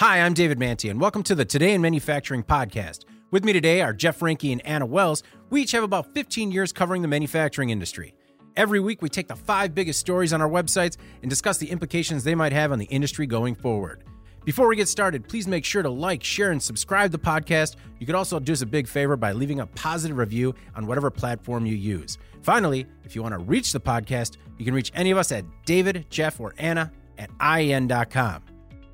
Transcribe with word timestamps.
Hi, 0.00 0.22
I'm 0.22 0.32
David 0.32 0.58
Mantey, 0.58 0.88
and 0.88 0.98
welcome 0.98 1.22
to 1.24 1.34
the 1.34 1.44
Today 1.44 1.74
in 1.74 1.82
Manufacturing 1.82 2.42
podcast. 2.42 3.04
With 3.30 3.44
me 3.44 3.52
today 3.52 3.82
are 3.82 3.92
Jeff 3.92 4.20
Reinke 4.20 4.50
and 4.50 4.64
Anna 4.64 4.86
Wells. 4.86 5.22
We 5.50 5.60
each 5.60 5.72
have 5.72 5.84
about 5.84 6.14
15 6.14 6.50
years 6.50 6.72
covering 6.72 7.02
the 7.02 7.08
manufacturing 7.08 7.68
industry. 7.68 8.14
Every 8.56 8.80
week, 8.80 9.02
we 9.02 9.10
take 9.10 9.28
the 9.28 9.36
five 9.36 9.74
biggest 9.74 10.00
stories 10.00 10.32
on 10.32 10.40
our 10.40 10.48
websites 10.48 10.96
and 11.20 11.28
discuss 11.28 11.58
the 11.58 11.70
implications 11.70 12.24
they 12.24 12.34
might 12.34 12.54
have 12.54 12.72
on 12.72 12.78
the 12.78 12.86
industry 12.86 13.26
going 13.26 13.54
forward. 13.54 14.04
Before 14.46 14.68
we 14.68 14.76
get 14.76 14.88
started, 14.88 15.28
please 15.28 15.46
make 15.46 15.66
sure 15.66 15.82
to 15.82 15.90
like, 15.90 16.24
share, 16.24 16.50
and 16.50 16.62
subscribe 16.62 17.10
to 17.10 17.18
the 17.18 17.22
podcast. 17.22 17.76
You 17.98 18.06
could 18.06 18.14
also 18.14 18.40
do 18.40 18.54
us 18.54 18.62
a 18.62 18.66
big 18.66 18.88
favor 18.88 19.18
by 19.18 19.32
leaving 19.32 19.60
a 19.60 19.66
positive 19.66 20.16
review 20.16 20.54
on 20.74 20.86
whatever 20.86 21.10
platform 21.10 21.66
you 21.66 21.76
use. 21.76 22.16
Finally, 22.40 22.86
if 23.04 23.14
you 23.14 23.22
want 23.22 23.34
to 23.34 23.38
reach 23.38 23.74
the 23.74 23.80
podcast, 23.80 24.38
you 24.56 24.64
can 24.64 24.72
reach 24.72 24.92
any 24.94 25.10
of 25.10 25.18
us 25.18 25.30
at 25.30 25.44
David, 25.66 26.06
Jeff, 26.08 26.40
or 26.40 26.54
Anna 26.56 26.90
at 27.18 27.28
IN.com. 27.42 28.44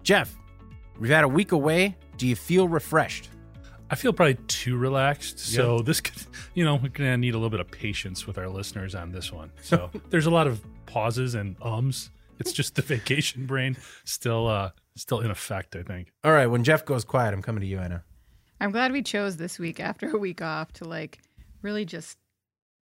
Jeff, 0.03 0.37
we've 0.99 1.11
had 1.11 1.25
a 1.25 1.29
week 1.29 1.53
away. 1.53 1.97
Do 2.17 2.27
you 2.27 2.37
feel 2.37 2.69
refreshed? 2.69 3.29
I 3.89 3.95
feel 3.95 4.13
probably 4.13 4.35
too 4.49 4.77
relaxed. 4.77 5.39
So 5.39 5.81
this 5.81 6.01
could, 6.01 6.15
you 6.55 6.65
know, 6.65 6.77
we're 6.77 6.89
gonna 6.89 7.17
need 7.17 7.35
a 7.35 7.37
little 7.39 7.51
bit 7.51 7.61
of 7.61 7.71
patience 7.71 8.27
with 8.27 8.37
our 8.39 8.49
listeners 8.49 8.95
on 8.95 9.13
this 9.13 9.33
one. 9.33 9.51
So 9.63 9.91
there's 10.11 10.27
a 10.27 10.31
lot 10.31 10.47
of 10.47 10.61
pauses 10.87 11.35
and 11.35 11.57
ums. 11.63 12.11
It's 12.39 12.53
just 12.53 12.75
the 12.75 12.83
vacation 12.95 13.47
brain 13.47 13.77
still 14.05 14.49
uh 14.49 14.71
still 14.97 15.21
in 15.21 15.31
effect, 15.31 15.77
I 15.77 15.83
think. 15.83 16.13
All 16.25 16.33
right, 16.33 16.47
when 16.47 16.65
Jeff 16.65 16.85
goes 16.85 17.05
quiet, 17.05 17.33
I'm 17.35 17.43
coming 17.43 17.61
to 17.61 17.67
you, 17.67 17.79
Anna. 17.79 18.03
I'm 18.61 18.71
glad 18.73 18.91
we 18.93 19.03
chose 19.03 19.37
this 19.37 19.59
week 19.59 19.79
after 19.81 20.09
a 20.11 20.19
week 20.19 20.41
off 20.43 20.73
to 20.75 20.85
like 20.85 21.19
really 21.63 21.85
just 21.85 22.17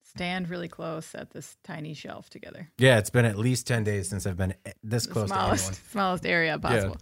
stand 0.05 0.49
really 0.49 0.67
close 0.67 1.15
at 1.15 1.31
this 1.31 1.57
tiny 1.63 1.93
shelf 1.95 2.29
together. 2.29 2.69
Yeah, 2.77 2.99
it's 2.99 3.09
been 3.09 3.25
at 3.25 3.37
least 3.37 3.65
10 3.65 3.83
days 3.83 4.07
since 4.09 4.27
I've 4.27 4.37
been 4.37 4.53
this 4.83 5.07
The 5.07 5.13
close 5.13 5.29
to 5.29 5.35
smallest, 5.35 5.65
anyone. 5.65 5.81
smallest 5.91 6.25
area 6.27 6.59
possible. 6.59 6.97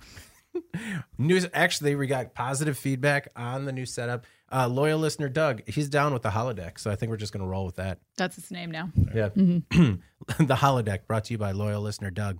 News 1.17 1.47
actually 1.53 1.95
we 1.95 2.07
got 2.07 2.33
positive 2.33 2.77
feedback 2.77 3.29
on 3.35 3.65
the 3.65 3.71
new 3.71 3.85
setup. 3.85 4.25
Uh, 4.51 4.67
loyal 4.67 4.99
listener 4.99 5.29
Doug, 5.29 5.61
he's 5.67 5.87
down 5.87 6.13
with 6.13 6.23
the 6.23 6.29
holodeck, 6.29 6.77
so 6.77 6.91
I 6.91 6.95
think 6.95 7.09
we're 7.09 7.17
just 7.17 7.31
gonna 7.31 7.47
roll 7.47 7.65
with 7.65 7.75
that. 7.75 7.99
That's 8.17 8.37
its 8.37 8.51
name 8.51 8.71
now. 8.71 8.89
Yeah. 9.13 9.29
the 9.35 9.97
holodeck 10.55 11.07
brought 11.07 11.25
to 11.25 11.33
you 11.33 11.37
by 11.37 11.51
loyal 11.51 11.81
listener 11.81 12.11
Doug. 12.11 12.39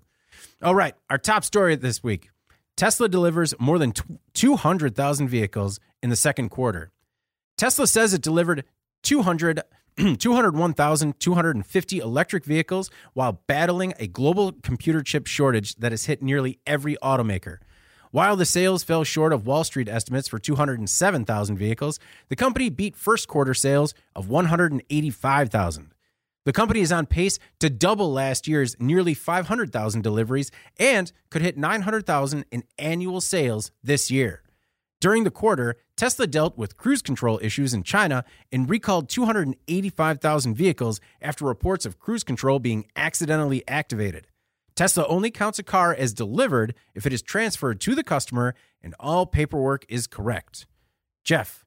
All 0.62 0.76
right, 0.76 0.96
our 1.10 1.18
top 1.18 1.44
story 1.44 1.76
this 1.76 2.04
week. 2.04 2.30
Tesla 2.76 3.08
delivers 3.08 3.54
more 3.60 3.78
than 3.78 3.94
200,000 4.34 5.28
vehicles 5.28 5.80
in 6.02 6.10
the 6.10 6.16
second 6.16 6.50
quarter. 6.50 6.92
Tesla 7.58 7.86
says 7.86 8.14
it 8.14 8.22
delivered 8.22 8.66
200 9.04 9.62
201,250 10.18 11.98
electric 12.00 12.46
vehicles 12.46 12.90
while 13.14 13.42
battling 13.46 13.94
a 14.00 14.08
global 14.08 14.54
computer 14.64 15.04
chip 15.04 15.28
shortage 15.28 15.76
that 15.76 15.92
has 15.92 16.06
hit 16.06 16.24
nearly 16.24 16.60
every 16.66 16.96
automaker. 17.04 17.58
While 18.12 18.36
the 18.36 18.46
sales 18.46 18.84
fell 18.84 19.06
short 19.06 19.32
of 19.32 19.48
Wall 19.48 19.64
Street 19.64 19.88
estimates 19.88 20.28
for 20.28 20.38
207,000 20.38 21.58
vehicles, 21.58 21.98
the 22.28 22.36
company 22.36 22.70
beat 22.70 22.98
first 22.98 23.30
quarter 23.30 23.54
sales 23.54 23.94
of 24.14 24.28
185,000. 24.28 25.94
The 26.44 26.52
company 26.52 26.82
is 26.82 26.92
on 26.92 27.06
pace 27.06 27.40
to 27.60 27.70
double 27.70 28.12
last 28.12 28.50
year's 28.50 28.76
nearly 28.80 29.14
500,000 29.14 30.02
deliveries 30.02 30.52
and 30.78 31.10
could 31.30 31.42
hit 31.42 31.58
900,000 31.58 32.44
in 32.52 32.64
annual 32.78 33.22
sales 33.22 33.72
this 33.82 34.12
year. 34.12 34.42
During 35.00 35.24
the 35.24 35.32
quarter, 35.32 35.78
Tesla 35.96 36.28
dealt 36.28 36.58
with 36.58 36.76
cruise 36.76 37.02
control 37.02 37.40
issues 37.42 37.74
in 37.74 37.84
China 37.84 38.26
and 38.52 38.70
recalled 38.70 39.08
285,000 39.08 40.54
vehicles 40.54 41.00
after 41.22 41.46
reports 41.46 41.86
of 41.86 41.98
cruise 41.98 42.26
control 42.26 42.60
being 42.60 42.88
accidentally 42.98 43.64
activated. 43.70 44.28
Tesla 44.76 45.06
only 45.08 45.32
counts 45.32 45.60
a 45.60 45.64
car 45.64 45.94
as 45.94 46.14
delivered 46.14 46.74
if 46.96 47.06
it 47.06 47.14
is 47.14 47.22
transferred 47.22 47.80
to 47.82 47.96
the 47.96 48.04
customer 48.04 48.56
and 48.82 48.96
all 49.00 49.26
paperwork 49.26 49.86
is 49.90 50.08
correct. 50.08 50.66
Jeff, 51.24 51.66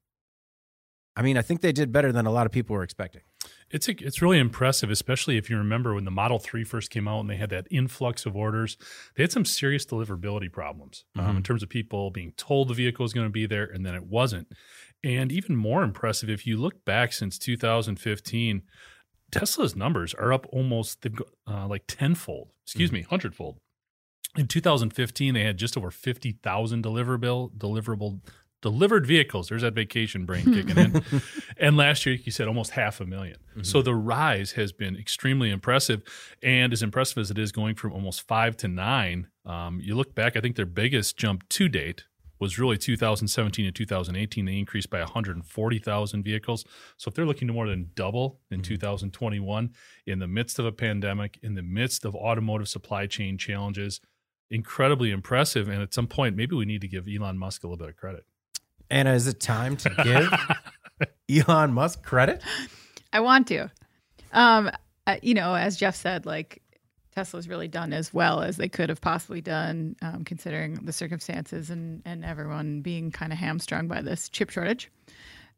I 1.17 1.23
mean, 1.23 1.37
I 1.37 1.43
think 1.43 1.61
they 1.61 1.73
did 1.73 1.93
better 1.93 2.13
than 2.13 2.27
a 2.27 2.31
lot 2.31 2.47
of 2.47 2.53
people 2.53 2.75
were 2.75 2.83
expecting. 2.83 3.23
It's 3.71 3.89
a, 3.89 3.93
it's 4.05 4.23
really 4.23 4.39
impressive, 4.39 4.91
especially 4.91 5.37
if 5.37 5.51
you 5.51 5.57
remember 5.57 5.95
when 5.95 6.05
the 6.05 6.11
Model 6.11 6.39
3 6.39 6.65
first 6.65 6.91
came 6.91 7.09
out 7.09 7.21
and 7.21 7.31
they 7.31 7.37
had 7.37 7.51
that 7.51 7.67
influx 7.71 8.25
of 8.27 8.37
orders. 8.37 8.77
They 9.17 9.23
had 9.23 9.33
some 9.33 9.45
serious 9.45 9.85
deliverability 9.85 10.51
problems 10.51 11.05
um, 11.17 11.37
in 11.37 11.43
terms 11.43 11.63
of 11.63 11.69
people 11.69 12.11
being 12.11 12.33
told 12.37 12.69
the 12.69 12.75
vehicle 12.75 13.03
was 13.03 13.13
going 13.13 13.27
to 13.27 13.33
be 13.33 13.47
there 13.47 13.65
and 13.65 13.85
then 13.85 13.95
it 13.95 14.07
wasn't. 14.07 14.49
And 15.03 15.31
even 15.33 15.57
more 15.57 15.83
impressive, 15.83 16.31
if 16.31 16.47
you 16.47 16.57
look 16.57 16.85
back 16.85 17.13
since 17.13 17.39
2015, 17.39 18.63
Tesla's 19.35 19.77
numbers 19.77 20.15
are 20.15 20.33
up 20.33 20.47
almost 20.51 21.03
they've 21.03 21.21
uh, 21.47 21.67
like 21.67 21.85
tenfold, 21.87 22.51
excuse 22.65 22.93
me, 22.93 23.03
hundredfold. 23.03 23.57
In 24.37 24.49
2015, 24.49 25.35
they 25.35 25.45
had 25.45 25.57
just 25.57 25.77
over 25.77 25.91
50,000 25.91 26.85
deliverable 26.85 27.53
deliverable 27.53 28.21
delivered 28.65 29.07
vehicles. 29.07 29.51
There's 29.51 29.61
that 29.61 29.75
vacation 29.75 30.25
brain 30.25 30.45
kicking 30.45 30.79
in. 30.79 31.03
and 31.59 31.77
last 31.77 32.07
year, 32.07 32.15
you 32.15 32.33
said 32.33 32.49
almost 32.49 32.71
half 32.71 32.99
a 32.99 33.05
1000000 33.05 33.37
So 33.67 33.83
the 33.83 33.95
rise 33.95 34.53
has 34.53 34.73
been 34.73 34.97
extremely 34.97 35.51
impressive, 35.51 36.03
and 36.43 36.73
as 36.73 36.83
impressive 36.83 37.19
as 37.19 37.31
it 37.31 37.39
is 37.39 37.53
going 37.53 37.75
from 37.75 37.93
almost 37.93 38.27
five 38.27 38.57
to 38.59 38.69
nine. 38.69 39.29
Um, 39.45 39.81
you 39.83 39.95
look 39.95 40.15
back, 40.15 40.35
I 40.35 40.41
think 40.41 40.57
their 40.57 40.65
biggest 40.65 41.19
jump 41.19 41.47
to 41.51 41.69
date 41.69 42.05
was 42.45 42.59
really 42.59 42.77
2017 42.77 43.65
and 43.65 43.75
2018. 43.75 44.45
They 44.45 44.59
increased 44.59 44.91
by 44.91 44.99
140,000 44.99 46.23
vehicles. 46.23 46.65
So 46.99 47.09
if 47.09 47.15
they're 47.15 47.25
looking 47.25 47.49
to 47.49 47.55
more 47.55 47.67
than 47.67 47.91
double 47.95 48.41
in 48.51 48.61
2021, 48.61 49.71
in 50.07 50.19
the 50.19 50.29
midst 50.29 50.59
of 50.59 50.67
a 50.67 50.73
pandemic, 50.73 51.39
in 51.43 51.55
the 51.55 51.63
midst 51.63 52.05
of 52.05 52.15
automotive 52.15 52.69
supply 52.69 53.07
chain 53.07 53.39
challenges, 53.39 54.01
incredibly 54.51 55.11
impressive. 55.11 55.69
And 55.69 55.81
at 55.81 55.95
some 55.95 56.07
point, 56.07 56.37
maybe 56.37 56.55
we 56.55 56.67
need 56.67 56.83
to 56.83 56.89
give 56.89 57.09
Elon 57.09 57.39
Musk 57.39 57.65
a 57.65 57.67
little 57.67 57.79
bit 57.79 57.89
of 57.89 57.97
credit. 57.97 58.25
And 58.91 59.09
is 59.09 59.27
it 59.27 59.41
time 59.41 59.79
to 59.79 59.91
give 60.05 61.49
Elon 61.49 61.73
Musk 61.73 62.03
credit? 62.03 62.43
I 63.13 63.21
want 63.21 63.47
to. 63.49 63.71
Um, 64.33 64.71
uh, 65.07 65.17
you 65.23 65.33
know, 65.33 65.55
as 65.55 65.79
Jeff 65.79 65.97
said, 65.97 66.27
like 66.27 66.61
Tesla's 67.15 67.49
really 67.49 67.69
done 67.69 67.93
as 67.93 68.13
well 68.13 68.43
as 68.43 68.57
they 68.57 68.69
could 68.69 68.89
have 68.89 69.01
possibly 69.01 69.41
done, 69.41 69.97
um, 70.03 70.25
considering 70.25 70.75
the 70.75 70.93
circumstances 70.93 71.71
and 71.71 72.03
and 72.05 72.25
everyone 72.25 72.81
being 72.81 73.11
kind 73.11 73.33
of 73.33 73.39
hamstrung 73.39 73.87
by 73.89 74.01
this 74.03 74.29
chip 74.29 74.51
shortage. 74.51 74.91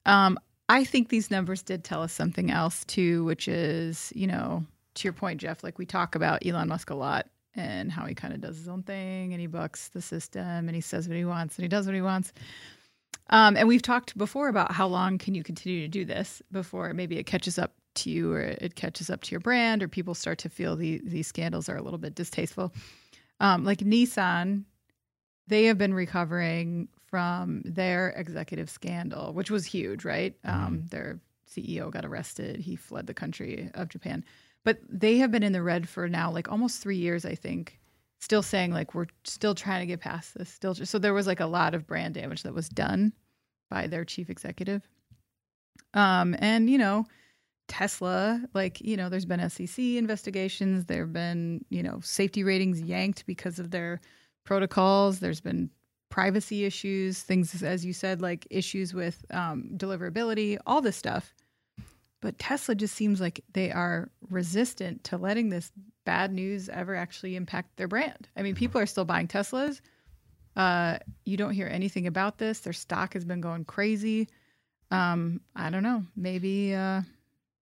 Um, 0.04 0.38
I 0.68 0.84
think 0.84 1.08
these 1.08 1.30
numbers 1.30 1.62
did 1.62 1.84
tell 1.84 2.02
us 2.02 2.12
something 2.12 2.50
else 2.50 2.84
too, 2.84 3.24
which 3.24 3.48
is, 3.48 4.12
you 4.16 4.26
know, 4.26 4.64
to 4.94 5.04
your 5.04 5.12
point, 5.12 5.40
Jeff. 5.40 5.62
Like 5.62 5.78
we 5.78 5.86
talk 5.86 6.14
about 6.14 6.44
Elon 6.44 6.68
Musk 6.68 6.90
a 6.90 6.94
lot 6.94 7.28
and 7.54 7.90
how 7.90 8.04
he 8.04 8.14
kind 8.14 8.34
of 8.34 8.40
does 8.40 8.58
his 8.58 8.68
own 8.68 8.82
thing 8.82 9.32
and 9.32 9.40
he 9.40 9.46
bucks 9.46 9.88
the 9.88 10.02
system 10.02 10.42
and 10.42 10.74
he 10.74 10.80
says 10.80 11.08
what 11.08 11.16
he 11.16 11.24
wants 11.24 11.56
and 11.56 11.64
he 11.64 11.68
does 11.68 11.86
what 11.86 11.94
he 11.94 12.02
wants. 12.02 12.32
Um, 13.30 13.56
and 13.56 13.66
we've 13.66 13.82
talked 13.82 14.16
before 14.18 14.48
about 14.48 14.72
how 14.72 14.86
long 14.86 15.18
can 15.18 15.34
you 15.34 15.42
continue 15.42 15.82
to 15.82 15.88
do 15.88 16.04
this 16.04 16.42
before 16.52 16.92
maybe 16.94 17.18
it 17.18 17.24
catches 17.26 17.58
up 17.58 17.72
to 17.96 18.10
you 18.10 18.32
or 18.32 18.40
it 18.40 18.74
catches 18.74 19.10
up 19.10 19.22
to 19.22 19.30
your 19.30 19.40
brand 19.40 19.82
or 19.82 19.88
people 19.88 20.14
start 20.14 20.38
to 20.38 20.48
feel 20.48 20.76
the, 20.76 21.00
these 21.04 21.26
scandals 21.26 21.68
are 21.68 21.76
a 21.76 21.82
little 21.82 21.98
bit 21.98 22.14
distasteful. 22.14 22.72
Um, 23.40 23.64
like 23.64 23.78
Nissan, 23.78 24.64
they 25.46 25.64
have 25.64 25.78
been 25.78 25.94
recovering 25.94 26.88
from 27.08 27.62
their 27.64 28.10
executive 28.10 28.68
scandal, 28.68 29.32
which 29.32 29.50
was 29.50 29.64
huge, 29.64 30.04
right? 30.04 30.34
Um, 30.44 30.84
their 30.90 31.20
CEO 31.48 31.90
got 31.90 32.04
arrested. 32.04 32.60
He 32.60 32.76
fled 32.76 33.06
the 33.06 33.14
country 33.14 33.70
of 33.74 33.88
Japan. 33.88 34.24
But 34.64 34.78
they 34.88 35.18
have 35.18 35.30
been 35.30 35.42
in 35.42 35.52
the 35.52 35.62
red 35.62 35.88
for 35.88 36.08
now 36.08 36.30
like 36.30 36.50
almost 36.50 36.82
three 36.82 36.96
years, 36.96 37.24
I 37.24 37.36
think, 37.36 37.78
still 38.18 38.42
saying 38.42 38.72
like 38.72 38.94
we're 38.94 39.06
still 39.24 39.54
trying 39.54 39.80
to 39.80 39.86
get 39.86 40.00
past 40.00 40.36
this. 40.36 40.48
Still, 40.48 40.74
so 40.74 40.98
there 40.98 41.14
was 41.14 41.26
like 41.26 41.40
a 41.40 41.46
lot 41.46 41.74
of 41.74 41.86
brand 41.86 42.14
damage 42.14 42.42
that 42.42 42.54
was 42.54 42.68
done 42.68 43.12
by 43.70 43.86
their 43.86 44.04
chief 44.04 44.28
executive. 44.28 44.88
Um, 45.94 46.34
and 46.40 46.68
you 46.68 46.78
know, 46.78 47.06
Tesla, 47.68 48.42
like 48.54 48.80
you 48.80 48.96
know, 48.96 49.08
there's 49.08 49.24
been 49.24 49.48
SEC 49.50 49.78
investigations. 49.78 50.86
There 50.86 51.02
have 51.02 51.12
been 51.12 51.64
you 51.70 51.82
know 51.82 52.00
safety 52.02 52.44
ratings 52.44 52.80
yanked 52.80 53.26
because 53.26 53.58
of 53.58 53.70
their 53.70 54.00
protocols. 54.44 55.20
There's 55.20 55.40
been 55.40 55.70
privacy 56.08 56.64
issues, 56.64 57.22
things 57.22 57.62
as 57.62 57.84
you 57.84 57.92
said, 57.92 58.22
like 58.22 58.46
issues 58.50 58.94
with 58.94 59.24
um, 59.30 59.70
deliverability, 59.76 60.58
all 60.66 60.80
this 60.80 60.96
stuff. 60.96 61.34
But 62.20 62.38
Tesla 62.38 62.74
just 62.74 62.94
seems 62.94 63.20
like 63.20 63.44
they 63.52 63.70
are 63.70 64.10
resistant 64.30 65.04
to 65.04 65.16
letting 65.16 65.50
this 65.50 65.70
bad 66.04 66.32
news 66.32 66.68
ever 66.68 66.94
actually 66.94 67.36
impact 67.36 67.76
their 67.76 67.88
brand. 67.88 68.28
I 68.36 68.42
mean, 68.42 68.54
people 68.54 68.80
are 68.80 68.86
still 68.86 69.04
buying 69.04 69.28
Teslas. 69.28 69.80
Uh, 70.56 70.98
you 71.24 71.36
don't 71.36 71.52
hear 71.52 71.68
anything 71.68 72.06
about 72.06 72.38
this. 72.38 72.60
Their 72.60 72.72
stock 72.72 73.12
has 73.12 73.24
been 73.24 73.42
going 73.42 73.64
crazy. 73.64 74.28
Um, 74.90 75.40
I 75.54 75.68
don't 75.68 75.82
know. 75.82 76.04
Maybe 76.16 76.74
uh, 76.74 77.02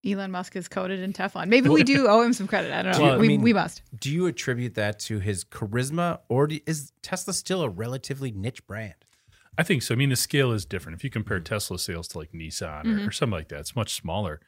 Elon 0.06 0.32
Musk 0.32 0.56
is 0.56 0.68
coated 0.68 1.00
in 1.02 1.14
Teflon. 1.14 1.48
Maybe 1.48 1.70
we 1.70 1.84
do 1.84 2.08
owe 2.08 2.22
him 2.22 2.34
some 2.34 2.48
credit. 2.48 2.72
I 2.72 2.82
don't 2.82 2.92
know. 2.98 3.04
Well, 3.04 3.14
I 3.14 3.18
we, 3.18 3.28
mean- 3.28 3.42
we 3.42 3.54
must. 3.54 3.84
Do 3.98 4.12
you 4.12 4.26
attribute 4.26 4.76
that 4.76 5.00
to 5.02 5.20
his 5.20 5.44
charisma, 5.44 6.20
or 6.28 6.48
do, 6.48 6.60
is 6.66 6.92
Tesla 7.02 7.34
still 7.34 7.62
a 7.62 7.70
relatively 7.70 8.32
niche 8.32 8.66
brand? 8.66 8.96
I 9.58 9.64
think 9.64 9.84
so. 9.84 9.94
I 9.94 9.98
mean, 9.98 10.10
the 10.10 10.16
scale 10.16 10.52
is 10.54 10.66
different. 10.66 10.98
If 10.98 11.04
you 11.04 11.10
compare 11.10 11.38
mm-hmm. 11.38 11.54
Tesla 11.54 11.78
sales 11.78 12.08
to 12.10 12.18
like 12.18 12.32
Nissan 12.32 12.86
or, 12.86 12.88
mm-hmm. 12.88 13.08
or 13.08 13.12
something 13.12 13.38
like 13.38 13.50
that, 13.50 13.60
it's 13.60 13.76
much 13.76 13.94
smaller. 13.94 14.40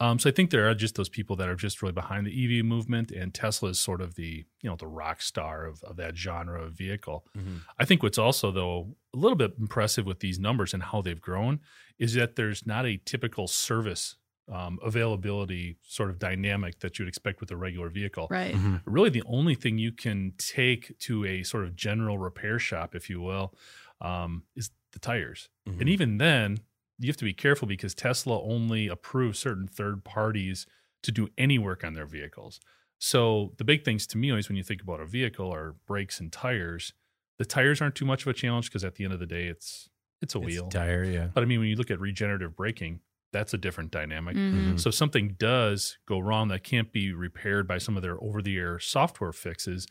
Um, 0.00 0.18
so 0.18 0.30
I 0.30 0.32
think 0.32 0.50
there 0.50 0.68
are 0.68 0.74
just 0.74 0.94
those 0.94 1.10
people 1.10 1.36
that 1.36 1.48
are 1.48 1.54
just 1.54 1.82
really 1.82 1.92
behind 1.92 2.26
the 2.26 2.58
EV 2.58 2.64
movement, 2.64 3.10
and 3.10 3.34
Tesla 3.34 3.68
is 3.70 3.78
sort 3.78 4.00
of 4.00 4.14
the 4.14 4.44
you 4.62 4.70
know 4.70 4.76
the 4.76 4.86
rock 4.86 5.20
star 5.20 5.66
of, 5.66 5.82
of 5.84 5.96
that 5.96 6.16
genre 6.16 6.62
of 6.62 6.72
vehicle. 6.72 7.26
Mm-hmm. 7.36 7.56
I 7.78 7.84
think 7.84 8.02
what's 8.02 8.16
also 8.18 8.50
though 8.50 8.96
a 9.14 9.18
little 9.18 9.36
bit 9.36 9.54
impressive 9.60 10.06
with 10.06 10.20
these 10.20 10.38
numbers 10.38 10.72
and 10.72 10.82
how 10.82 11.02
they've 11.02 11.20
grown 11.20 11.60
is 11.98 12.14
that 12.14 12.36
there's 12.36 12.66
not 12.66 12.86
a 12.86 12.96
typical 13.04 13.46
service 13.46 14.16
um, 14.48 14.78
availability 14.82 15.76
sort 15.82 16.10
of 16.10 16.18
dynamic 16.18 16.80
that 16.80 16.98
you'd 16.98 17.08
expect 17.08 17.40
with 17.40 17.50
a 17.50 17.56
regular 17.56 17.88
vehicle. 17.88 18.26
Right. 18.30 18.54
Really, 18.84 19.10
the 19.10 19.22
only 19.26 19.54
thing 19.54 19.78
you 19.78 19.92
can 19.92 20.32
take 20.38 20.98
to 21.00 21.24
a 21.24 21.42
sort 21.44 21.64
of 21.64 21.76
general 21.76 22.18
repair 22.18 22.58
shop, 22.58 22.94
if 22.94 23.08
you 23.08 23.20
will, 23.20 23.54
um, 24.00 24.44
is 24.56 24.70
the 24.92 24.98
tires. 24.98 25.48
Mhm. 25.68 25.80
And 25.80 25.88
even 25.88 26.18
then, 26.18 26.58
you 26.98 27.06
have 27.06 27.16
to 27.18 27.24
be 27.24 27.32
careful 27.32 27.68
because 27.68 27.94
Tesla 27.94 28.42
only 28.42 28.88
approves 28.88 29.38
certain 29.38 29.68
third 29.68 30.04
parties 30.04 30.66
to 31.02 31.12
do 31.12 31.28
any 31.38 31.58
work 31.58 31.84
on 31.84 31.94
their 31.94 32.06
vehicles. 32.06 32.60
So 32.98 33.54
the 33.56 33.64
big 33.64 33.84
things 33.84 34.06
to 34.08 34.18
me 34.18 34.30
always 34.30 34.48
when 34.48 34.56
you 34.56 34.62
think 34.64 34.82
about 34.82 35.00
a 35.00 35.06
vehicle 35.06 35.50
are 35.54 35.76
brakes 35.86 36.20
and 36.20 36.30
tires. 36.32 36.92
The 37.38 37.46
tires 37.46 37.80
aren't 37.80 37.94
too 37.94 38.04
much 38.04 38.22
of 38.22 38.28
a 38.28 38.34
challenge 38.34 38.66
because 38.68 38.84
at 38.84 38.96
the 38.96 39.04
end 39.04 39.14
of 39.14 39.20
the 39.20 39.26
day, 39.26 39.46
it's 39.46 39.88
it's 40.20 40.34
a 40.34 40.38
It's 40.38 40.46
wheel. 40.46 40.68
tire, 40.68 41.04
yeah. 41.04 41.28
But 41.32 41.42
I 41.42 41.46
mean, 41.46 41.60
when 41.60 41.68
you 41.68 41.76
look 41.76 41.90
at 41.90 41.98
regenerative 41.98 42.54
braking, 42.54 43.00
that's 43.32 43.54
a 43.54 43.58
different 43.58 43.90
dynamic. 43.90 44.36
Mhm. 44.36 44.78
So 44.80 44.88
if 44.88 44.94
something 44.94 45.34
does 45.38 45.98
go 46.06 46.18
wrong 46.18 46.48
that 46.48 46.64
can't 46.64 46.92
be 46.92 47.12
repaired 47.12 47.66
by 47.68 47.78
some 47.78 47.96
of 47.96 48.02
their 48.02 48.22
over 48.22 48.42
the 48.42 48.56
air 48.58 48.78
software 48.78 49.32
fixes, 49.32 49.86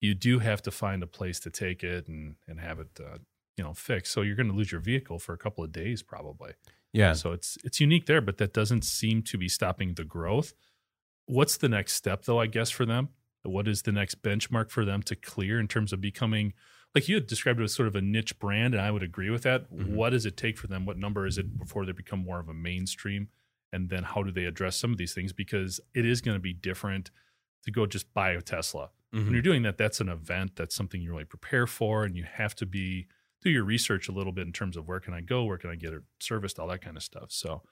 you 0.00 0.14
do 0.14 0.40
have 0.40 0.60
to 0.62 0.70
find 0.70 1.02
a 1.02 1.06
place 1.06 1.40
to 1.40 1.50
take 1.50 1.82
it 1.82 2.08
and 2.08 2.36
and 2.46 2.60
have 2.60 2.80
it 2.80 2.98
uh, 3.00 3.18
you 3.56 3.64
know 3.64 3.72
fixed. 3.74 4.12
So 4.12 4.22
you're 4.22 4.36
going 4.36 4.48
to 4.50 4.54
lose 4.54 4.72
your 4.72 4.80
vehicle 4.80 5.18
for 5.18 5.32
a 5.32 5.38
couple 5.38 5.64
of 5.64 5.72
days 5.72 6.02
probably. 6.02 6.52
Yeah. 6.92 7.14
So 7.14 7.32
it's 7.32 7.56
it's 7.64 7.80
unique 7.80 8.06
there, 8.06 8.20
but 8.20 8.36
that 8.38 8.52
doesn't 8.52 8.82
seem 8.84 9.22
to 9.22 9.38
be 9.38 9.48
stopping 9.48 9.94
the 9.94 10.04
growth. 10.04 10.52
What's 11.26 11.56
the 11.56 11.68
next 11.68 11.94
step 11.94 12.24
though, 12.24 12.40
I 12.40 12.46
guess 12.46 12.70
for 12.70 12.84
them? 12.84 13.10
What 13.44 13.66
is 13.66 13.82
the 13.82 13.92
next 13.92 14.22
benchmark 14.22 14.70
for 14.70 14.84
them 14.84 15.02
to 15.04 15.16
clear 15.16 15.58
in 15.58 15.66
terms 15.66 15.92
of 15.92 16.00
becoming 16.00 16.52
like 16.94 17.08
you 17.08 17.14
had 17.16 17.26
described 17.26 17.60
it 17.60 17.64
as 17.64 17.72
sort 17.72 17.88
of 17.88 17.96
a 17.96 18.02
niche 18.02 18.38
brand, 18.38 18.74
and 18.74 18.82
I 18.82 18.90
would 18.90 19.02
agree 19.02 19.30
with 19.30 19.42
that. 19.44 19.70
Mhm. 19.72 19.88
What 19.88 20.10
does 20.10 20.26
it 20.26 20.36
take 20.36 20.58
for 20.58 20.66
them? 20.66 20.84
What 20.84 20.98
number 20.98 21.26
is 21.26 21.38
it 21.38 21.58
before 21.58 21.86
they 21.86 21.92
become 21.92 22.20
more 22.20 22.38
of 22.40 22.48
a 22.48 22.54
mainstream? 22.54 23.28
And 23.72 23.88
then 23.88 24.02
how 24.02 24.22
do 24.22 24.30
they 24.30 24.44
address 24.44 24.76
some 24.76 24.92
of 24.92 24.98
these 24.98 25.14
things? 25.14 25.32
Because 25.32 25.80
it 25.94 26.04
is 26.04 26.20
going 26.20 26.36
to 26.36 26.40
be 26.42 26.52
different 26.52 27.10
to 27.64 27.70
go 27.70 27.86
just 27.86 28.12
buy 28.12 28.32
a 28.32 28.42
Tesla. 28.42 28.90
Mhm. 29.14 29.24
When 29.24 29.32
you're 29.32 29.42
doing 29.42 29.62
that, 29.62 29.78
that's 29.78 30.00
an 30.00 30.08
event. 30.10 30.56
That's 30.56 30.74
something 30.74 31.00
you 31.00 31.10
really 31.12 31.24
prepare 31.24 31.66
for, 31.66 32.04
and 32.04 32.16
you 32.16 32.24
have 32.24 32.54
to 32.56 32.66
be 32.66 33.06
do 33.40 33.50
your 33.50 33.64
research 33.64 34.08
a 34.08 34.12
little 34.12 34.32
bit 34.32 34.46
in 34.46 34.52
terms 34.52 34.76
of 34.76 34.86
where 34.86 35.00
can 35.00 35.14
I 35.14 35.20
go, 35.20 35.44
where 35.44 35.58
can 35.58 35.70
I 35.70 35.74
get 35.76 35.92
it 35.92 36.02
serviced, 36.20 36.58
all 36.60 36.68
that 36.68 36.80
kind 36.80 36.96
of 36.96 37.02
stuff. 37.02 37.32
So, 37.32 37.62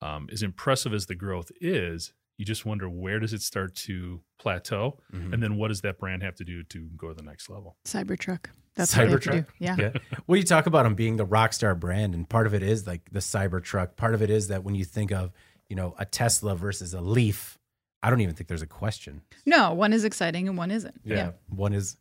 um, 0.00 0.28
as 0.30 0.42
impressive 0.42 0.92
as 0.94 1.06
the 1.06 1.14
growth 1.16 1.50
is, 1.60 2.12
you 2.38 2.44
just 2.44 2.66
wonder 2.66 2.88
where 2.88 3.18
does 3.18 3.32
it 3.32 3.42
start 3.42 3.74
to 3.74 4.20
plateau, 4.38 4.98
Mhm. 5.12 5.32
and 5.32 5.42
then 5.42 5.56
what 5.56 5.68
does 5.68 5.80
that 5.82 5.98
brand 5.98 6.22
have 6.22 6.34
to 6.36 6.44
do 6.44 6.62
to 6.64 6.88
go 6.96 7.08
to 7.08 7.14
the 7.14 7.22
next 7.22 7.48
level? 7.48 7.76
Cybertruck. 7.84 8.46
That's 8.74 8.94
what 8.94 9.04
they 9.06 9.10
have 9.10 9.20
to 9.22 9.30
Cybertruck? 9.30 9.46
do. 9.46 9.52
Yeah. 9.58 9.76
Yeah. 9.78 9.92
Well, 10.26 10.36
you 10.36 10.42
talk 10.44 10.66
about 10.66 10.82
them 10.82 10.94
being 10.94 11.16
the 11.16 11.24
rock 11.24 11.52
star 11.52 11.74
brand, 11.74 12.14
and 12.14 12.28
part 12.28 12.46
of 12.46 12.52
it 12.54 12.62
is 12.62 12.86
like 12.86 13.08
the 13.10 13.20
Cybertruck. 13.20 13.96
Part 13.96 14.12
of 14.14 14.20
it 14.22 14.28
is 14.30 14.48
that 14.48 14.64
when 14.64 14.74
you 14.74 14.84
think 14.84 15.12
of, 15.12 15.32
you 15.68 15.76
know, 15.76 15.94
a 15.98 16.04
Tesla 16.04 16.54
versus 16.56 16.92
a 16.94 17.00
Leaf, 17.00 17.58
I 18.02 18.10
don't 18.10 18.20
even 18.20 18.34
think 18.34 18.48
there's 18.48 18.62
a 18.62 18.66
question. 18.66 19.22
No, 19.46 19.72
one 19.72 19.92
is 19.92 20.04
exciting 20.04 20.48
and 20.48 20.58
one 20.58 20.70
isn't. 20.70 21.00
Yeah. 21.04 21.32
One 21.48 21.72
is 21.72 21.96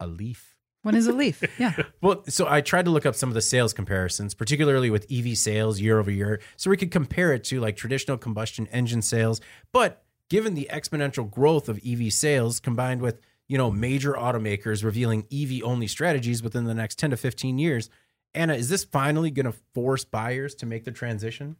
a 0.00 0.06
Leaf. 0.06 0.55
One 0.82 0.94
is 0.94 1.06
a 1.06 1.12
leaf. 1.12 1.42
Yeah. 1.58 1.74
Well, 2.00 2.22
so 2.28 2.46
I 2.48 2.60
tried 2.60 2.84
to 2.84 2.90
look 2.90 3.06
up 3.06 3.14
some 3.14 3.28
of 3.28 3.34
the 3.34 3.40
sales 3.40 3.72
comparisons, 3.72 4.34
particularly 4.34 4.90
with 4.90 5.10
EV 5.10 5.36
sales 5.36 5.80
year 5.80 5.98
over 5.98 6.10
year, 6.10 6.40
so 6.56 6.70
we 6.70 6.76
could 6.76 6.90
compare 6.90 7.32
it 7.32 7.44
to 7.44 7.60
like 7.60 7.76
traditional 7.76 8.16
combustion 8.18 8.66
engine 8.68 9.02
sales. 9.02 9.40
But 9.72 10.04
given 10.28 10.54
the 10.54 10.68
exponential 10.70 11.28
growth 11.30 11.68
of 11.68 11.80
EV 11.86 12.12
sales 12.12 12.60
combined 12.60 13.00
with, 13.00 13.20
you 13.48 13.58
know, 13.58 13.70
major 13.70 14.12
automakers 14.12 14.84
revealing 14.84 15.26
EV 15.32 15.62
only 15.64 15.86
strategies 15.86 16.42
within 16.42 16.64
the 16.64 16.74
next 16.74 16.98
10 16.98 17.10
to 17.10 17.16
15 17.16 17.58
years, 17.58 17.90
Anna, 18.34 18.54
is 18.54 18.68
this 18.68 18.84
finally 18.84 19.30
going 19.30 19.46
to 19.46 19.58
force 19.74 20.04
buyers 20.04 20.54
to 20.56 20.66
make 20.66 20.84
the 20.84 20.92
transition? 20.92 21.56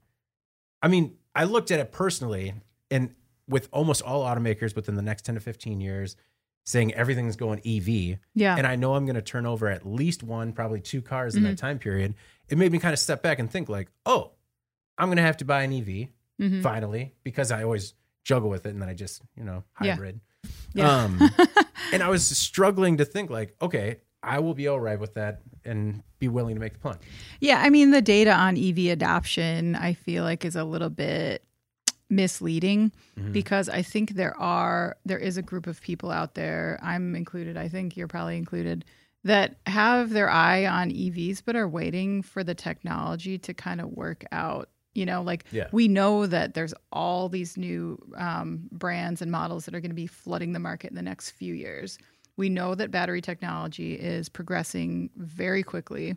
I 0.83 0.89
mean, 0.89 1.17
I 1.35 1.45
looked 1.45 1.71
at 1.71 1.81
it 1.81 1.91
personally 1.91 2.55
and 2.91 3.15
with 3.49 3.69
almost 3.73 4.03
all 4.03 4.25
automakers 4.25 4.77
within 4.77 4.97
the 4.97 5.03
next 5.03 5.25
10 5.25 5.37
to 5.37 5.41
15 5.41 5.81
years 5.81 6.17
saying 6.67 6.93
everything's 6.95 7.37
going 7.37 7.61
EV, 7.65 8.19
Yeah. 8.35 8.57
and 8.57 8.67
I 8.67 8.75
know 8.77 8.95
I'm 8.97 9.07
going 9.07 9.15
to 9.17 9.23
turn 9.23 9.47
over 9.47 9.69
at 9.69 9.87
least 9.87 10.23
one, 10.23 10.53
probably 10.53 10.81
two 10.81 11.01
cars 11.01 11.37
in 11.37 11.45
that 11.45 11.57
time 11.57 11.79
period, 11.79 12.15
it 12.49 12.59
made 12.59 12.73
me 12.73 12.79
kind 12.81 12.93
of 12.93 12.99
step 12.99 13.23
back 13.23 13.39
and 13.39 13.49
think 13.51 13.69
like, 13.69 13.89
oh, 14.05 14.33
I'm 14.99 15.07
going 15.09 15.17
to 15.17 15.23
have 15.23 15.37
to 15.39 15.45
buy 15.45 15.63
an 15.63 15.73
EV 15.73 16.09
Mhm. 16.41 16.63
finally 16.63 17.15
because 17.25 17.51
I 17.51 17.63
always 17.63 17.95
juggle 18.25 18.51
with 18.51 18.67
it 18.67 18.71
and 18.71 18.83
then 18.83 18.89
I 18.89 18.95
just, 18.95 19.23
you 19.37 19.45
know, 19.45 19.63
Yeah. 19.81 19.93
hybrid. 19.95 20.21
Yeah. 20.75 20.91
Um, 21.05 21.21
and 21.93 22.03
I 22.03 22.09
was 22.11 22.25
struggling 22.27 22.97
to 22.99 23.05
think 23.05 23.31
like, 23.31 23.55
okay, 23.63 23.99
I 24.23 24.41
will 24.41 24.55
be 24.55 24.67
all 24.69 24.81
right 24.81 24.99
with 24.99 25.15
that 25.15 25.43
and 25.65 26.03
be 26.19 26.27
willing 26.29 26.57
to 26.57 26.61
make 26.61 26.73
the 26.73 26.79
plunge. 26.81 27.01
Yeah, 27.41 27.61
I 27.63 27.71
mean 27.71 27.91
the 27.93 28.03
data 28.03 28.33
on 28.33 28.57
EV 28.57 28.89
adoption 28.91 29.77
I 29.77 29.93
feel 29.95 30.25
like 30.25 30.45
is 30.45 30.57
a 30.57 30.65
little 30.65 30.91
bit 30.91 31.45
misleading 32.09 32.93
Mhm. 33.19 33.33
because 33.33 33.69
I 33.69 33.83
think 33.83 34.13
there 34.15 34.37
are 34.39 34.97
there 35.05 35.19
is 35.19 35.37
a 35.37 35.43
group 35.43 35.67
of 35.67 35.81
people 35.81 36.11
out 36.11 36.35
there, 36.35 36.79
I'm 36.83 37.15
included, 37.17 37.57
I 37.57 37.69
think 37.69 37.97
you're 37.97 38.09
probably 38.09 38.37
included, 38.37 38.85
that 39.25 39.57
have 39.67 40.11
their 40.11 40.31
eye 40.31 40.67
on 40.67 40.91
EVs 40.91 41.43
but 41.45 41.57
are 41.57 41.69
waiting 41.69 42.23
for 42.23 42.45
the 42.45 42.55
technology 42.55 43.39
to 43.39 43.53
kind 43.55 43.81
of 43.81 43.91
work 43.91 44.25
out. 44.33 44.69
You 44.95 45.05
know, 45.05 45.21
like 45.23 45.45
Yeah. 45.51 45.69
we 45.73 45.89
know 45.89 46.27
that 46.27 46.55
there's 46.55 46.73
all 46.93 47.29
these 47.29 47.57
new 47.57 47.99
um, 48.17 48.69
brands 48.73 49.21
and 49.21 49.31
models 49.31 49.65
that 49.67 49.75
are 49.75 49.81
going 49.81 49.91
to 49.91 49.95
be 49.97 50.07
flooding 50.07 50.53
the 50.53 50.59
market 50.61 50.91
in 50.91 50.97
the 50.97 51.03
next 51.03 51.31
few 51.33 51.55
years. 51.55 51.99
We 52.39 52.49
know 52.49 52.75
that 52.75 52.91
battery 52.91 53.21
technology 53.21 53.95
is 53.95 54.29
progressing 54.29 55.11
very 55.17 55.63
quickly. 55.63 56.15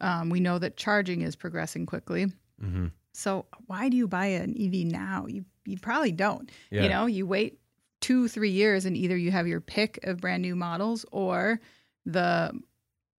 Um, 0.00 0.28
we 0.28 0.40
know 0.40 0.58
that 0.58 0.76
charging 0.76 1.22
is 1.22 1.36
progressing 1.36 1.86
quickly. 1.86 2.26
Mm-hmm. 2.62 2.86
So 3.20 3.44
why 3.66 3.88
do 3.90 3.96
you 3.96 4.08
buy 4.08 4.26
an 4.26 4.54
EV 4.58 4.86
now? 4.90 5.26
You 5.28 5.44
you 5.66 5.78
probably 5.78 6.12
don't. 6.12 6.50
Yeah. 6.70 6.82
You 6.82 6.88
know, 6.88 7.06
you 7.06 7.26
wait 7.26 7.58
two 8.00 8.28
three 8.28 8.50
years 8.50 8.86
and 8.86 8.96
either 8.96 9.16
you 9.16 9.30
have 9.30 9.46
your 9.46 9.60
pick 9.60 10.00
of 10.04 10.20
brand 10.20 10.42
new 10.42 10.56
models 10.56 11.04
or 11.12 11.60
the 12.06 12.58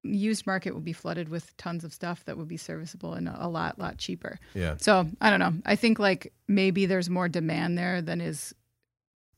used 0.03 0.47
market 0.47 0.73
will 0.73 0.81
be 0.81 0.95
flooded 0.95 1.29
with 1.29 1.55
tons 1.59 1.85
of 1.85 1.93
stuff 1.93 2.25
that 2.25 2.39
would 2.39 2.49
be 2.49 2.57
serviceable 2.57 3.13
and 3.13 3.29
a 3.29 3.47
lot 3.47 3.79
lot 3.79 3.99
cheaper. 3.99 4.39
Yeah. 4.55 4.77
So 4.79 5.07
I 5.21 5.29
don't 5.29 5.41
know. 5.41 5.53
I 5.67 5.77
think 5.77 5.99
like 5.99 6.33
maybe 6.49 6.87
there's 6.87 7.11
more 7.11 7.29
demand 7.29 7.77
there 7.77 8.01
than 8.01 8.23
is 8.23 8.55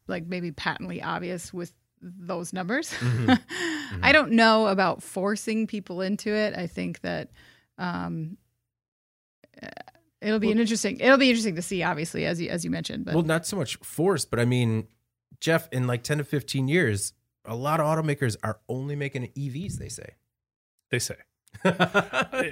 like 0.07 0.27
maybe 0.27 0.53
patently 0.53 1.03
obvious 1.03 1.53
with 1.53 1.73
those 2.01 2.53
numbers. 2.53 2.91
Mhm. 2.93 3.41
I 4.03 4.13
don't 4.13 4.33
know 4.33 4.69
about 4.69 5.03
forcing 5.03 5.67
people 5.67 6.01
into 6.01 6.31
it. 6.33 6.57
I 6.57 6.69
think 6.69 7.01
that 7.01 7.31
um, 7.79 8.37
it'll 10.23 10.39
be 10.39 10.47
Well- 10.49 10.53
an 10.57 10.61
interesting. 10.61 10.99
It'll 11.01 11.19
be 11.19 11.29
interesting 11.31 11.57
to 11.57 11.63
see, 11.63 11.83
obviously, 11.83 12.25
as 12.27 12.41
you 12.41 12.49
as 12.49 12.65
you 12.65 12.71
mentioned. 12.71 13.05
But 13.05 13.15
Well, 13.15 13.25
not 13.25 13.47
so 13.47 13.57
much 13.57 13.77
force, 13.77 14.25
but 14.25 14.39
I 14.41 14.45
mean, 14.45 14.87
Jeff, 15.41 15.69
in 15.73 15.87
like 15.87 16.03
10 16.03 16.19
to 16.19 16.25
15 16.25 16.69
years, 16.69 17.13
a 17.45 17.57
lot 17.57 17.81
of 17.81 17.87
automakers 17.87 18.37
are 18.43 18.61
only 18.69 18.95
making 18.97 19.29
EVs, 19.37 19.79
they 19.79 19.89
say. 19.89 20.15
They 20.91 20.99
say. 20.99 21.17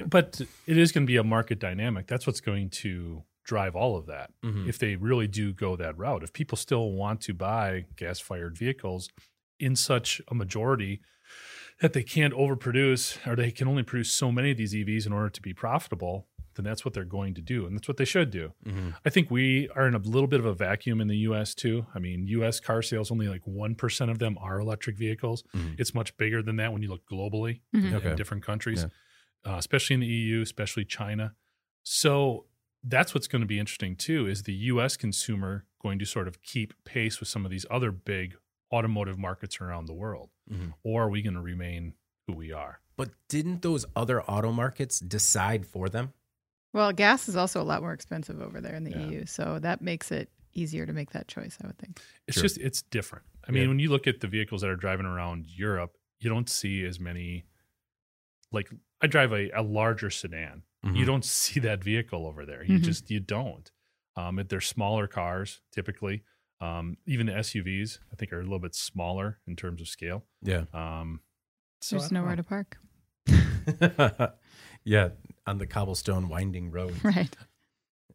but 0.07 0.41
it 0.67 0.77
is 0.77 0.93
going 0.93 1.05
to 1.05 1.11
be 1.11 1.17
a 1.17 1.25
market 1.25 1.59
dynamic. 1.59 2.07
That's 2.07 2.27
what's 2.27 2.41
going 2.41 2.71
to 2.71 3.23
drive 3.45 3.75
all 3.75 3.97
of 3.97 4.07
that. 4.07 4.31
Mhm. 4.45 4.69
If 4.69 4.79
they 4.79 4.97
really 4.97 5.27
do 5.27 5.53
go 5.53 5.77
that 5.77 5.97
route, 5.97 6.23
if 6.23 6.33
people 6.33 6.57
still 6.57 6.93
want 6.93 7.21
to 7.23 7.35
buy 7.35 7.87
gas 7.97 8.21
fired 8.21 8.57
vehicles 8.57 9.09
in 9.59 9.77
such 9.77 10.21
a 10.29 10.35
majority 10.35 11.01
that 11.81 11.93
they 11.93 12.03
can't 12.03 12.35
overproduce 12.35 13.25
or 13.27 13.35
they 13.37 13.51
can 13.51 13.67
only 13.69 13.83
produce 13.83 14.13
so 14.13 14.31
many 14.31 14.51
of 14.51 14.57
these 14.59 14.75
EVs 14.75 15.07
in 15.07 15.13
order 15.13 15.31
to 15.31 15.41
be 15.41 15.55
profitable, 15.55 16.27
then 16.65 16.71
that's 16.71 16.85
what 16.85 16.95
they're 16.95 17.05
going 17.05 17.35
to 17.35 17.41
do. 17.41 17.67
And 17.67 17.77
that's 17.77 17.89
what 17.89 17.97
they 17.97 18.05
should 18.05 18.31
do. 18.31 18.53
Mhm. 18.65 18.95
I 19.05 19.11
think 19.11 19.31
we 19.31 19.69
are 19.71 19.87
in 19.89 19.95
a 19.95 19.99
little 19.99 20.27
bit 20.29 20.41
of 20.41 20.47
a 20.47 20.55
vacuum 20.55 21.01
in 21.01 21.09
the 21.09 21.17
US 21.29 21.55
too. 21.55 21.87
I 21.95 21.99
mean, 21.99 22.27
US 22.29 22.61
car 22.61 22.83
sales, 22.83 23.11
only 23.11 23.29
like 23.29 23.43
1% 23.47 24.11
of 24.11 24.19
them 24.19 24.37
are 24.39 24.59
electric 24.61 24.97
vehicles. 24.99 25.43
Mhm. 25.55 25.79
It's 25.81 25.95
much 25.95 26.17
bigger 26.17 26.43
than 26.43 26.57
that 26.57 26.73
when 26.73 26.83
you 26.83 26.89
look 26.89 27.07
globally 27.07 27.61
Mhm. 27.75 27.85
in, 27.89 27.95
Okay. 27.95 28.11
in 28.11 28.17
different 28.17 28.43
countries, 28.45 28.87
Yeah. 29.45 29.53
uh, 29.53 29.57
especially 29.59 29.95
in 29.95 30.01
the 30.01 30.07
EU, 30.07 30.41
especially 30.43 30.85
China. 30.85 31.35
So 31.83 32.47
that's 32.83 33.15
what's 33.15 33.27
going 33.29 33.41
to 33.43 33.47
be 33.47 33.59
interesting 33.59 33.97
too. 33.97 34.27
Is 34.27 34.45
the 34.45 34.55
U.S. 34.55 34.97
consumer 34.97 35.67
going 35.83 35.99
to 35.99 36.05
sort 36.07 36.29
of 36.29 36.43
keep 36.43 36.73
pace 36.85 37.21
with 37.21 37.29
some 37.29 37.45
of 37.45 37.51
these 37.51 37.67
other 37.71 37.91
big 37.91 38.37
automotive 38.73 39.19
markets 39.19 39.61
around 39.61 39.87
the 39.87 39.95
world, 39.95 40.31
Mhm. 40.51 40.75
or 40.83 41.05
are 41.05 41.11
we 41.11 41.23
going 41.23 41.35
to 41.35 41.41
remain 41.41 41.95
who 42.27 42.35
we 42.35 42.53
are? 42.53 42.81
But 42.97 43.11
didn't 43.29 43.63
those 43.63 43.87
other 43.97 44.23
auto 44.23 44.53
markets 44.53 45.01
decide 45.01 45.67
for 45.67 45.89
them? 45.89 46.13
Well, 46.73 46.93
gas 46.93 47.29
is 47.29 47.37
also 47.37 47.61
a 47.61 47.65
lot 47.65 47.83
more 47.83 47.93
expensive 47.93 48.41
over 48.41 48.61
there 48.61 48.75
in 48.75 48.85
the 48.85 48.91
Yeah. 48.91 49.07
EU, 49.07 49.27
so 49.27 49.59
that 49.61 49.81
makes 49.83 50.11
it 50.13 50.31
easier 50.55 50.87
to 50.87 50.93
make 50.93 51.11
that 51.11 51.29
choice. 51.29 51.57
I 51.63 51.67
would 51.67 51.79
think. 51.79 52.01
It's 52.27 52.37
Sure. 52.37 52.43
just 52.43 52.59
it's 52.59 52.83
different. 52.83 53.25
I 53.47 53.53
mean, 53.53 53.63
Yeah. 53.63 53.69
when 53.69 53.79
you 53.79 53.89
look 53.91 54.07
at 54.07 54.21
the 54.21 54.29
vehicles 54.29 54.61
that 54.63 54.71
are 54.71 54.77
driving 54.77 55.07
around 55.07 55.47
Europe, 55.47 55.97
you 56.21 56.29
don't 56.31 56.49
see 56.49 56.85
as 56.85 56.99
many. 57.01 57.45
Like 58.53 58.69
I 59.01 59.07
drive 59.07 59.33
a, 59.33 59.51
a 59.51 59.63
larger 59.63 60.11
sedan. 60.11 60.63
Mhm. 60.85 60.97
You 60.97 61.05
don't 61.05 61.25
see 61.41 61.61
that 61.61 61.83
vehicle 61.85 62.27
over 62.27 62.45
there. 62.45 62.65
You 62.65 62.79
Mhm. 62.79 62.85
just 62.85 63.11
you 63.11 63.21
don't. 63.21 63.71
Um, 64.17 64.45
they're 64.49 64.61
smaller 64.61 65.07
cars 65.07 65.61
typically. 65.73 66.25
Um, 66.61 66.99
even 67.07 67.27
the 67.27 67.33
SUVs, 67.33 68.01
I 68.13 68.17
think, 68.17 68.33
are 68.35 68.41
a 68.41 68.43
little 68.43 68.59
bit 68.59 68.75
smaller 68.75 69.41
in 69.47 69.57
terms 69.57 69.81
of 69.81 69.89
scale. 69.89 70.27
Yeah. 70.43 70.65
Um, 70.75 71.21
so 71.81 71.97
There's 71.99 72.13
nowhere 72.13 72.37
to 72.37 72.43
park. 72.43 72.77
yeah, 74.85 75.11
on 75.51 75.59
the 75.59 75.67
cobblestone 75.67 76.29
winding 76.29 76.71
road. 76.71 76.95
Right. 77.05 77.37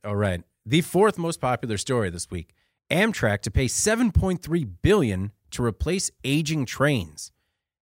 All 0.05 0.15
right. 0.15 0.41
The 0.65 0.81
fourth 0.81 1.17
most 1.17 1.41
popular 1.41 1.77
story 1.77 2.09
this 2.09 2.31
week. 2.31 2.53
Amtrak 2.89 3.41
to 3.41 3.51
pay 3.51 3.65
7.3 3.65 4.69
billion 4.81 5.31
to 5.51 5.63
replace 5.63 6.11
aging 6.23 6.65
trains. 6.65 7.31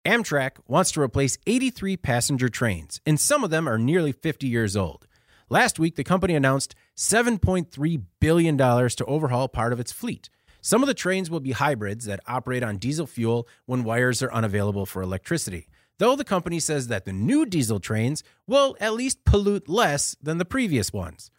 Amtrak 0.04 0.58
wants 0.68 0.92
to 0.92 1.00
replace 1.00 1.38
83 1.46 1.96
passenger 1.96 2.48
trains, 2.48 3.00
and 3.06 3.18
some 3.18 3.42
of 3.42 3.50
them 3.50 3.68
are 3.68 3.78
nearly 3.78 4.12
50 4.12 4.46
years 4.46 4.76
old. 4.76 5.06
Last 5.48 5.78
week, 5.78 5.96
the 5.96 6.04
company 6.04 6.34
announced 6.34 6.74
$7.3 6.96 8.02
billion 8.20 8.56
to 8.58 9.04
overhaul 9.06 9.48
part 9.48 9.72
of 9.72 9.80
its 9.80 9.92
fleet. 9.92 10.28
Some 10.60 10.82
of 10.82 10.86
the 10.86 10.94
trains 10.94 11.30
will 11.30 11.40
be 11.40 11.52
hybrids 11.52 12.04
that 12.04 12.20
operate 12.26 12.62
on 12.62 12.76
diesel 12.76 13.06
fuel 13.06 13.48
when 13.66 13.84
wires 13.84 14.22
are 14.22 14.32
unavailable 14.32 14.86
for 14.86 15.02
electricity, 15.02 15.68
though 16.02 16.16
the 16.16 16.24
company 16.24 16.58
says 16.58 16.88
that 16.88 17.04
the 17.04 17.12
new 17.12 17.46
diesel 17.46 17.78
trains 17.78 18.24
will 18.48 18.76
at 18.80 18.92
least 18.92 19.24
pollute 19.24 19.68
less 19.68 20.16
than 20.20 20.38
the 20.38 20.44
previous 20.44 20.92
ones. 20.92 21.30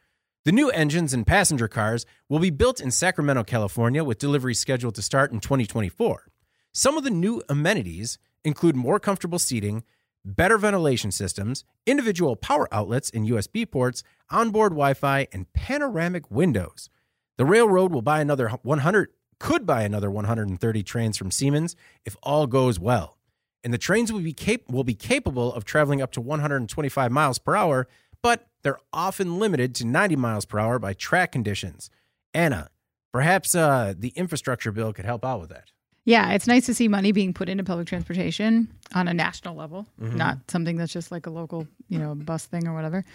The 0.45 0.53
new 0.53 0.69
engines 0.69 1.13
and 1.13 1.27
passenger 1.27 1.67
cars 1.67 2.05
will 2.29 2.39
be 2.39 2.49
built 2.49 2.79
in 2.79 2.89
Sacramento, 2.89 3.43
California, 3.43 4.05
with 4.05 4.19
delivery 4.19 4.53
scheduled 4.53 4.95
to 4.95 5.01
start 5.01 5.33
in 5.33 5.41
2024. 5.41 6.27
Some 6.71 6.97
of 6.97 7.03
the 7.03 7.09
new 7.09 7.43
amenities 7.49 8.17
include 8.45 8.77
more 8.77 9.01
comfortable 9.01 9.37
seating, 9.37 9.83
better 10.23 10.57
ventilation 10.57 11.11
systems, 11.11 11.65
individual 11.85 12.37
power 12.37 12.73
outlets 12.73 13.09
and 13.09 13.27
USB 13.27 13.69
ports, 13.69 14.01
onboard 14.29 14.71
Wi-Fi, 14.71 15.27
and 15.33 15.51
panoramic 15.51 16.31
windows. 16.31 16.89
The 17.35 17.43
railroad 17.43 17.91
will 17.91 18.01
buy 18.01 18.21
another 18.21 18.47
100 18.47 19.09
could 19.41 19.65
buy 19.65 19.81
another 19.81 20.09
130 20.09 20.83
trains 20.83 21.17
from 21.17 21.31
Siemens 21.31 21.75
if 22.05 22.15
all 22.23 22.47
goes 22.47 22.79
well. 22.79 23.17
And 23.63 23.73
the 23.73 23.77
trains 23.77 24.11
will 24.11 24.19
be 24.19 24.33
cap- 24.33 24.69
will 24.69 24.83
be 24.83 24.95
capable 24.95 25.53
of 25.53 25.63
traveling 25.65 26.01
up 26.01 26.11
to 26.13 26.21
125 26.21 27.11
miles 27.11 27.39
per 27.39 27.55
hour, 27.55 27.87
but 28.21 28.47
they're 28.63 28.79
often 28.91 29.39
limited 29.39 29.73
to 29.75 29.85
90 29.85 30.15
miles 30.17 30.45
per 30.45 30.59
hour 30.59 30.79
by 30.79 30.93
track 30.93 31.31
conditions. 31.31 31.89
Anna, 32.33 32.69
perhaps 33.11 33.55
uh, 33.55 33.93
the 33.97 34.09
infrastructure 34.09 34.71
bill 34.71 34.91
could 34.91 35.05
help 35.05 35.23
out 35.23 35.39
with 35.39 35.49
that. 35.49 35.71
Yeah, 36.05 36.33
it's 36.33 36.47
nice 36.47 36.65
to 36.65 36.73
see 36.73 36.89
money 36.89 37.13
being 37.13 37.33
put 37.33 37.47
into 37.47 37.63
public 37.63 37.87
transportation 37.87 38.67
on 38.93 39.07
a 39.07 39.13
national 39.13 39.55
level, 39.55 39.87
not 39.97 40.39
something 40.49 40.75
that's 40.75 40.91
just 40.91 41.11
like 41.13 41.27
a 41.27 41.29
local, 41.29 41.65
you 41.87 41.97
know, 41.97 42.13
bus 42.13 42.45
thing 42.45 42.67
or 42.67 42.73
whatever. 42.73 43.05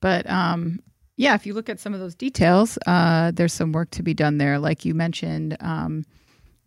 But 0.00 0.30
um, 0.30 0.78
yeah, 1.16 1.34
if 1.34 1.44
you 1.44 1.54
look 1.54 1.68
at 1.68 1.80
some 1.80 1.92
of 1.92 1.98
those 1.98 2.14
details, 2.14 2.78
uh, 2.86 3.32
there's 3.34 3.52
some 3.52 3.72
work 3.72 3.90
to 3.92 4.02
be 4.04 4.14
done 4.14 4.38
there. 4.38 4.60
Like 4.60 4.84
you 4.84 4.94
mentioned, 4.94 5.56
um, 5.58 6.04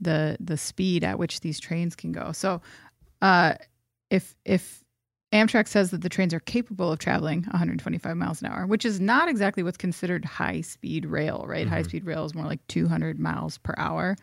the 0.02 0.36
the 0.40 0.58
speed 0.58 1.04
at 1.04 1.18
which 1.20 1.42
these 1.42 1.60
trains 1.60 1.96
can 1.96 2.12
go. 2.12 2.32
So, 2.34 2.62
uh, 3.22 3.54
if 4.10 4.36
if 4.46 4.84
Amtrak 5.32 5.68
says 5.68 5.92
that 5.92 6.02
the 6.02 6.10
trains 6.10 6.34
are 6.34 6.40
capable 6.40 6.92
of 6.92 6.98
traveling 6.98 7.44
125 7.44 8.18
miles 8.18 8.42
an 8.42 8.48
hour, 8.48 8.66
which 8.66 8.84
is 8.84 9.00
not 9.00 9.30
exactly 9.30 9.62
what's 9.62 9.78
considered 9.78 10.26
high 10.26 10.62
speed 10.62 11.06
rail, 11.06 11.46
right? 11.48 11.68
High 11.68 11.84
speed 11.84 12.06
rail 12.06 12.26
is 12.26 12.34
more 12.34 12.46
like 12.46 12.66
200 12.68 13.20
miles 13.20 13.60
per 13.60 13.76
hour, 13.78 14.16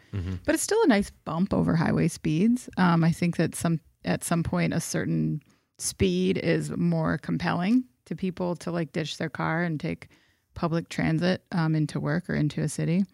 but 0.45 0.55
it's 0.55 0.65
still 0.65 0.83
a 0.83 0.89
nice 0.89 1.11
bump 1.25 1.55
over 1.55 1.77
highway 1.77 2.09
speeds. 2.09 2.69
Um, 2.77 3.05
I 3.05 3.13
think 3.13 3.37
that 3.37 3.55
some 3.55 3.79
at 4.05 4.25
some 4.25 4.43
point 4.43 4.75
a 4.75 4.81
certain 4.81 5.43
speed 5.79 6.39
is 6.39 6.71
more 6.77 7.19
compelling 7.19 7.85
to 8.07 8.17
people 8.17 8.57
to 8.57 8.71
like 8.73 8.93
ditch 8.93 9.19
their 9.19 9.29
car 9.29 9.63
and 9.63 9.79
take 9.79 10.09
public 10.55 10.89
transit 10.89 11.43
um, 11.53 11.75
into 11.77 12.01
work 12.01 12.29
or 12.31 12.35
into 12.35 12.63
a 12.63 12.69
city. 12.69 13.05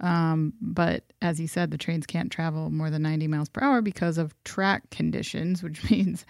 Um, 0.00 0.52
but 0.60 1.04
as 1.22 1.40
you 1.40 1.46
said, 1.48 1.70
the 1.70 1.78
trains 1.78 2.06
can't 2.06 2.30
travel 2.30 2.70
more 2.70 2.90
than 2.90 3.02
90 3.02 3.28
miles 3.28 3.48
per 3.48 3.62
hour 3.62 3.80
because 3.82 4.18
of 4.18 4.34
track 4.44 4.90
conditions, 4.90 5.62
which 5.64 5.88
means 5.90 6.22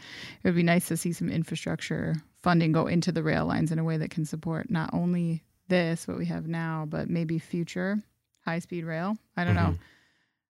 it 0.42 0.48
would 0.48 0.54
be 0.56 0.62
nice 0.62 0.88
to 0.88 0.96
see 0.96 1.12
some 1.12 1.28
infrastructure 1.28 2.14
funding 2.42 2.72
go 2.72 2.86
into 2.86 3.10
the 3.10 3.22
rail 3.22 3.46
lines 3.46 3.72
in 3.72 3.78
a 3.78 3.84
way 3.84 3.96
that 3.96 4.10
can 4.10 4.24
support 4.24 4.70
not 4.70 4.90
only 4.92 5.42
this, 5.68 6.06
what 6.06 6.18
we 6.18 6.26
have 6.26 6.46
now, 6.46 6.84
but 6.88 7.08
maybe 7.08 7.38
future 7.38 7.98
high 8.44 8.58
speed 8.58 8.84
rail. 8.84 9.16
I 9.36 9.44
don't 9.44 9.54
know. 9.54 9.74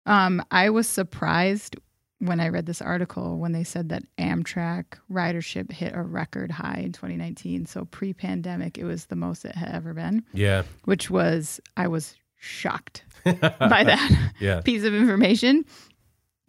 Um, 0.05 0.43
I 0.49 0.69
was 0.69 0.87
surprised 0.87 1.75
when 2.19 2.39
I 2.39 2.49
read 2.49 2.65
this 2.65 2.81
article 2.81 3.37
when 3.37 3.51
they 3.51 3.63
said 3.63 3.89
that 3.89 4.03
Amtrak 4.17 4.99
ridership 5.11 5.71
hit 5.71 5.93
a 5.95 6.01
record 6.01 6.51
high 6.51 6.79
in 6.83 6.91
2019. 6.91 7.65
So 7.65 7.85
pre 7.85 8.13
pandemic, 8.13 8.77
it 8.77 8.83
was 8.85 9.07
the 9.07 9.15
most 9.15 9.43
it 9.43 9.55
had 9.55 9.69
ever 9.69 9.93
been, 9.93 10.23
Yeah. 10.33 10.63
which 10.85 11.09
was, 11.09 11.59
I 11.77 11.87
was 11.87 12.15
shocked 12.41 13.03
by 13.23 13.83
that 13.83 14.31
Yeah. 14.39 14.61
piece 14.65 14.83
of 14.83 14.93
information 14.95 15.63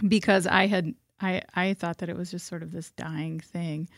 because 0.08 0.46
I 0.46 0.66
had 0.66 0.94
I 1.20 1.42
I 1.54 1.74
thought 1.74 1.98
that 1.98 2.08
it 2.08 2.16
was 2.16 2.30
just 2.30 2.46
sort 2.46 2.62
of 2.62 2.72
this 2.72 2.90
dying 2.92 3.40
thing. 3.40 3.88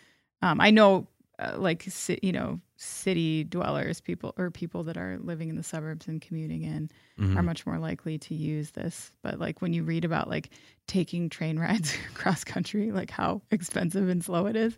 Um, 0.43 0.61
I 0.61 0.71
know, 0.71 1.07
uh, 1.39 1.55
like 1.57 1.87
you 2.23 2.33
know, 2.33 2.61
city 2.77 3.45
dwellers, 3.45 4.01
people 4.01 4.35
or 4.37 4.51
people 4.51 4.85
that 4.85 4.97
are 4.97 5.19
living 5.21 5.49
in 5.49 5.57
the 5.57 5.63
suburbs 5.63 6.07
and 6.09 6.21
commuting 6.21 6.63
in 6.63 6.91
Mm-hmm. 7.17 7.39
are 7.39 7.43
much 7.45 7.65
more 7.65 7.79
likely 7.79 8.19
to 8.19 8.35
use 8.35 8.73
this. 8.73 9.13
But 9.23 9.39
like 9.39 9.63
when 9.63 9.73
you 9.73 9.85
read 9.85 10.05
about 10.05 10.29
like 10.29 10.51
taking 10.89 11.29
train 11.29 11.59
rides 11.61 11.97
across 12.13 12.43
country, 12.43 12.91
like 12.91 13.09
how 13.09 13.41
expensive 13.53 14.09
and 14.09 14.23
slow 14.25 14.47
it 14.47 14.57
is, 14.57 14.77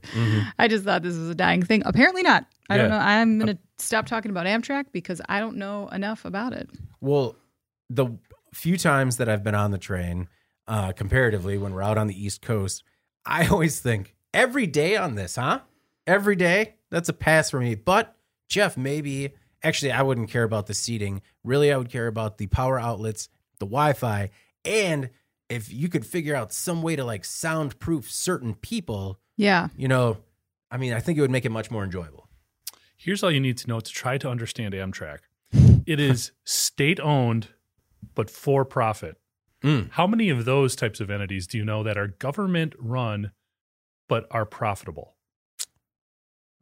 I 0.58 0.68
just 0.68 0.84
thought 0.84 1.02
this 1.02 1.16
was 1.16 1.30
a 1.30 1.34
dying 1.34 1.62
thing. 1.62 1.82
Apparently 1.86 2.22
not. 2.22 2.44
I 2.68 2.76
don't 2.76 2.90
know. 2.90 2.98
I'm 2.98 3.38
gonna 3.38 3.56
stop 3.78 4.04
talking 4.06 4.30
about 4.30 4.44
Amtrak 4.44 4.92
because 4.92 5.22
I 5.30 5.40
don't 5.40 5.56
know 5.56 5.88
enough 5.88 6.26
about 6.26 6.52
it. 6.52 6.68
Well, 7.00 7.36
the 7.88 8.08
few 8.52 8.76
times 8.76 9.16
that 9.16 9.30
I've 9.30 9.42
been 9.42 9.54
on 9.54 9.70
the 9.70 9.78
train, 9.78 10.28
uh, 10.68 10.92
comparatively, 10.92 11.56
when 11.56 11.72
we're 11.72 11.82
out 11.82 11.96
on 11.96 12.06
the 12.06 12.22
East 12.22 12.42
Coast, 12.42 12.84
I 13.24 13.46
always 13.46 13.80
think 13.80 14.14
every 14.34 14.66
day 14.66 14.96
on 14.96 15.14
this, 15.14 15.36
huh? 15.36 15.60
Every 16.06 16.36
day, 16.36 16.74
that's 16.90 17.08
a 17.08 17.12
pass 17.12 17.50
for 17.50 17.60
me. 17.60 17.74
But 17.74 18.16
Jeff, 18.48 18.76
maybe 18.76 19.34
actually, 19.62 19.92
I 19.92 20.02
wouldn't 20.02 20.30
care 20.30 20.44
about 20.44 20.66
the 20.66 20.74
seating. 20.74 21.22
Really, 21.42 21.72
I 21.72 21.76
would 21.76 21.90
care 21.90 22.06
about 22.06 22.38
the 22.38 22.46
power 22.46 22.78
outlets, 22.78 23.28
the 23.58 23.66
Wi-Fi, 23.66 24.30
and 24.64 25.10
if 25.48 25.72
you 25.72 25.88
could 25.88 26.04
figure 26.04 26.34
out 26.34 26.52
some 26.52 26.82
way 26.82 26.96
to 26.96 27.04
like 27.04 27.24
soundproof 27.24 28.10
certain 28.10 28.54
people, 28.54 29.20
Yeah. 29.36 29.68
you 29.76 29.86
know, 29.88 30.18
I 30.70 30.76
mean, 30.76 30.92
I 30.92 31.00
think 31.00 31.18
it 31.18 31.20
would 31.20 31.30
make 31.30 31.44
it 31.44 31.50
much 31.50 31.70
more 31.70 31.84
enjoyable. 31.84 32.28
Here's 32.96 33.22
all 33.22 33.30
you 33.30 33.38
need 33.40 33.56
to 33.58 33.68
know 33.68 33.78
to 33.78 33.92
try 33.92 34.18
to 34.18 34.28
understand 34.28 34.74
Amtrak. 34.74 35.18
It 35.86 36.00
is 36.00 36.32
state 36.44 36.98
owned, 36.98 37.48
but 38.16 38.28
for 38.30 38.64
profit. 38.64 39.16
Mm. 39.62 39.90
How 39.92 40.06
many 40.08 40.28
of 40.30 40.44
those 40.44 40.74
types 40.74 41.00
of 41.00 41.10
entities 41.10 41.46
do 41.46 41.58
you 41.58 41.64
know 41.64 41.82
that 41.84 41.96
are 41.96 42.08
government 42.08 42.74
run, 42.78 43.30
but 44.08 44.26
are 44.32 44.44
profitable? 44.44 45.14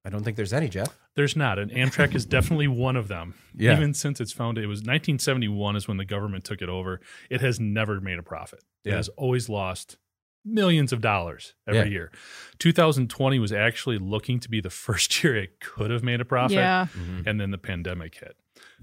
I 0.04 0.10
don't 0.10 0.22
think 0.22 0.36
there's 0.36 0.52
any, 0.52 0.68
Jeff. 0.68 0.94
There's 1.16 1.34
not, 1.34 1.58
and 1.58 1.70
Amtrak 1.70 2.14
is 2.14 2.26
definitely 2.26 2.68
one 2.68 2.94
of 2.96 3.08
them. 3.08 3.34
Yeah. 3.54 3.72
Even 3.76 3.94
since 3.94 4.20
its 4.20 4.32
founded, 4.32 4.62
it 4.62 4.66
was 4.66 4.80
1971 4.80 5.76
is 5.76 5.88
when 5.88 5.96
the 5.96 6.04
government 6.04 6.44
took 6.44 6.60
it 6.60 6.68
over. 6.68 7.00
It 7.30 7.40
has 7.40 7.58
never 7.58 8.00
made 8.00 8.18
a 8.18 8.22
profit. 8.22 8.60
It 8.84 8.90
Yeah. 8.90 8.96
has 8.96 9.08
always 9.10 9.48
lost 9.48 9.96
millions 10.44 10.92
of 10.92 11.00
dollars 11.00 11.54
every 11.66 11.80
Yeah. 11.84 11.86
year. 11.86 12.12
2020 12.58 13.38
was 13.38 13.52
actually 13.52 13.96
looking 13.98 14.40
to 14.40 14.50
be 14.50 14.60
the 14.60 14.68
first 14.86 15.22
year 15.24 15.36
it 15.36 15.58
could 15.60 15.90
have 15.90 16.02
made 16.02 16.20
a 16.20 16.24
profit 16.24 16.56
Yeah. 16.56 16.86
Mm-hmm. 16.94 17.26
and 17.28 17.40
then 17.40 17.50
the 17.50 17.58
pandemic 17.58 18.14
hit. 18.16 18.36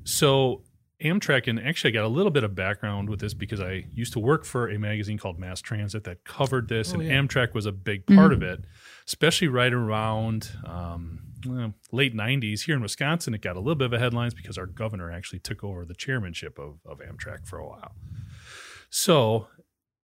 So 0.03 0.63
Amtrak, 1.03 1.48
and 1.48 1.60
actually 1.60 1.91
I 1.91 1.93
got 1.93 2.05
a 2.05 2.10
little 2.10 2.31
bit 2.31 2.43
of 2.43 2.55
background 2.55 3.10
with 3.10 3.20
this 3.20 3.34
because 3.34 3.60
I 3.60 3.86
used 3.91 4.13
to 4.13 4.20
work 4.20 4.46
for 4.46 4.70
a 4.70 4.77
magazine 4.77 5.17
called 5.17 5.39
Mass 5.39 5.62
Transit 5.62 6.03
that 6.03 6.24
covered 6.24 6.67
this, 6.67 6.91
Oh, 6.91 7.00
and 7.00 7.03
yeah. 7.03 7.13
Amtrak 7.13 7.53
was 7.53 7.65
a 7.65 7.72
big 7.72 8.05
part 8.08 8.34
of 8.34 8.41
it, 8.43 8.65
especially 9.08 9.48
right 9.48 9.74
around 9.74 10.51
um, 10.65 11.20
well, 11.46 11.74
late 11.91 12.15
90s. 12.15 12.62
Here 12.62 12.75
in 12.75 12.81
Wisconsin, 12.81 13.34
it 13.34 13.41
got 13.41 13.55
a 13.55 13.60
little 13.60 13.75
bit 13.75 13.86
of 13.86 13.93
a 13.93 14.00
headlines 14.00 14.34
because 14.34 14.58
our 14.58 14.65
governor 14.65 15.12
actually 15.12 15.39
took 15.39 15.63
over 15.63 15.86
the 15.86 15.96
chairmanship 15.96 16.60
of, 16.60 16.79
of 16.86 17.00
Amtrak 17.00 17.48
for 17.48 17.58
a 17.58 17.67
while. 17.67 17.93
So, 18.89 19.48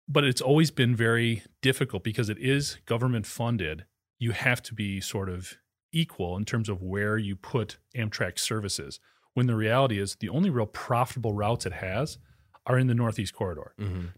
but 0.09 0.25
it's 0.25 0.41
always 0.41 0.71
been 0.71 0.95
very 0.95 1.43
difficult 1.63 2.05
because 2.05 2.29
it 2.29 2.39
is 2.39 2.79
government 2.87 3.27
funded. 3.27 3.85
You 4.19 4.33
have 4.33 4.63
to 4.65 4.75
be 4.75 5.01
sort 5.01 5.29
of 5.29 5.55
equal 5.93 6.37
in 6.37 6.45
terms 6.45 6.69
of 6.69 6.83
where 6.83 7.17
you 7.17 7.37
put 7.37 7.79
Amtrak 7.97 8.39
services. 8.39 9.01
When 9.35 9.47
the 9.47 9.57
reality 9.57 9.99
is 9.99 10.17
the 10.17 10.29
only 10.29 10.49
real 10.51 10.67
profitable 10.67 11.33
routes 11.33 11.67
it 11.67 11.73
has 11.75 12.19
are 12.67 12.79
in 12.79 12.87
the 12.87 12.95
Northeast 12.95 13.35
corridor, 13.35 13.75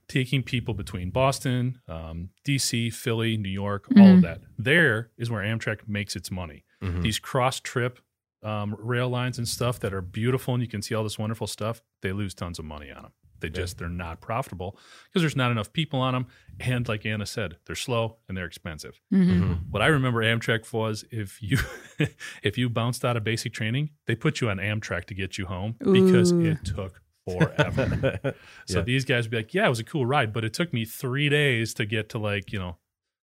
taking 0.08 0.42
people 0.42 0.72
between 0.72 1.10
Boston, 1.10 1.80
um, 1.88 2.30
DC, 2.46 2.92
Philly, 2.92 3.36
New 3.36 3.48
York, 3.48 3.86
all 3.96 4.14
of 4.16 4.22
that. 4.22 4.40
There 4.56 5.10
is 5.18 5.30
where 5.30 5.42
Amtrak 5.42 5.88
makes 5.88 6.14
its 6.14 6.30
money. 6.30 6.64
These 7.02 7.18
cross 7.18 7.58
trip 7.58 7.98
um, 8.44 8.76
rail 8.78 9.08
lines 9.08 9.38
and 9.38 9.48
stuff 9.48 9.80
that 9.80 9.92
are 9.92 10.02
beautiful 10.02 10.54
and 10.54 10.62
you 10.62 10.68
can 10.68 10.80
see 10.82 10.94
all 10.94 11.02
this 11.02 11.18
wonderful 11.18 11.48
stuff, 11.48 11.82
they 12.02 12.12
lose 12.12 12.34
tons 12.34 12.58
of 12.60 12.64
money 12.64 12.90
on 12.92 13.02
them. 13.02 13.12
They 13.52 13.60
just 13.60 13.78
they're 13.78 13.88
not 13.88 14.20
profitable 14.20 14.78
because 15.04 15.22
there's 15.22 15.36
not 15.36 15.50
enough 15.50 15.72
people 15.72 16.00
on 16.00 16.14
them. 16.14 16.26
And 16.60 16.88
like 16.88 17.04
Anna 17.06 17.26
said, 17.26 17.56
they're 17.66 17.76
slow 17.76 18.16
and 18.28 18.36
they're 18.36 18.46
expensive. 18.46 19.00
Mm-hmm. 19.12 19.52
What 19.70 19.82
I 19.82 19.86
remember 19.86 20.22
Amtrak 20.22 20.72
was 20.72 21.04
if 21.10 21.40
you 21.42 21.58
if 22.42 22.58
you 22.58 22.68
bounced 22.68 23.04
out 23.04 23.16
of 23.16 23.24
basic 23.24 23.52
training, 23.52 23.90
they 24.06 24.14
put 24.16 24.40
you 24.40 24.50
on 24.50 24.58
Amtrak 24.58 25.04
to 25.06 25.14
get 25.14 25.38
you 25.38 25.46
home 25.46 25.76
because 25.92 26.32
it 26.32 26.64
took 26.64 27.00
forever. 27.28 28.18
so 28.66 28.78
Yeah. 28.78 28.84
these 28.84 29.04
guys 29.04 29.24
would 29.24 29.30
be 29.30 29.36
like, 29.38 29.54
"Yeah, 29.54 29.66
it 29.66 29.70
was 29.70 29.80
a 29.80 29.84
cool 29.84 30.06
ride, 30.06 30.32
but 30.32 30.44
it 30.44 30.52
took 30.52 30.72
me 30.72 30.84
three 30.84 31.28
days 31.28 31.74
to 31.74 31.86
get 31.86 32.08
to 32.10 32.18
like 32.18 32.52
you 32.52 32.58
know 32.58 32.76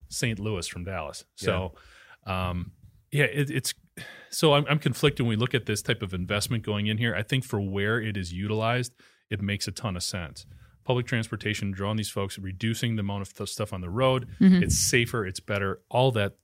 St. 0.09 0.39
Louis 0.39 0.67
from 0.69 0.85
Dallas." 0.85 1.25
So, 1.37 1.75
um, 2.27 2.73
yeah, 3.11 3.25
it, 3.25 3.51
it's 3.51 3.75
so 4.31 4.55
I'm, 4.55 4.65
I'm 4.69 4.81
conflicted 4.81 5.25
when 5.25 5.31
we 5.31 5.37
look 5.37 5.55
at 5.55 5.67
this 5.67 5.81
type 5.81 6.03
of 6.03 6.13
investment 6.13 6.65
going 6.65 6.89
in 6.89 6.99
here. 6.99 7.15
I 7.15 7.23
think 7.23 7.45
for 7.45 7.61
where 7.61 8.01
it 8.01 8.17
is 8.17 8.33
utilized, 8.33 8.93
it 9.31 9.41
makes 9.43 9.67
a 9.69 9.73
ton 9.73 9.97
of 9.97 10.03
sense. 10.03 10.47
Public 10.85 11.07
transportation, 11.07 11.71
drawing 11.71 11.97
these 11.97 12.11
folks, 12.11 12.39
reducing 12.39 12.97
the 12.97 13.01
amount 13.01 13.23
of 13.23 13.33
th- 13.35 13.49
stuff 13.49 13.73
on 13.73 13.81
the 13.81 13.89
road. 13.91 14.29
Mhm. 14.41 14.63
It's 14.63 14.79
safer, 14.79 15.25
it's 15.27 15.41
better, 15.41 15.81
all 15.91 16.13
that. 16.13 16.37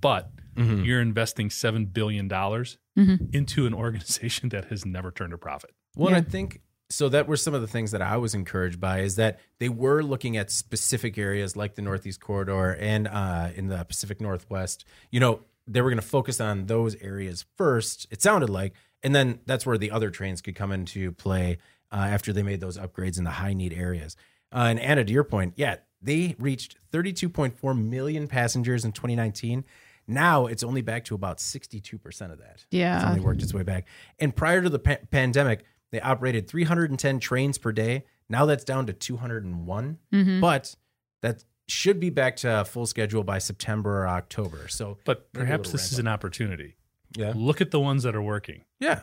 But 0.00 0.30
Mhm. 0.56 0.84
you're 0.84 1.00
investing 1.00 1.50
seven 1.50 1.86
billion 1.86 2.28
dollars 2.28 2.78
Mhm. 2.98 3.34
into 3.34 3.66
an 3.66 3.74
organization 3.74 4.48
that 4.50 4.66
has 4.66 4.84
never 4.86 5.10
turned 5.10 5.32
a 5.32 5.38
profit. 5.38 5.70
Well, 5.96 6.10
Yeah. 6.10 6.18
I 6.18 6.20
think 6.22 6.60
so. 6.90 7.08
That 7.08 7.26
were 7.28 7.36
some 7.36 7.54
of 7.54 7.60
the 7.60 7.66
things 7.68 7.90
that 7.92 8.02
I 8.02 8.16
was 8.16 8.34
encouraged 8.34 8.80
by 8.80 9.00
is 9.00 9.16
that 9.16 9.40
they 9.58 9.68
were 9.68 10.02
looking 10.02 10.36
at 10.36 10.50
specific 10.50 11.16
areas 11.18 11.56
like 11.56 11.74
the 11.74 11.82
Northeast 11.82 12.20
Corridor 12.20 12.74
and 12.76 13.06
uh, 13.08 13.50
in 13.54 13.68
the 13.68 13.84
Pacific 13.84 14.20
Northwest. 14.20 14.84
You 15.10 15.20
know, 15.20 15.44
they 15.66 15.80
were 15.82 15.90
going 15.90 16.00
to 16.00 16.06
focus 16.06 16.40
on 16.40 16.66
those 16.66 16.96
areas 16.96 17.44
first. 17.56 18.06
It 18.10 18.20
sounded 18.22 18.50
like, 18.50 18.74
and 19.02 19.14
then 19.14 19.40
that's 19.46 19.64
where 19.64 19.78
the 19.78 19.90
other 19.90 20.10
trains 20.10 20.40
could 20.42 20.54
come 20.56 20.72
into 20.72 21.12
play 21.12 21.58
uh, 21.92 21.96
after 21.96 22.32
they 22.32 22.42
made 22.42 22.60
those 22.60 22.78
upgrades 22.78 23.18
in 23.18 23.24
the 23.24 23.30
high 23.30 23.52
need 23.52 23.72
areas. 23.72 24.16
Uh, 24.52 24.66
and 24.70 24.80
Anna, 24.80 25.04
to 25.04 25.12
your 25.12 25.24
point, 25.24 25.54
yeah, 25.56 25.76
they 26.02 26.34
reached 26.38 26.76
32.4 26.92 27.78
million 27.78 28.26
passengers 28.28 28.84
in 28.84 28.92
2019. 28.92 29.64
Now 30.06 30.46
it's 30.46 30.62
only 30.64 30.82
back 30.82 31.04
to 31.06 31.14
about 31.14 31.38
62% 31.38 32.32
of 32.32 32.38
that. 32.38 32.64
Yeah. 32.70 32.96
It's 32.96 33.04
Yeah. 33.04 33.08
only 33.10 33.20
worked 33.20 33.42
its 33.42 33.54
way 33.54 33.62
back. 33.62 33.86
And 34.18 34.34
prior 34.34 34.62
to 34.62 34.68
the 34.68 34.78
pa- 34.78 34.96
pandemic, 35.10 35.64
they 35.92 36.00
operated 36.00 36.48
310 36.48 37.20
trains 37.20 37.58
per 37.58 37.70
day. 37.72 38.04
Now 38.28 38.46
that's 38.46 38.64
down 38.64 38.86
to 38.86 38.92
201, 38.92 39.98
Mhm. 40.12 40.40
but 40.40 40.74
that 41.22 41.44
should 41.68 42.00
be 42.00 42.10
back 42.10 42.36
to 42.36 42.64
full 42.64 42.86
schedule 42.86 43.22
by 43.22 43.38
September 43.38 44.02
or 44.02 44.08
October. 44.08 44.66
So, 44.68 44.98
But 45.04 45.32
perhaps 45.32 45.70
this 45.70 45.82
ramp 45.82 45.92
is 45.92 45.98
an 46.00 46.08
opportunity. 46.08 46.76
yeah, 47.16 47.32
Look 47.36 47.60
at 47.60 47.70
the 47.70 47.78
ones 47.80 48.02
that 48.02 48.16
are 48.16 48.22
working. 48.22 48.64
yeah, 48.80 49.02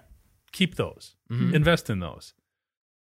Keep 0.53 0.75
those. 0.75 1.15
Mhm. 1.29 1.53
Invest 1.53 1.89
in 1.89 1.99
those. 1.99 2.33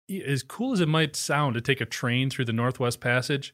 Y- 0.09 0.21
As 0.25 0.43
cool 0.43 0.73
as 0.73 0.79
it 0.81 0.87
might 0.87 1.15
sound 1.15 1.55
to 1.55 1.61
take 1.61 1.81
a 1.81 1.85
train 1.85 2.29
through 2.29 2.45
the 2.45 2.53
Northwest 2.53 2.99
Passage, 2.99 3.53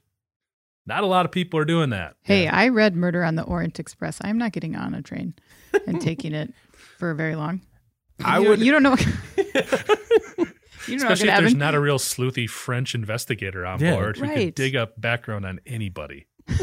not 0.85 1.03
a 1.03 1.07
lot 1.07 1.25
of 1.25 1.31
people 1.31 1.59
are 1.59 1.65
doing 1.65 1.91
that. 1.91 2.15
Hey, 2.23 2.47
I 2.47 2.67
read 2.69 2.95
Murder 2.95 3.23
on 3.23 3.35
the 3.35 3.43
Orient 3.43 3.79
Express. 3.79 4.19
I'm 4.23 4.37
not 4.37 4.51
getting 4.51 4.75
on 4.75 4.93
a 4.93 5.01
train 5.01 5.33
and 5.87 6.01
taking 6.01 6.33
it 6.33 6.53
for 6.97 7.13
very 7.13 7.35
long. 7.35 7.61
I 8.23 8.39
you, 8.39 8.49
would- 8.49 8.59
You 8.59 8.71
don't 8.71 8.83
know. 8.83 8.95
you 9.37 9.43
don't 9.53 10.47
know 10.87 11.11
Especially 11.11 11.27
what 11.29 11.35
if 11.37 11.39
there's 11.41 11.55
not 11.55 11.75
a 11.75 11.79
real 11.79 11.99
sleuthy 11.99 12.49
French 12.49 12.95
investigator 12.95 13.65
on 13.65 13.79
Yeah. 13.79 13.95
board 13.95 14.17
who 14.17 14.23
could 14.27 14.35
Right. 14.35 14.55
dig 14.55 14.75
up 14.75 14.99
background 14.99 15.45
on 15.45 15.59
anybody. 15.65 16.27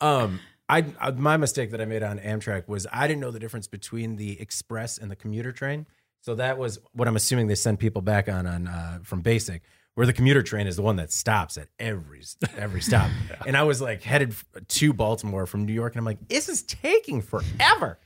Um, 0.00 0.40
I, 0.68 0.84
I 0.98 1.10
my 1.12 1.36
mistake 1.36 1.70
that 1.70 1.80
I 1.80 1.84
made 1.84 2.02
on 2.02 2.18
Amtrak 2.18 2.66
was 2.66 2.86
I 2.92 3.06
didn't 3.06 3.20
know 3.20 3.30
the 3.30 3.38
difference 3.38 3.68
between 3.68 4.16
the 4.16 4.40
express 4.40 4.98
and 4.98 5.10
the 5.10 5.16
commuter 5.16 5.52
train. 5.52 5.86
So 6.26 6.34
that 6.34 6.58
was 6.58 6.80
what 6.92 7.06
I'm 7.06 7.14
assuming 7.14 7.46
they 7.46 7.54
send 7.54 7.78
people 7.78 8.02
back 8.02 8.28
on 8.28 8.48
on 8.48 8.66
uh, 8.66 8.98
from 9.04 9.20
basic, 9.22 9.62
where 9.94 10.08
the 10.08 10.12
commuter 10.12 10.42
train 10.42 10.66
is 10.66 10.74
the 10.74 10.82
one 10.82 10.96
that 10.96 11.12
stops 11.12 11.56
at 11.56 11.68
every 11.78 12.20
every 12.58 12.80
stop. 12.80 13.08
And 13.46 13.56
I 13.56 13.62
was 13.62 13.80
like 13.80 14.02
headed 14.02 14.34
to 14.66 14.92
Baltimore 14.92 15.46
from 15.46 15.64
New 15.66 15.72
York, 15.72 15.92
and 15.94 16.00
I'm 16.00 16.04
like, 16.04 16.26
this 16.28 16.48
is 16.48 16.62
taking 16.64 17.22
forever. 17.22 18.00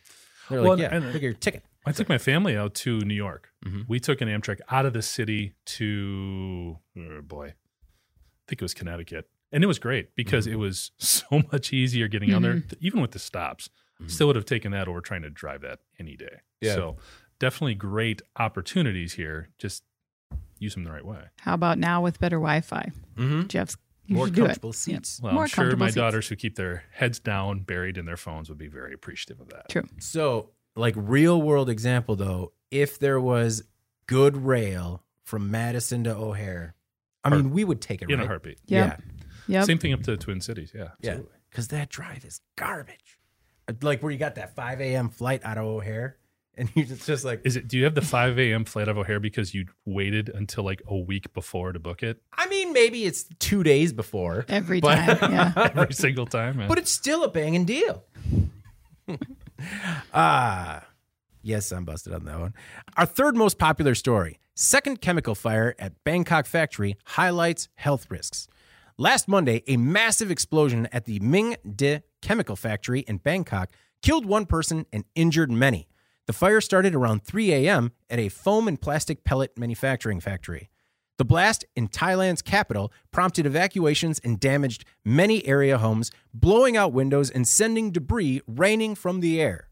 They're 0.50 0.60
Well, 0.60 0.72
like, 0.72 0.80
yeah, 0.80 0.94
and- 0.94 1.20
your 1.22 1.32
ticket. 1.32 1.64
I 1.86 1.92
took 1.92 2.10
my 2.10 2.18
family 2.18 2.58
out 2.58 2.74
to 2.84 3.00
New 3.00 3.14
York. 3.14 3.48
Mhm. 3.64 3.88
We 3.88 3.98
took 4.00 4.20
an 4.20 4.28
Amtrak 4.28 4.60
out 4.68 4.84
of 4.84 4.92
the 4.92 5.00
city 5.00 5.54
to, 5.64 6.76
oh 6.98 7.22
boy, 7.22 7.46
I 7.46 8.42
think 8.46 8.60
it 8.60 8.62
was 8.62 8.74
Connecticut. 8.74 9.30
And 9.50 9.64
it 9.64 9.66
was 9.66 9.78
great 9.78 10.14
because 10.14 10.44
Mm-hmm. 10.44 10.56
it 10.56 10.58
was 10.58 10.90
so 10.98 11.42
much 11.50 11.72
easier 11.72 12.06
getting 12.06 12.34
on 12.34 12.42
there, 12.42 12.56
Mhm. 12.56 12.74
even 12.80 13.00
with 13.00 13.12
the 13.12 13.18
stops. 13.18 13.70
Mhm. 13.98 14.10
Still 14.10 14.26
would 14.26 14.36
have 14.36 14.44
taken 14.44 14.72
that 14.72 14.88
over 14.88 15.00
trying 15.00 15.22
to 15.22 15.30
drive 15.30 15.62
that 15.62 15.78
any 15.98 16.16
day. 16.16 16.40
Yeah. 16.60 16.74
So 16.74 16.96
definitely 17.40 17.74
great 17.74 18.22
opportunities 18.38 19.14
here. 19.14 19.48
Just 19.58 19.82
use 20.60 20.74
them 20.74 20.84
the 20.84 20.92
right 20.92 21.04
way. 21.04 21.24
How 21.40 21.54
about 21.54 21.78
now 21.78 22.00
with 22.02 22.20
better 22.20 22.36
Wi-Fi? 22.36 22.92
Mm-hmm. 23.16 23.48
Jeff's 23.48 23.76
More 24.06 24.26
should 24.26 24.36
comfortable 24.36 24.72
seats. 24.72 25.18
Well, 25.20 25.32
More 25.32 25.42
I'm 25.42 25.48
sure 25.48 25.64
comfortable 25.64 25.84
my 25.86 25.88
seats. 25.88 25.96
daughters 25.96 26.28
who 26.28 26.36
keep 26.36 26.54
their 26.54 26.84
heads 26.92 27.18
down, 27.18 27.60
buried 27.60 27.98
in 27.98 28.04
their 28.06 28.16
phones, 28.16 28.48
would 28.48 28.58
be 28.58 28.68
very 28.68 28.94
appreciative 28.94 29.40
of 29.40 29.48
that. 29.48 29.68
True. 29.68 29.88
So, 29.98 30.50
like 30.76 30.94
real 30.96 31.42
world 31.42 31.68
example 31.68 32.14
though, 32.14 32.52
if 32.70 32.98
there 33.00 33.20
was 33.20 33.64
good 34.06 34.36
rail 34.36 35.02
from 35.24 35.50
Madison 35.50 36.04
to 36.04 36.14
O'Hare, 36.14 36.74
I 37.24 37.30
mean, 37.30 37.50
we 37.50 37.64
would 37.64 37.80
take 37.80 38.00
it 38.02 38.10
In 38.10 38.18
right. 38.18 38.24
a 38.24 38.28
heartbeat. 38.28 38.58
Yep. 38.66 39.02
Yep. 39.48 39.64
Same 39.64 39.78
thing 39.78 39.92
up 39.92 40.02
to 40.04 40.12
the 40.12 40.16
Twin 40.16 40.40
Cities. 40.40 40.72
Yeah. 40.74 40.90
Yeah, 41.00 41.18
because 41.50 41.68
that 41.68 41.88
drive 41.88 42.24
is 42.24 42.40
garbage. 42.56 43.18
Like 43.82 44.02
where 44.02 44.10
you 44.12 44.18
got 44.18 44.36
that 44.36 44.54
5 44.56 44.80
a.m. 44.80 45.08
flight 45.10 45.42
out 45.44 45.58
of 45.58 45.64
O'Hare, 45.64 46.16
and 46.56 46.68
you 46.74 46.84
just 46.84 47.06
just 47.06 47.24
like, 47.24 47.40
Is 47.44 47.56
it? 47.56 47.68
Do 47.68 47.76
you 47.78 47.84
have 47.84 47.94
the 47.94 48.02
5 48.02 48.38
a.m. 48.38 48.64
flight 48.64 48.84
out 48.88 48.92
of 48.92 48.98
O'Hare 48.98 49.20
because 49.20 49.54
you 49.54 49.66
waited 49.84 50.28
until 50.28 50.64
like 50.64 50.82
a 50.86 50.96
week 50.96 51.32
before 51.32 51.72
to 51.72 51.78
book 51.78 52.02
it 52.02 52.20
I 52.32 52.46
mean, 52.48 52.72
maybe 52.72 53.04
it's 53.04 53.24
two 53.38 53.62
days 53.62 53.92
before, 53.92 54.44
Every 54.48 54.80
but- 54.80 55.18
time. 55.18 55.32
Yeah. 55.32 55.70
every 55.76 55.94
single 55.94 56.26
time? 56.26 56.56
man? 56.58 56.68
but 56.68 56.78
it's 56.78 56.90
still 56.90 57.24
a 57.24 57.28
banging 57.28 57.64
deal. 57.64 58.04
Ah, 60.14 60.84
yes, 61.42 61.70
I'm 61.72 61.84
busted 61.84 62.14
on 62.14 62.24
that 62.24 62.40
one. 62.40 62.54
Our 62.96 63.06
third 63.06 63.36
most 63.36 63.58
popular 63.58 63.94
story: 63.94 64.38
second 64.54 65.00
chemical 65.00 65.34
fire 65.34 65.74
at 65.78 65.92
Bangkok 66.04 66.46
factory 66.46 66.96
highlights 67.04 67.68
health 67.74 68.06
risks. 68.10 68.48
Last 68.96 69.28
Monday, 69.28 69.62
a 69.66 69.76
massive 69.76 70.30
explosion 70.30 70.88
at 70.92 71.04
the 71.04 71.20
Ming 71.20 71.56
Dih 71.66 72.02
chemical 72.22 72.56
factory 72.56 73.00
in 73.00 73.18
Bangkok 73.18 73.70
killed 74.02 74.24
one 74.26 74.46
person 74.46 74.86
and 74.92 75.04
injured 75.14 75.50
many. 75.50 75.88
The 76.30 76.34
fire 76.34 76.60
started 76.60 76.94
around 76.94 77.24
3 77.24 77.52
a.m. 77.52 77.90
at 78.08 78.20
a 78.20 78.28
foam 78.28 78.68
and 78.68 78.80
plastic 78.80 79.24
pellet 79.24 79.58
manufacturing 79.58 80.20
factory. 80.20 80.70
The 81.18 81.24
blast 81.24 81.64
in 81.74 81.88
Thailand's 81.88 82.40
capital 82.40 82.92
prompted 83.10 83.46
evacuations 83.46 84.20
and 84.20 84.38
damaged 84.38 84.84
many 85.04 85.44
area 85.44 85.76
homes, 85.76 86.12
blowing 86.32 86.76
out 86.76 86.92
windows 86.92 87.30
and 87.30 87.48
sending 87.48 87.90
debris 87.90 88.42
raining 88.46 88.94
from 88.94 89.18
the 89.18 89.40
air. 89.40 89.66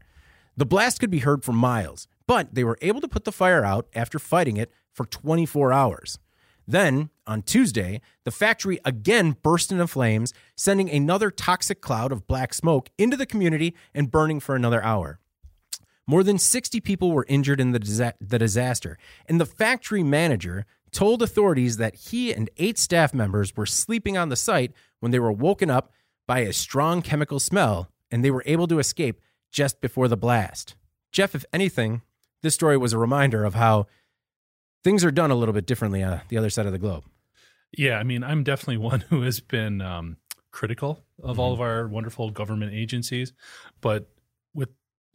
The 0.57 0.65
blast 0.65 0.99
could 0.99 1.09
be 1.09 1.19
heard 1.19 1.45
for 1.45 1.53
miles, 1.53 2.09
but 2.27 2.53
they 2.53 2.65
were 2.65 2.77
able 2.81 2.99
to 2.99 3.07
put 3.07 3.23
the 3.23 3.31
fire 3.31 3.63
out 3.63 3.87
after 3.95 4.19
fighting 4.19 4.57
it 4.57 4.69
for 4.91 5.05
24 5.05 5.71
hours. 5.71 6.19
Then, 6.67 7.09
on 7.25 7.41
Tuesday, 7.43 8.01
the 8.25 8.31
factory 8.31 8.81
again 8.83 9.37
burst 9.41 9.71
into 9.71 9.87
flames, 9.87 10.33
sending 10.57 10.89
another 10.89 11.31
toxic 11.31 11.79
cloud 11.79 12.11
of 12.11 12.27
black 12.27 12.53
smoke 12.53 12.89
into 12.97 13.15
the 13.15 13.25
community 13.25 13.77
and 13.95 14.11
burning 14.11 14.41
for 14.41 14.57
another 14.57 14.83
hour. 14.83 15.21
More 16.09 16.23
than 16.23 16.39
60 16.39 16.79
people 16.79 17.11
were 17.11 17.27
injured 17.29 17.61
in 17.61 17.71
the, 17.71 17.77
disa- 17.77 18.15
the 18.19 18.39
disaster, 18.39 18.97
and 19.27 19.39
the 19.39 19.45
factory 19.45 20.01
manager 20.01 20.65
told 20.91 21.21
authorities 21.21 21.77
that 21.77 21.93
he 21.93 22.33
and 22.33 22.49
eight 22.57 22.79
staff 22.79 23.13
members 23.13 23.55
were 23.55 23.67
sleeping 23.67 24.17
on 24.17 24.29
the 24.29 24.35
site 24.35 24.71
when 25.01 25.11
they 25.11 25.19
were 25.19 25.31
woken 25.31 25.69
up 25.69 25.93
by 26.25 26.39
a 26.39 26.51
strong 26.51 27.03
chemical 27.03 27.39
smell 27.39 27.91
and 28.09 28.25
they 28.25 28.31
were 28.31 28.41
able 28.47 28.65
to 28.65 28.79
escape 28.79 29.21
just 29.51 29.81
before 29.81 30.07
the 30.07 30.17
blast. 30.17 30.73
Jeff, 31.11 31.35
if 31.35 31.45
anything, 31.53 32.01
this 32.41 32.55
story 32.55 32.75
was 32.75 32.91
a 32.91 32.97
reminder 32.97 33.45
of 33.45 33.53
how 33.53 33.85
things 34.83 35.05
are 35.05 35.11
done 35.11 35.29
a 35.29 35.35
little 35.35 35.53
bit 35.53 35.67
differently 35.67 36.01
on 36.01 36.21
the 36.29 36.39
other 36.39 36.49
side 36.49 36.65
of 36.65 36.71
the 36.71 36.79
globe. 36.79 37.03
Yeah, 37.77 37.97
I 37.99 38.03
mean, 38.03 38.23
I'm 38.23 38.43
definitely 38.43 38.77
one 38.91 39.01
who 39.01 39.21
has 39.21 39.41
been 39.41 39.79
um, 39.79 40.17
critical 40.49 41.03
of 41.21 41.33
Mm-hmm. 41.33 41.39
all 41.39 41.53
of 41.53 41.61
our 41.61 41.87
wonderful 41.87 42.31
government 42.31 42.73
agencies, 42.73 43.31
but 43.79 44.09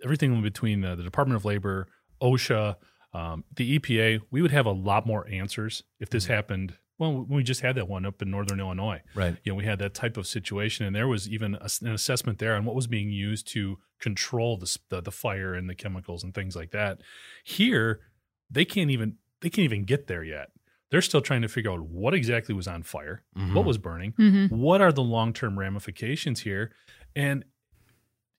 everything 0.04 0.34
in 0.34 0.42
between 0.42 0.84
uh, 0.84 0.94
the 0.94 1.02
Department 1.02 1.36
of 1.36 1.44
Labor, 1.44 1.88
OSHA, 2.22 2.76
um, 3.12 3.44
the 3.54 3.78
EPA, 3.78 4.20
we 4.30 4.42
would 4.42 4.50
have 4.50 4.66
a 4.66 4.72
lot 4.72 5.06
more 5.06 5.26
answers 5.28 5.82
if 6.00 6.10
this 6.10 6.24
Mm-hmm. 6.24 6.32
happened. 6.34 6.74
Well, 6.98 7.26
we 7.28 7.42
just 7.42 7.60
had 7.60 7.74
that 7.74 7.88
one 7.88 8.06
up 8.06 8.22
in 8.22 8.30
northern 8.30 8.60
Illinois. 8.60 9.02
Right. 9.16 9.36
You 9.42 9.50
know, 9.52 9.56
we 9.56 9.64
had 9.64 9.80
that 9.80 9.94
type 9.94 10.16
of 10.16 10.26
situation, 10.28 10.86
and 10.86 10.94
there 10.94 11.08
was 11.08 11.28
even 11.28 11.56
a, 11.56 11.68
an 11.82 11.92
assessment 11.92 12.38
there 12.38 12.54
on 12.54 12.64
what 12.64 12.76
was 12.76 12.86
being 12.86 13.10
used 13.10 13.48
to 13.48 13.78
control 14.00 14.56
the, 14.56 14.78
the 14.90 15.00
the 15.00 15.10
fire 15.10 15.54
and 15.54 15.68
the 15.68 15.74
chemicals 15.74 16.22
and 16.22 16.32
things 16.34 16.54
like 16.54 16.70
that. 16.70 17.00
Here, 17.44 18.00
they 18.50 18.64
can't 18.64 18.90
even 18.92 19.16
they 19.40 19.50
can't 19.50 19.64
even 19.64 19.84
get 19.84 20.06
there 20.06 20.22
yet. 20.22 20.50
They're 20.90 21.02
still 21.02 21.20
trying 21.20 21.42
to 21.42 21.48
figure 21.48 21.72
out 21.72 21.80
what 21.80 22.14
exactly 22.14 22.54
was 22.54 22.68
on 22.68 22.84
fire, 22.84 23.24
Mm-hmm. 23.36 23.54
what 23.54 23.64
was 23.64 23.78
burning, 23.78 24.12
hmm 24.16 24.46
what 24.46 24.80
are 24.80 24.92
the 24.92 25.02
long 25.02 25.32
term 25.32 25.58
ramifications 25.58 26.40
here, 26.40 26.70
and 27.16 27.44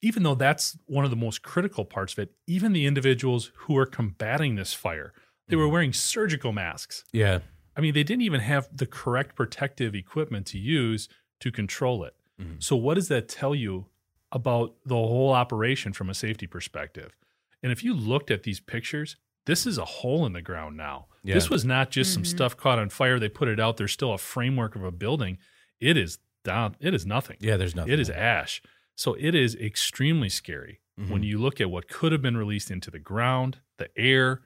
even 0.01 0.23
though 0.23 0.35
that's 0.35 0.77
one 0.85 1.03
of 1.05 1.11
the 1.11 1.17
most 1.17 1.41
critical 1.41 1.85
parts 1.85 2.13
of 2.13 2.19
it, 2.19 2.31
even 2.47 2.73
the 2.73 2.85
individuals 2.85 3.51
who 3.55 3.77
are 3.77 3.85
combating 3.85 4.55
this 4.55 4.73
fire, 4.73 5.13
they 5.47 5.55
were 5.55 5.67
wearing 5.67 5.93
surgical 5.93 6.51
masks. 6.51 7.03
Yeah. 7.11 7.39
I 7.77 7.81
mean, 7.81 7.93
they 7.93 8.03
didn't 8.03 8.21
even 8.23 8.41
have 8.41 8.67
the 8.75 8.85
correct 8.85 9.35
protective 9.35 9.95
equipment 9.95 10.45
to 10.47 10.57
use 10.59 11.09
to 11.41 11.51
control 11.51 12.03
it. 12.03 12.15
Mhm. 12.41 12.61
So, 12.63 12.75
what 12.75 12.95
does 12.95 13.07
that 13.09 13.27
tell 13.27 13.53
you 13.53 13.87
about 14.31 14.75
the 14.85 14.95
whole 14.95 15.31
operation 15.31 15.93
from 15.93 16.09
a 16.09 16.13
safety 16.13 16.47
perspective? 16.47 17.15
And 17.61 17.71
if 17.71 17.83
you 17.83 17.93
looked 17.93 18.31
at 18.31 18.43
these 18.43 18.59
pictures, 18.59 19.17
this 19.45 19.65
is 19.65 19.77
a 19.77 19.85
hole 19.85 20.25
in 20.25 20.33
the 20.33 20.41
ground 20.41 20.77
now. 20.77 21.07
Yeah. 21.23 21.33
This 21.35 21.49
was 21.49 21.65
not 21.65 21.91
just 21.91 22.13
some 22.13 22.23
Mhm. 22.23 22.27
stuff 22.27 22.57
caught 22.57 22.79
on 22.79 22.89
fire. 22.89 23.19
They 23.19 23.29
put 23.29 23.47
it 23.47 23.59
out. 23.59 23.77
There's 23.77 23.91
still 23.91 24.13
a 24.13 24.17
framework 24.17 24.75
of 24.75 24.83
a 24.83 24.91
building. 24.91 25.37
It 25.79 25.97
is 25.97 26.19
down. 26.43 26.75
It 26.79 26.93
is 26.93 27.05
nothing. 27.05 27.37
Yeah, 27.39 27.57
there's 27.57 27.75
nothing. 27.75 27.93
It 27.93 27.99
is 27.99 28.07
there. 28.07 28.17
ash. 28.17 28.61
So 28.95 29.13
it 29.19 29.35
is 29.35 29.55
extremely 29.55 30.29
scary 30.29 30.79
when 30.95 31.21
Mhm. 31.21 31.27
you 31.27 31.37
look 31.37 31.59
at 31.59 31.69
what 31.69 31.89
could 31.89 32.11
have 32.13 32.21
been 32.21 32.37
released 32.37 32.71
into 32.71 32.89
the 32.89 32.99
ground, 32.99 33.59
the 33.77 33.89
air, 33.97 34.41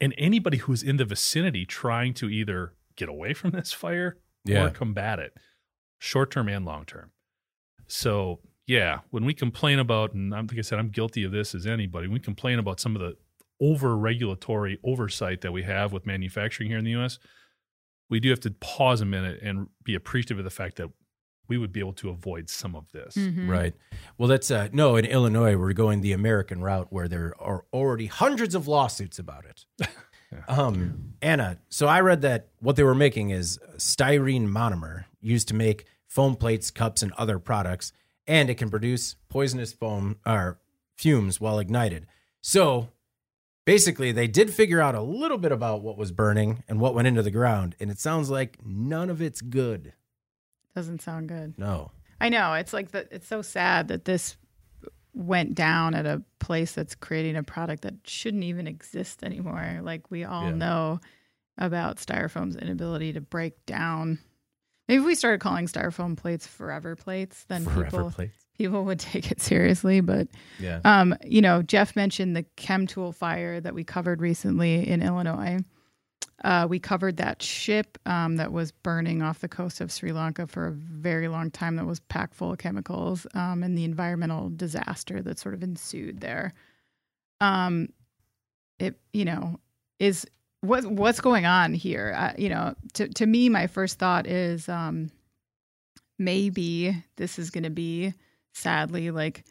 and 0.00 0.14
anybody 0.16 0.56
who's 0.56 0.82
in 0.82 0.96
the 0.96 1.04
vicinity 1.04 1.66
trying 1.66 2.14
to 2.14 2.28
either 2.30 2.74
get 2.96 3.08
away 3.10 3.34
from 3.34 3.50
this 3.52 3.72
fire 3.72 4.18
Yeah. 4.44 4.64
or 4.66 4.70
combat 4.70 5.18
it, 5.18 5.36
short 5.98 6.30
term 6.30 6.48
and 6.48 6.64
long 6.64 6.86
term. 6.86 7.12
So, 7.86 8.40
yeah, 8.66 9.00
when 9.10 9.24
we 9.26 9.34
complain 9.34 9.78
about, 9.78 10.14
and 10.14 10.34
I'm, 10.34 10.46
like 10.46 10.58
I 10.58 10.62
said, 10.62 10.78
I'm 10.78 10.88
guilty 10.88 11.24
of 11.24 11.32
this 11.32 11.54
as 11.54 11.66
anybody, 11.66 12.08
we 12.08 12.18
complain 12.20 12.58
about 12.58 12.80
some 12.80 12.96
of 12.96 13.02
the 13.02 13.16
over 13.60 13.96
regulatory 13.96 14.78
oversight 14.82 15.42
that 15.42 15.52
we 15.52 15.62
have 15.62 15.92
with 15.92 16.06
manufacturing 16.06 16.68
here 16.70 16.78
in 16.78 16.84
the 16.84 16.92
US, 16.96 17.18
we 18.08 18.18
do 18.18 18.30
have 18.30 18.40
to 18.40 18.50
pause 18.50 19.00
a 19.00 19.04
minute 19.06 19.40
and 19.42 19.68
be 19.84 19.94
appreciative 19.94 20.38
of 20.38 20.44
the 20.44 20.50
fact 20.50 20.76
that 20.76 20.90
we 21.52 21.58
would 21.58 21.70
be 21.72 21.80
able 21.80 21.92
to 21.92 22.08
avoid 22.08 22.48
some 22.48 22.74
of 22.74 22.90
this. 22.92 23.14
Mhm. 23.14 23.46
Right. 23.46 23.74
Well, 24.16 24.26
that's 24.26 24.50
uh, 24.50 24.70
no. 24.72 24.96
In 24.96 25.04
Illinois, 25.04 25.54
we're 25.54 25.74
going 25.74 26.00
the 26.00 26.12
American 26.12 26.62
route, 26.62 26.86
where 26.90 27.08
there 27.08 27.34
are 27.38 27.66
already 27.74 28.06
hundreds 28.06 28.54
of 28.54 28.66
lawsuits 28.66 29.18
about 29.18 29.44
it. 29.44 29.66
um, 30.48 31.12
Anna, 31.20 31.58
so 31.68 31.86
I 31.88 32.00
read 32.00 32.22
that 32.22 32.48
what 32.60 32.76
they 32.76 32.84
were 32.84 32.94
making 32.94 33.30
is 33.30 33.58
styrene 33.76 34.48
monomer 34.48 35.04
used 35.20 35.46
to 35.48 35.54
make 35.54 35.84
foam 36.06 36.36
plates, 36.36 36.70
cups, 36.70 37.02
and 37.02 37.12
other 37.18 37.38
products, 37.38 37.92
and 38.26 38.48
it 38.48 38.54
can 38.54 38.70
produce 38.70 39.16
poisonous 39.28 39.74
foam 39.74 40.16
or 40.24 40.58
fumes 40.96 41.38
while 41.38 41.58
ignited. 41.58 42.06
So 42.40 42.88
basically, 43.66 44.10
they 44.10 44.26
did 44.26 44.54
figure 44.54 44.80
out 44.80 44.94
a 44.94 45.02
little 45.02 45.38
bit 45.38 45.52
about 45.52 45.82
what 45.82 45.98
was 45.98 46.12
burning 46.12 46.64
and 46.66 46.80
what 46.80 46.94
went 46.94 47.08
into 47.08 47.22
the 47.22 47.30
ground, 47.30 47.76
and 47.78 47.90
it 47.90 47.98
sounds 47.98 48.30
like 48.30 48.56
none 48.64 49.10
of 49.10 49.20
it's 49.20 49.42
good. 49.42 49.92
Doesn't 50.74 51.02
sound 51.02 51.28
good. 51.28 51.58
No. 51.58 51.90
I 52.20 52.28
know. 52.28 52.54
It's 52.54 52.72
like 52.72 52.92
that. 52.92 53.08
It's 53.10 53.26
so 53.26 53.42
sad 53.42 53.88
that 53.88 54.04
this 54.04 54.36
went 55.14 55.54
down 55.54 55.94
at 55.94 56.06
a 56.06 56.22
place 56.38 56.72
that's 56.72 56.94
creating 56.94 57.36
a 57.36 57.42
product 57.42 57.82
that 57.82 57.94
shouldn't 58.04 58.44
even 58.44 58.66
exist 58.66 59.22
anymore. 59.22 59.80
Like 59.82 60.10
we 60.10 60.24
all 60.24 60.44
Yeah. 60.50 60.54
know 60.56 61.00
about 61.58 61.98
styrofoam's 61.98 62.56
inability 62.56 63.12
to 63.12 63.20
break 63.20 63.66
down. 63.66 64.18
Maybe 64.88 65.00
if 65.00 65.06
we 65.06 65.14
started 65.14 65.40
calling 65.40 65.66
styrofoam 65.66 66.16
plates 66.16 66.46
forever 66.46 66.96
plates, 66.96 67.44
then 67.48 67.64
Forever 67.64 67.84
people 67.84 68.10
plates. 68.10 68.34
people 68.56 68.84
would 68.86 68.98
take 69.00 69.30
it 69.30 69.40
seriously. 69.40 70.00
But 70.00 70.28
Yeah. 70.58 70.80
um, 70.84 71.14
you 71.24 71.42
know, 71.42 71.60
Jeff 71.62 71.94
mentioned 71.94 72.34
the 72.34 72.44
Chemtool 72.56 73.14
fire 73.14 73.60
that 73.60 73.74
we 73.74 73.84
covered 73.84 74.22
recently 74.22 74.88
in 74.88 75.02
Illinois. 75.02 75.58
Uh, 76.44 76.66
we 76.68 76.78
covered 76.78 77.16
that 77.18 77.40
ship 77.40 77.98
um, 78.06 78.36
that 78.36 78.52
was 78.52 78.72
burning 78.72 79.22
off 79.22 79.40
the 79.40 79.48
coast 79.48 79.80
of 79.80 79.92
Sri 79.92 80.12
Lanka 80.12 80.46
for 80.46 80.66
a 80.66 80.72
very 80.72 81.28
long 81.28 81.50
time 81.50 81.76
that 81.76 81.86
was 81.86 82.00
packed 82.00 82.34
full 82.34 82.52
of 82.52 82.58
chemicals 82.58 83.26
um, 83.34 83.62
and 83.62 83.78
the 83.78 83.84
environmental 83.84 84.50
disaster 84.50 85.22
that 85.22 85.38
sort 85.38 85.54
of 85.54 85.62
ensued 85.62 86.20
there. 86.20 86.52
Um, 87.40 87.88
it, 88.78 88.98
you 89.12 89.24
know, 89.24 89.60
is 89.98 90.26
what 90.62 90.84
what's 90.86 91.20
going 91.20 91.46
on 91.46 91.74
here? 91.74 92.14
Uh, 92.16 92.32
you 92.36 92.48
know, 92.48 92.74
to 92.94 93.08
to 93.08 93.26
me, 93.26 93.48
my 93.48 93.66
first 93.68 93.98
thought 93.98 94.26
is 94.26 94.68
um, 94.68 95.10
maybe 96.18 97.04
this 97.16 97.38
is 97.38 97.50
going 97.50 97.64
to 97.64 97.70
be 97.70 98.14
sadly 98.52 99.10
like 99.10 99.44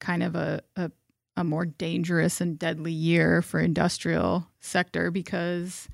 kind 0.00 0.22
of 0.22 0.34
a, 0.34 0.62
a 0.76 0.90
a 1.36 1.44
more 1.44 1.66
dangerous 1.66 2.40
and 2.40 2.58
deadly 2.58 2.92
year 2.92 3.42
for 3.42 3.60
industrial 3.60 4.46
sector 4.60 5.10
because 5.10 5.88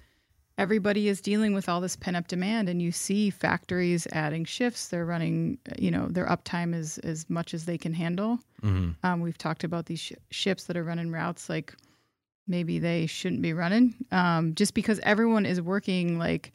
everybody 0.59 1.09
is 1.09 1.21
dealing 1.21 1.55
with 1.55 1.69
all 1.69 1.81
this 1.81 1.97
pent 1.97 2.17
up 2.17 2.29
demand 2.29 2.69
and 2.69 2.81
you 2.81 2.93
see 2.93 3.31
factories 3.31 4.07
adding 4.13 4.45
shifts. 4.45 4.89
They're 4.89 5.05
running 5.07 5.59
you 5.79 5.91
know 5.91 6.07
their 6.09 6.27
uptime 6.27 6.75
is 6.75 6.99
as 6.99 7.29
much 7.29 7.55
as 7.55 7.65
they 7.65 7.79
can 7.79 7.93
handle. 7.95 8.39
Hmm 8.61 8.93
um, 9.03 9.21
we've 9.21 9.39
talked 9.39 9.65
about 9.65 9.87
these 9.87 10.01
sh- 10.01 10.13
ships 10.31 10.65
that 10.65 10.77
are 10.77 10.85
running 10.85 11.11
routes 11.11 11.49
like 11.49 11.75
maybe 12.47 12.79
they 12.79 13.07
shouldn't 13.07 13.43
be 13.43 13.53
running. 13.53 13.95
Um, 14.13 14.55
just 14.55 14.75
because 14.75 15.01
everyone 15.03 15.47
is 15.47 15.61
working 15.61 16.19
like 16.19 16.53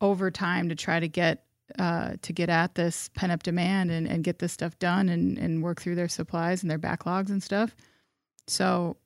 overtime 0.00 0.68
to 0.68 0.74
try 0.74 1.00
to 1.00 1.08
get 1.08 1.44
uh, 1.78 2.14
to 2.22 2.32
get 2.32 2.48
at 2.48 2.74
this 2.74 3.10
pent 3.14 3.30
up 3.30 3.42
demand 3.42 3.90
and, 3.90 4.06
and 4.08 4.24
get 4.24 4.38
this 4.38 4.52
stuff 4.52 4.78
done 4.78 5.08
and, 5.10 5.36
and 5.36 5.62
work 5.62 5.80
through 5.82 5.94
their 5.94 6.08
supplies 6.08 6.62
and 6.62 6.70
their 6.70 6.78
backlogs 6.78 7.28
and 7.28 7.42
stuff. 7.42 7.76
So, 8.46 8.96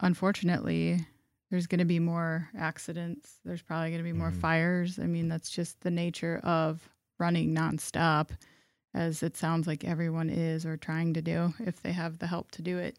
unfortunately, 0.00 1.06
there's 1.50 1.66
going 1.66 1.80
to 1.80 1.84
be 1.84 1.98
more 1.98 2.48
accidents. 2.56 3.40
There's 3.44 3.62
probably 3.62 3.90
going 3.90 4.02
to 4.02 4.10
be 4.12 4.16
more 4.16 4.30
Mhm. 4.30 4.40
fires. 4.40 4.98
I 4.98 5.06
mean, 5.06 5.28
that's 5.28 5.50
just 5.50 5.80
the 5.80 5.90
nature 5.90 6.38
of 6.44 6.88
running 7.18 7.54
nonstop, 7.54 8.30
as 8.94 9.22
it 9.22 9.36
sounds 9.36 9.66
like 9.66 9.84
everyone 9.84 10.30
is 10.30 10.64
or 10.64 10.76
trying 10.76 11.14
to 11.14 11.22
do 11.22 11.54
if 11.60 11.82
they 11.82 11.92
have 11.92 12.18
the 12.18 12.26
help 12.26 12.50
to 12.52 12.62
do 12.62 12.78
it. 12.78 12.98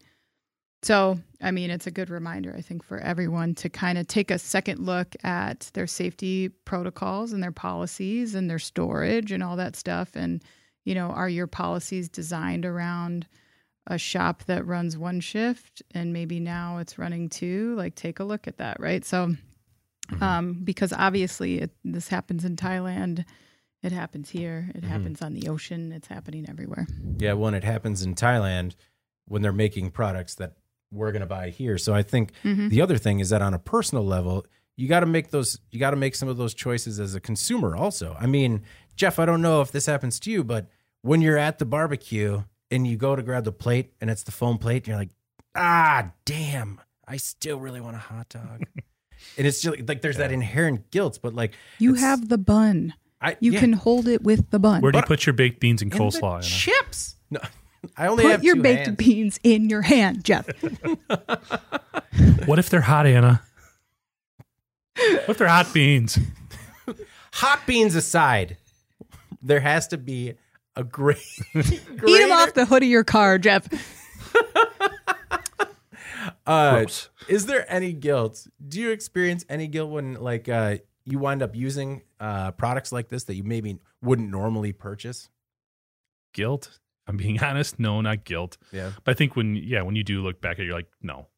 So, 0.84 1.20
I 1.40 1.52
mean, 1.52 1.70
it's 1.70 1.86
a 1.86 1.92
good 1.92 2.10
reminder, 2.10 2.52
I 2.56 2.60
think, 2.60 2.82
for 2.82 2.98
everyone 2.98 3.54
to 3.56 3.68
kind 3.68 3.98
of 3.98 4.08
take 4.08 4.32
a 4.32 4.38
second 4.38 4.80
look 4.80 5.14
at 5.22 5.70
their 5.74 5.86
safety 5.86 6.48
protocols 6.48 7.32
and 7.32 7.40
their 7.42 7.52
policies 7.52 8.34
and 8.34 8.50
their 8.50 8.58
storage 8.58 9.30
and 9.30 9.44
all 9.44 9.54
that 9.56 9.76
stuff. 9.76 10.16
And, 10.16 10.42
you 10.84 10.94
know, 10.96 11.10
are 11.10 11.28
your 11.28 11.46
policies 11.46 12.08
designed 12.08 12.66
around 12.66 13.28
a 13.86 13.98
shop 13.98 14.44
that 14.44 14.66
runs 14.66 14.96
one 14.96 15.20
shift 15.20 15.82
and 15.92 16.12
maybe 16.12 16.38
now 16.40 16.78
it's 16.78 16.98
running 16.98 17.28
two? 17.28 17.74
Like, 17.76 17.94
take 17.94 18.20
a 18.20 18.24
look 18.24 18.46
at 18.46 18.58
that, 18.58 18.78
right? 18.80 19.04
So, 19.04 19.34
um, 20.20 20.60
because 20.64 20.92
obviously 20.92 21.60
it, 21.60 21.70
this 21.84 22.08
happens 22.08 22.44
in 22.44 22.56
Thailand, 22.56 23.24
it 23.82 23.92
happens 23.92 24.30
here, 24.30 24.70
it 24.74 24.82
Mhm. 24.82 24.88
happens 24.88 25.22
on 25.22 25.34
the 25.34 25.48
ocean, 25.48 25.90
it's 25.92 26.08
happening 26.08 26.46
everywhere. 26.48 26.86
Yeah, 27.18 27.32
when 27.32 27.54
it 27.54 27.64
happens 27.64 28.02
in 28.02 28.14
Thailand, 28.14 28.74
when 29.26 29.42
they're 29.42 29.52
making 29.52 29.90
products 29.90 30.34
that 30.36 30.54
we're 30.90 31.10
going 31.12 31.20
to 31.20 31.26
buy 31.26 31.48
here. 31.50 31.78
So 31.78 31.94
I 31.94 32.02
think 32.02 32.32
Mhm. 32.44 32.68
the 32.68 32.82
other 32.82 32.98
thing 32.98 33.20
is 33.20 33.30
that 33.30 33.40
on 33.42 33.54
a 33.54 33.58
personal 33.58 34.04
level, 34.04 34.46
you 34.76 34.88
got 34.88 35.00
to 35.00 35.06
make 35.06 35.30
those. 35.30 35.58
You 35.70 35.78
got 35.78 35.90
to 35.90 35.96
make 35.96 36.14
some 36.14 36.28
of 36.28 36.36
those 36.36 36.54
choices 36.54 36.98
as 37.00 37.14
a 37.14 37.20
consumer. 37.20 37.74
Also, 37.76 38.16
I 38.18 38.26
mean, 38.26 38.62
Jeff, 38.96 39.18
I 39.18 39.26
don't 39.26 39.42
know 39.42 39.60
if 39.62 39.70
this 39.72 39.86
happens 39.86 40.18
to 40.20 40.30
you, 40.30 40.44
but 40.44 40.68
when 41.02 41.20
you're 41.22 41.38
at 41.38 41.58
the 41.58 41.64
barbecue 41.64 42.42
and 42.72 42.86
you 42.86 42.96
go 42.96 43.14
to 43.14 43.22
grab 43.22 43.44
the 43.44 43.52
plate 43.52 43.92
and 44.00 44.10
it's 44.10 44.22
the 44.24 44.32
foam 44.32 44.58
plate, 44.58 44.78
and 44.78 44.88
you're 44.88 44.96
like, 44.96 45.10
ah, 45.54 46.10
damn, 46.24 46.80
I 47.06 47.18
still 47.18 47.58
really 47.58 47.80
want 47.80 47.94
a 47.96 48.00
hot 48.00 48.28
dog. 48.30 48.64
and 49.38 49.46
it's 49.46 49.60
just 49.62 49.86
like 49.88 50.02
there's 50.02 50.16
that 50.16 50.32
inherent 50.32 50.90
guilt, 50.90 51.18
but 51.22 51.34
like 51.34 51.52
You 51.78 51.94
have 51.94 52.28
the 52.28 52.38
bun. 52.38 52.94
I 53.20 53.36
You 53.40 53.52
yeah. 53.52 53.60
can 53.60 53.72
hold 53.74 54.08
it 54.08 54.22
with 54.22 54.50
the 54.50 54.58
bun. 54.58 54.80
Where 54.80 54.90
do 54.90 54.98
you 54.98 55.02
But- 55.02 55.08
put 55.08 55.26
your 55.26 55.32
baked 55.34 55.60
beans 55.60 55.80
and 55.82 55.92
And 55.92 56.00
the 56.00 56.04
coleslaw? 56.04 56.34
Anna? 56.36 56.42
chips. 56.42 57.16
No, 57.30 57.40
I 57.96 58.06
only 58.08 58.22
Put 58.24 58.32
have 58.32 58.44
your 58.44 58.56
two 58.56 58.62
baked 58.62 58.86
hands. 58.86 58.96
beans 58.96 59.40
in 59.44 59.68
your 59.68 59.82
hand, 59.82 60.24
Jeff. 60.24 60.48
What 62.46 62.58
if 62.58 62.68
they're 62.70 62.80
hot, 62.80 63.06
Anna? 63.06 63.40
what 64.96 65.28
if 65.30 65.38
they're 65.38 65.46
hot 65.48 65.72
beans? 65.72 66.18
Hot 67.34 67.60
beans 67.66 67.94
aside, 67.94 68.56
there 69.40 69.60
has 69.60 69.86
to 69.88 69.96
be 69.98 70.34
a 70.76 70.84
great. 70.84 71.18
Eat 71.54 71.64
them 71.94 72.32
off 72.32 72.54
the 72.54 72.64
hood 72.66 72.82
of 72.82 72.88
your 72.88 73.04
car, 73.04 73.38
Jeff. 73.38 73.68
Uh, 76.46 76.78
Gross. 76.80 77.08
is 77.28 77.46
there 77.46 77.70
any 77.72 77.92
guilt? 77.92 78.46
Do 78.66 78.80
you 78.80 78.90
experience 78.90 79.44
any 79.48 79.66
guilt 79.68 79.90
when 79.90 80.14
like 80.14 80.48
uh, 80.48 80.76
you 81.04 81.18
wind 81.18 81.42
up 81.42 81.54
using 81.54 82.02
uh, 82.20 82.50
products 82.52 82.92
like 82.92 83.08
this 83.08 83.24
that 83.24 83.34
you 83.34 83.42
maybe 83.44 83.78
wouldn't 84.02 84.30
normally 84.30 84.72
purchase? 84.72 85.28
Guilt. 86.32 86.78
I'm 87.06 87.16
being 87.16 87.40
honest. 87.42 87.78
No, 87.80 88.00
not 88.00 88.24
guilt. 88.24 88.56
Yeah. 88.72 88.92
But 89.04 89.12
I 89.12 89.14
think 89.14 89.34
when 89.36 89.56
yeah, 89.56 89.82
when 89.82 89.96
you 89.96 90.04
do 90.04 90.20
look 90.22 90.40
back 90.40 90.54
at 90.58 90.60
it, 90.60 90.64
you're 90.66 90.74
like, 90.76 90.90
no. 91.00 91.28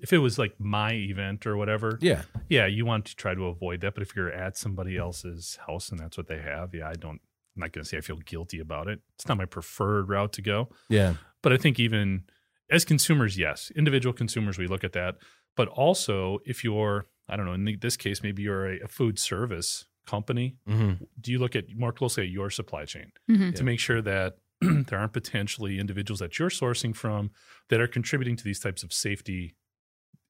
If 0.00 0.12
it 0.12 0.18
was 0.18 0.38
like 0.38 0.54
my 0.58 0.92
event 0.92 1.46
or 1.46 1.56
whatever, 1.56 1.98
Yeah. 2.00 2.22
yeah, 2.48 2.66
you 2.66 2.84
want 2.84 3.04
to 3.06 3.16
try 3.16 3.34
to 3.34 3.46
avoid 3.46 3.80
that. 3.82 3.94
But 3.94 4.02
if 4.02 4.16
you're 4.16 4.32
at 4.32 4.56
somebody 4.56 4.96
else's 4.96 5.58
house 5.66 5.90
and 5.90 5.98
that's 6.00 6.16
what 6.16 6.26
they 6.26 6.40
have, 6.40 6.74
yeah, 6.74 6.88
I 6.88 6.94
don't. 6.94 7.20
I'm 7.56 7.60
not 7.60 7.72
going 7.72 7.82
to 7.84 7.88
say 7.88 7.96
I 7.96 8.00
feel 8.00 8.16
guilty 8.18 8.58
about 8.60 8.88
it. 8.88 9.00
It's 9.16 9.28
not 9.28 9.36
my 9.38 9.44
preferred 9.44 10.08
route 10.08 10.32
to 10.34 10.42
go. 10.42 10.68
Yeah. 10.88 11.14
But 11.42 11.52
I 11.52 11.56
think 11.56 11.78
even 11.78 12.24
as 12.70 12.84
consumers, 12.84 13.38
yes, 13.38 13.70
individual 13.76 14.12
consumers, 14.12 14.58
we 14.58 14.66
look 14.66 14.84
at 14.84 14.92
that. 14.94 15.16
But 15.56 15.68
also, 15.68 16.38
if 16.44 16.64
you're, 16.64 17.06
I 17.28 17.36
don't 17.36 17.46
know, 17.46 17.52
in 17.52 17.78
this 17.80 17.96
case, 17.96 18.22
maybe 18.22 18.42
you're 18.42 18.66
a, 18.72 18.80
a 18.84 18.88
food 18.88 19.18
service 19.18 19.86
company, 20.06 20.56
Mm-hmm. 20.68 21.04
do 21.20 21.30
you 21.32 21.38
look 21.38 21.54
at 21.56 21.64
more 21.76 21.92
closely 21.92 22.24
at 22.24 22.30
your 22.30 22.50
supply 22.50 22.84
chain 22.84 23.12
Mhm. 23.30 23.54
to 23.54 23.64
make 23.64 23.78
sure 23.80 24.02
that 24.02 24.34
there 24.60 24.98
aren't 24.98 25.12
potentially 25.12 25.78
individuals 25.78 26.18
that 26.20 26.38
you're 26.38 26.50
sourcing 26.50 26.94
from 26.94 27.30
that 27.68 27.80
are 27.80 27.86
contributing 27.86 28.36
to 28.36 28.44
these 28.44 28.58
types 28.60 28.82
of 28.82 28.92
safety 28.92 29.54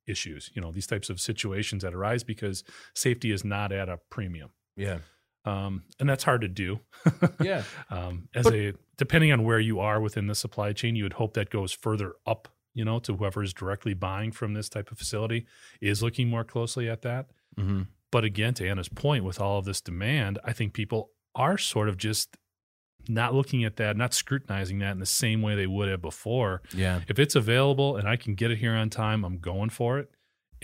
issues, 0.06 0.50
you 0.54 0.60
know, 0.60 0.70
these 0.70 0.86
types 0.86 1.08
of 1.10 1.20
situations 1.20 1.82
that 1.82 1.94
arise 1.94 2.22
because 2.22 2.62
safety 2.94 3.30
is 3.32 3.44
not 3.44 3.72
at 3.72 3.88
a 3.88 3.98
premium. 4.10 4.50
Yeah. 4.76 4.98
Um, 5.44 5.82
and 6.00 6.08
that's 6.08 6.24
hard 6.24 6.40
to 6.42 6.48
do. 6.48 6.80
Yeah. 7.42 7.62
um, 7.90 8.28
as 8.34 8.44
But- 8.44 8.54
a 8.54 8.72
depending 8.96 9.32
on 9.32 9.42
where 9.44 9.58
you 9.58 9.80
are 9.80 10.00
within 10.00 10.26
the 10.28 10.34
supply 10.34 10.72
chain, 10.72 10.94
you 10.96 11.02
would 11.04 11.14
hope 11.14 11.34
that 11.34 11.50
goes 11.50 11.72
further 11.72 12.12
up, 12.26 12.48
you 12.74 12.84
know, 12.84 12.98
to 13.00 13.16
whoever 13.16 13.42
is 13.42 13.52
directly 13.52 13.92
buying 13.92 14.30
from 14.30 14.54
this 14.54 14.68
type 14.68 14.90
of 14.92 14.98
facility 14.98 15.46
is 15.80 16.00
looking 16.02 16.28
more 16.28 16.44
closely 16.44 16.88
at 16.88 17.02
that. 17.02 17.26
Mm-hmm. 17.58 17.82
But 18.12 18.22
again, 18.24 18.54
to 18.54 18.68
Anna's 18.68 18.88
point, 18.88 19.24
with 19.24 19.40
all 19.40 19.58
of 19.58 19.64
this 19.64 19.80
demand, 19.80 20.38
I 20.44 20.52
think 20.52 20.72
people 20.74 21.10
are 21.34 21.58
sort 21.58 21.88
of 21.88 21.96
just 21.96 22.36
not 23.08 23.34
looking 23.34 23.64
at 23.64 23.76
that, 23.76 23.96
not 23.96 24.14
scrutinizing 24.14 24.78
that 24.78 24.92
in 24.92 25.00
the 25.00 25.06
same 25.06 25.42
way 25.42 25.56
they 25.56 25.66
would 25.66 25.88
have 25.88 26.00
before. 26.00 26.62
Yeah. 26.72 27.00
If 27.08 27.18
it's 27.18 27.34
available 27.34 27.96
and 27.96 28.08
I 28.08 28.14
can 28.16 28.34
get 28.36 28.52
it 28.52 28.58
here 28.58 28.72
on 28.74 28.88
time, 28.90 29.24
I'm 29.24 29.38
going 29.38 29.70
for 29.70 29.98
it. 29.98 30.10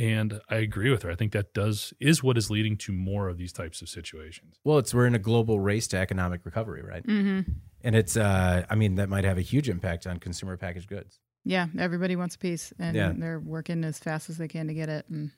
And 0.01 0.41
I 0.49 0.57
agree 0.57 0.91
with 0.91 1.03
her. 1.03 1.11
I 1.11 1.15
think 1.15 1.33
that 1.33 1.53
does 1.53 1.93
is 2.01 2.23
what 2.23 2.39
is 2.39 2.51
leading 2.51 2.77
to 2.79 2.93
more 2.93 3.29
of 3.29 3.37
these 3.37 3.53
types 3.53 3.83
of 3.83 3.89
situations. 3.91 4.57
Well, 4.65 4.79
it's 4.79 4.95
we're 4.95 5.07
in 5.07 5.15
a 5.15 5.19
global 5.19 5.61
race 5.61 5.87
to 5.89 5.99
economic 5.99 6.41
recovery, 6.47 6.83
right? 6.83 7.07
Mm-hmm. 7.07 7.53
And 7.83 7.95
it's 7.95 8.17
uh 8.17 8.65
I 8.71 8.75
mean 8.77 8.95
that 8.95 9.09
might 9.11 9.25
have 9.25 9.37
a 9.37 9.43
huge 9.43 9.69
impact 9.69 10.07
on 10.07 10.19
consumer 10.19 10.57
packaged 10.57 10.89
goods. 10.89 11.21
Yeah, 11.45 11.67
everybody 11.79 12.17
wants 12.17 12.35
a 12.35 12.39
piece, 12.39 12.73
and 12.79 12.97
Yeah. 12.97 13.13
they're 13.17 13.41
working 13.41 13.85
as 13.85 13.99
fast 13.99 14.29
as 14.31 14.39
they 14.39 14.49
can 14.49 14.67
to 14.69 14.75
get 14.75 14.89
it. 14.89 15.07
And 15.11 15.31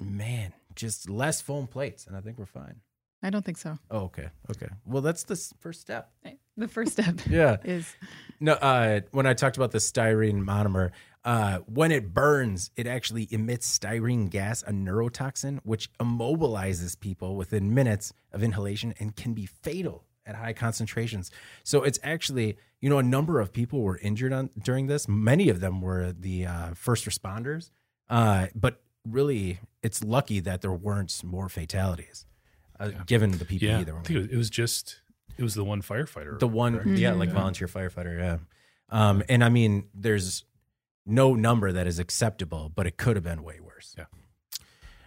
Man, 0.00 0.52
just 0.74 1.08
less 1.08 1.40
foam 1.40 1.68
plates 1.68 2.06
and 2.08 2.16
I 2.16 2.20
think 2.20 2.38
we're 2.38 2.46
fine. 2.46 2.80
I 3.22 3.30
don't 3.30 3.44
think 3.44 3.58
so. 3.58 3.78
Oh, 3.88 4.00
okay. 4.06 4.30
Okay. 4.50 4.66
Well, 4.84 5.00
that's 5.00 5.22
the 5.22 5.36
first 5.60 5.80
step. 5.80 6.10
The 6.56 6.66
first 6.66 6.92
step 6.92 7.20
Yeah. 7.30 7.58
is 7.62 7.94
No, 8.40 8.54
uh, 8.54 9.02
when 9.12 9.26
I 9.28 9.34
talked 9.34 9.56
about 9.56 9.70
the 9.70 9.78
styrene 9.78 10.44
monomer, 10.44 10.90
uh, 11.24 11.58
when 11.66 11.92
it 11.92 12.12
burns, 12.12 12.70
it 12.76 12.86
actually 12.86 13.28
emits 13.30 13.78
styrene 13.78 14.28
gas, 14.28 14.62
a 14.62 14.70
neurotoxin, 14.72 15.60
which 15.62 15.92
immobilizes 15.98 16.98
people 16.98 17.36
within 17.36 17.72
minutes 17.74 18.12
of 18.32 18.42
inhalation 18.42 18.94
and 18.98 19.14
can 19.16 19.32
be 19.34 19.46
fatal 19.46 20.04
at 20.26 20.34
high 20.36 20.52
concentrations. 20.52 21.30
So 21.64 21.82
it's 21.82 21.98
actually, 22.02 22.56
you 22.80 22.88
know, 22.88 22.98
a 22.98 23.02
number 23.02 23.40
of 23.40 23.52
people 23.52 23.82
were 23.82 23.98
injured 23.98 24.32
on 24.32 24.50
during 24.62 24.86
this. 24.86 25.08
Many 25.08 25.48
of 25.48 25.60
them 25.60 25.80
were 25.80 26.12
the 26.12 26.46
uh, 26.46 26.74
first 26.74 27.04
responders, 27.06 27.70
uh, 28.08 28.46
but 28.54 28.82
really, 29.08 29.58
it's 29.82 30.02
lucky 30.02 30.38
that 30.40 30.60
there 30.60 30.72
weren't 30.72 31.22
more 31.24 31.48
fatalities, 31.48 32.24
uh, 32.78 32.90
given 33.06 33.32
the 33.32 33.44
PPE 33.44 33.62
Yeah, 33.62 33.78
that 33.84 33.88
I 33.88 33.92
were. 33.92 34.00
think 34.02 34.30
it 34.30 34.36
was, 34.36 34.48
just 34.50 35.00
it 35.36 35.42
was 35.42 35.54
the 35.54 35.64
one 35.64 35.82
firefighter. 35.82 36.38
The 36.38 36.46
one, 36.48 36.78
correct? 36.78 36.98
yeah, 36.98 37.12
like 37.14 37.28
Yeah. 37.30 37.34
volunteer 37.34 37.66
firefighter, 37.68 38.18
yeah. 38.18 38.38
Um, 38.90 39.22
and 39.28 39.42
I 39.42 39.48
mean, 39.48 39.88
there's 39.94 40.44
no 41.06 41.34
number 41.34 41.72
that 41.72 41.86
is 41.86 41.98
acceptable, 41.98 42.70
but 42.74 42.86
it 42.86 42.96
could 42.96 43.16
have 43.16 43.24
been 43.24 43.42
way 43.42 43.60
worse. 43.60 43.94
Yeah. 43.96 44.04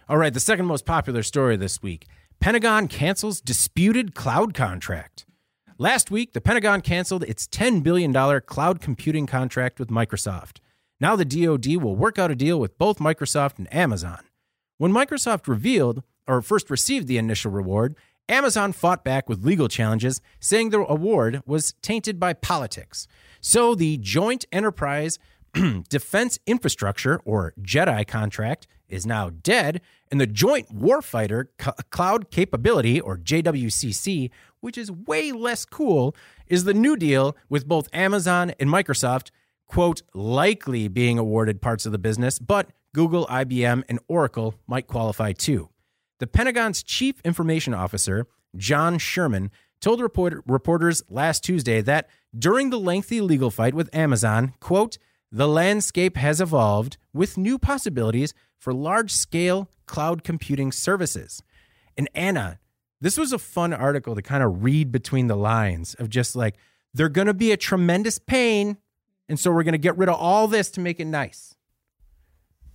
All 0.08 0.18
right, 0.18 0.32
the 0.32 0.40
second 0.40 0.66
most 0.66 0.86
popular 0.86 1.22
story 1.22 1.56
this 1.56 1.82
week: 1.82 2.06
Pentagon 2.40 2.88
cancels 2.88 3.40
disputed 3.40 4.14
cloud 4.14 4.54
contract. 4.54 5.26
Last 5.78 6.10
week, 6.10 6.32
the 6.32 6.40
Pentagon 6.40 6.80
canceled 6.80 7.22
its 7.24 7.46
$10 7.46 7.82
billion 7.82 8.12
cloud 8.40 8.80
computing 8.80 9.26
contract 9.26 9.78
with 9.78 9.90
Microsoft. 9.90 10.60
Now 11.00 11.16
the 11.16 11.26
DoD 11.26 11.76
will 11.76 11.96
work 11.96 12.18
out 12.18 12.30
a 12.30 12.34
deal 12.34 12.58
with 12.58 12.78
both 12.78 12.98
Microsoft 12.98 13.58
and 13.58 13.72
Amazon. 13.74 14.20
When 14.78 14.90
Microsoft 14.90 15.46
revealed 15.46 16.02
or 16.26 16.40
first 16.40 16.70
received 16.70 17.08
the 17.08 17.18
initial 17.18 17.50
reward, 17.50 17.94
Amazon 18.28 18.72
fought 18.72 19.04
back 19.04 19.28
with 19.28 19.44
legal 19.44 19.68
challenges, 19.68 20.22
saying 20.40 20.70
the 20.70 20.80
award 20.80 21.42
was 21.46 21.74
tainted 21.82 22.18
by 22.18 22.32
politics. 22.32 23.06
So 23.40 23.74
the 23.74 23.98
Joint 23.98 24.46
Enterprise 24.50 25.18
Defense 25.88 26.38
Infrastructure, 26.46 27.20
or 27.24 27.54
JEDI 27.60 28.06
contract, 28.06 28.66
is 28.88 29.06
now 29.06 29.30
dead, 29.30 29.80
and 30.10 30.20
the 30.20 30.26
Joint 30.26 30.74
Warfighter 30.76 31.46
C- 31.60 31.70
Cloud 31.90 32.30
Capability, 32.30 33.00
or 33.00 33.16
JWCC, 33.16 34.30
which 34.60 34.76
is 34.78 34.90
way 34.90 35.32
less 35.32 35.64
cool, 35.64 36.14
is 36.46 36.64
the 36.64 36.74
new 36.74 36.96
deal 36.96 37.36
with 37.48 37.66
both 37.66 37.88
Amazon 37.92 38.52
and 38.60 38.70
Microsoft, 38.70 39.30
quote, 39.66 40.02
likely 40.14 40.88
being 40.88 41.18
awarded 41.18 41.60
parts 41.62 41.86
of 41.86 41.92
the 41.92 41.98
business, 41.98 42.38
but 42.38 42.70
Google, 42.94 43.26
IBM, 43.26 43.82
and 43.88 43.98
Oracle 44.08 44.54
might 44.66 44.86
qualify 44.86 45.32
too. 45.32 45.70
The 46.18 46.26
Pentagon's 46.26 46.82
chief 46.82 47.20
information 47.24 47.74
officer, 47.74 48.26
John 48.56 48.98
Sherman, 48.98 49.50
told 49.80 50.00
report- 50.00 50.42
reporters 50.46 51.02
last 51.10 51.44
Tuesday 51.44 51.80
that 51.82 52.08
during 52.38 52.70
the 52.70 52.78
lengthy 52.78 53.20
legal 53.20 53.50
fight 53.50 53.74
with 53.74 53.94
Amazon, 53.94 54.54
quote, 54.60 54.98
the 55.32 55.48
landscape 55.48 56.16
has 56.16 56.40
evolved 56.40 56.96
with 57.12 57.36
new 57.36 57.58
possibilities 57.58 58.32
for 58.58 58.72
large 58.72 59.10
scale 59.12 59.68
cloud 59.86 60.24
computing 60.24 60.72
services. 60.72 61.42
And 61.96 62.08
Anna, 62.14 62.58
this 63.00 63.18
was 63.18 63.32
a 63.32 63.38
fun 63.38 63.72
article 63.72 64.14
to 64.14 64.22
kind 64.22 64.42
of 64.42 64.62
read 64.62 64.90
between 64.90 65.26
the 65.26 65.36
lines 65.36 65.94
of 65.94 66.08
just 66.08 66.34
like, 66.36 66.56
they're 66.94 67.08
going 67.08 67.26
to 67.26 67.34
be 67.34 67.52
a 67.52 67.56
tremendous 67.56 68.18
pain. 68.18 68.78
And 69.28 69.38
so 69.38 69.50
we're 69.50 69.64
going 69.64 69.72
to 69.72 69.78
get 69.78 69.98
rid 69.98 70.08
of 70.08 70.14
all 70.14 70.48
this 70.48 70.70
to 70.72 70.80
make 70.80 71.00
it 71.00 71.04
nice. 71.06 71.54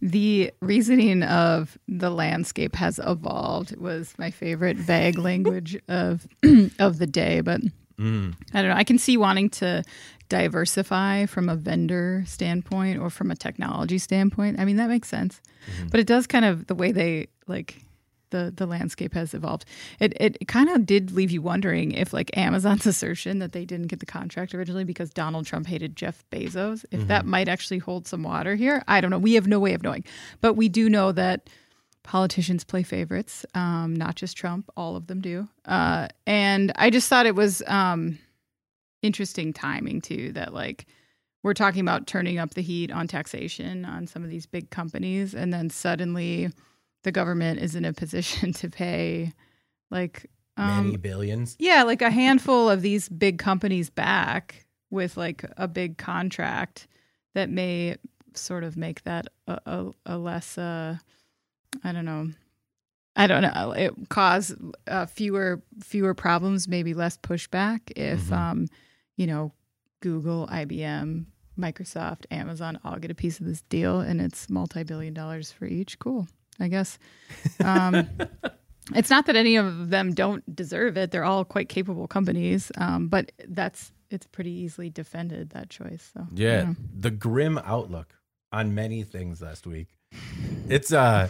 the 0.01 0.51
reasoning 0.61 1.23
of 1.23 1.77
the 1.87 2.09
landscape 2.09 2.75
has 2.75 2.99
evolved 3.05 3.75
was 3.77 4.13
my 4.17 4.31
favorite 4.31 4.77
vague 4.77 5.17
language 5.17 5.77
of 5.87 6.27
of 6.79 6.97
the 6.97 7.07
day. 7.07 7.41
But 7.41 7.61
Mm. 8.01 8.35
I 8.53 8.61
don't 8.61 8.71
know. 8.71 8.77
I 8.77 8.83
can 8.83 8.97
see 8.97 9.15
wanting 9.15 9.49
to 9.51 9.83
diversify 10.27 11.25
from 11.25 11.49
a 11.49 11.55
vendor 11.55 12.23
standpoint 12.25 12.99
or 12.99 13.09
from 13.09 13.31
a 13.31 13.35
technology 13.35 13.97
standpoint. 13.97 14.59
I 14.59 14.65
mean, 14.65 14.77
that 14.77 14.89
makes 14.89 15.09
sense. 15.09 15.41
But 15.91 15.99
it 15.99 16.07
does 16.07 16.25
kind 16.25 16.45
of 16.45 16.67
the 16.67 16.75
way 16.75 16.91
they 16.91 17.27
like 17.47 17.83
the 18.31 18.51
the 18.55 18.65
landscape 18.65 19.13
has 19.13 19.33
evolved. 19.33 19.65
It 19.99 20.13
it 20.19 20.47
kind 20.47 20.69
of 20.69 20.85
did 20.85 21.11
leave 21.11 21.31
you 21.31 21.41
wondering 21.41 21.91
if 21.91 22.13
like 22.13 22.35
Amazon's 22.35 22.85
assertion 22.93 23.39
that 23.39 23.51
they 23.51 23.65
didn't 23.65 23.87
get 23.87 23.99
the 23.99 24.05
contract 24.05 24.55
originally 24.55 24.85
because 24.85 25.11
Donald 25.11 25.45
Trump 25.45 25.67
hated 25.67 25.95
Jeff 25.95 26.23
Bezos, 26.31 26.83
if 26.91 27.07
that 27.07 27.25
might 27.25 27.47
actually 27.47 27.77
hold 27.77 28.07
some 28.07 28.23
water 28.23 28.55
here. 28.55 28.83
I 28.87 29.01
don't 29.01 29.11
know. 29.11 29.19
We 29.19 29.33
have 29.33 29.47
no 29.47 29.59
way 29.59 29.73
of 29.73 29.83
knowing. 29.83 30.03
But 30.39 30.53
we 30.53 30.69
do 30.69 30.89
know 30.89 31.11
that 31.11 31.49
politicians 32.03 32.63
play 32.63 32.83
favorites, 32.83 33.45
um, 33.53 33.95
not 33.95 34.15
just 34.15 34.35
Trump. 34.37 34.69
All 34.75 34.95
of 34.95 35.07
them 35.07 35.21
do. 35.21 35.47
Uh, 35.65 36.07
and 36.25 36.71
I 36.75 36.89
just 36.89 37.07
thought 37.09 37.25
it 37.25 37.35
was 37.35 37.61
um, 37.67 38.17
interesting 39.01 39.53
timing 39.53 40.01
too. 40.01 40.31
That 40.33 40.53
like 40.53 40.85
we're 41.43 41.53
talking 41.53 41.81
about 41.81 42.07
turning 42.07 42.37
up 42.37 42.53
the 42.53 42.61
heat 42.61 42.91
on 42.91 43.07
taxation 43.07 43.85
on 43.85 44.07
some 44.07 44.23
of 44.23 44.29
these 44.29 44.45
big 44.45 44.69
companies, 44.69 45.33
and 45.33 45.53
then 45.53 45.69
suddenly 45.69 46.49
the 47.03 47.11
government 47.11 47.59
is 47.59 47.75
in 47.75 47.85
a 47.85 47.93
position 48.01 48.53
to 48.53 48.69
pay 48.69 49.33
like 49.89 50.25
Many 50.57 50.95
um, 50.95 51.01
billions. 51.01 51.55
yeah, 51.59 51.83
like 51.83 52.01
a 52.01 52.11
handful 52.11 52.69
of 52.69 52.81
these 52.81 53.07
big 53.09 53.39
companies 53.39 53.89
back 53.89 54.65
with 54.89 55.15
like 55.17 55.43
a 55.57 55.67
big 55.67 55.97
contract 55.97 56.87
that 57.33 57.49
may 57.49 57.95
sort 58.35 58.63
of 58.63 58.75
make 58.77 59.03
that 59.03 59.27
a, 59.47 59.59
a, 59.65 59.91
a 60.05 60.17
less, 60.17 60.57
uh, 60.57 60.97
I 61.83 61.91
don't 61.91 62.05
know, 62.05 62.29
I 63.15 63.27
don't 63.27 63.41
know, 63.41 63.71
it 63.71 63.93
cause 64.09 64.55
uh, 64.87 65.05
fewer 65.05 65.61
fewer 65.83 66.13
problems, 66.13 66.67
maybe 66.67 66.93
less 66.93 67.17
pushback 67.17 67.91
if, 67.95 68.21
Mhm. 68.29 68.31
um, 68.31 68.67
you 69.17 69.27
know, 69.27 69.53
Google, 70.01 70.47
IBM, 70.51 71.25
Microsoft, 71.59 72.25
Amazon 72.31 72.79
all 72.83 72.97
get 72.97 73.11
a 73.11 73.15
piece 73.15 73.39
of 73.39 73.45
this 73.45 73.61
deal, 73.63 73.99
and 73.99 74.19
it's 74.21 74.49
multi 74.49 74.83
billion 74.83 75.13
dollars 75.13 75.51
for 75.51 75.65
each. 75.65 75.99
Cool, 75.99 76.27
I 76.59 76.67
guess. 76.69 76.97
Um, 77.63 78.07
it's 78.95 79.09
not 79.09 79.25
that 79.27 79.35
any 79.35 79.57
of 79.57 79.89
them 79.89 80.13
don't 80.13 80.55
deserve 80.55 80.97
it; 80.97 81.11
they're 81.11 81.23
all 81.25 81.45
quite 81.45 81.69
capable 81.69 82.07
companies. 82.07 82.71
Um, 82.77 83.07
but 83.09 83.31
that's 83.47 83.91
it's 84.09 84.25
pretty 84.27 84.51
easily 84.51 84.89
defended 84.89 85.51
that 85.51 85.69
choice. 85.69 86.09
So 86.13 86.25
Yeah, 86.33 86.61
yeah. 86.63 86.73
the 86.97 87.11
grim 87.11 87.57
outlook 87.63 88.15
on 88.51 88.73
many 88.73 89.03
things 89.03 89.41
last 89.41 89.67
week. 89.67 89.87
It's 90.67 90.91
uh 90.91 91.27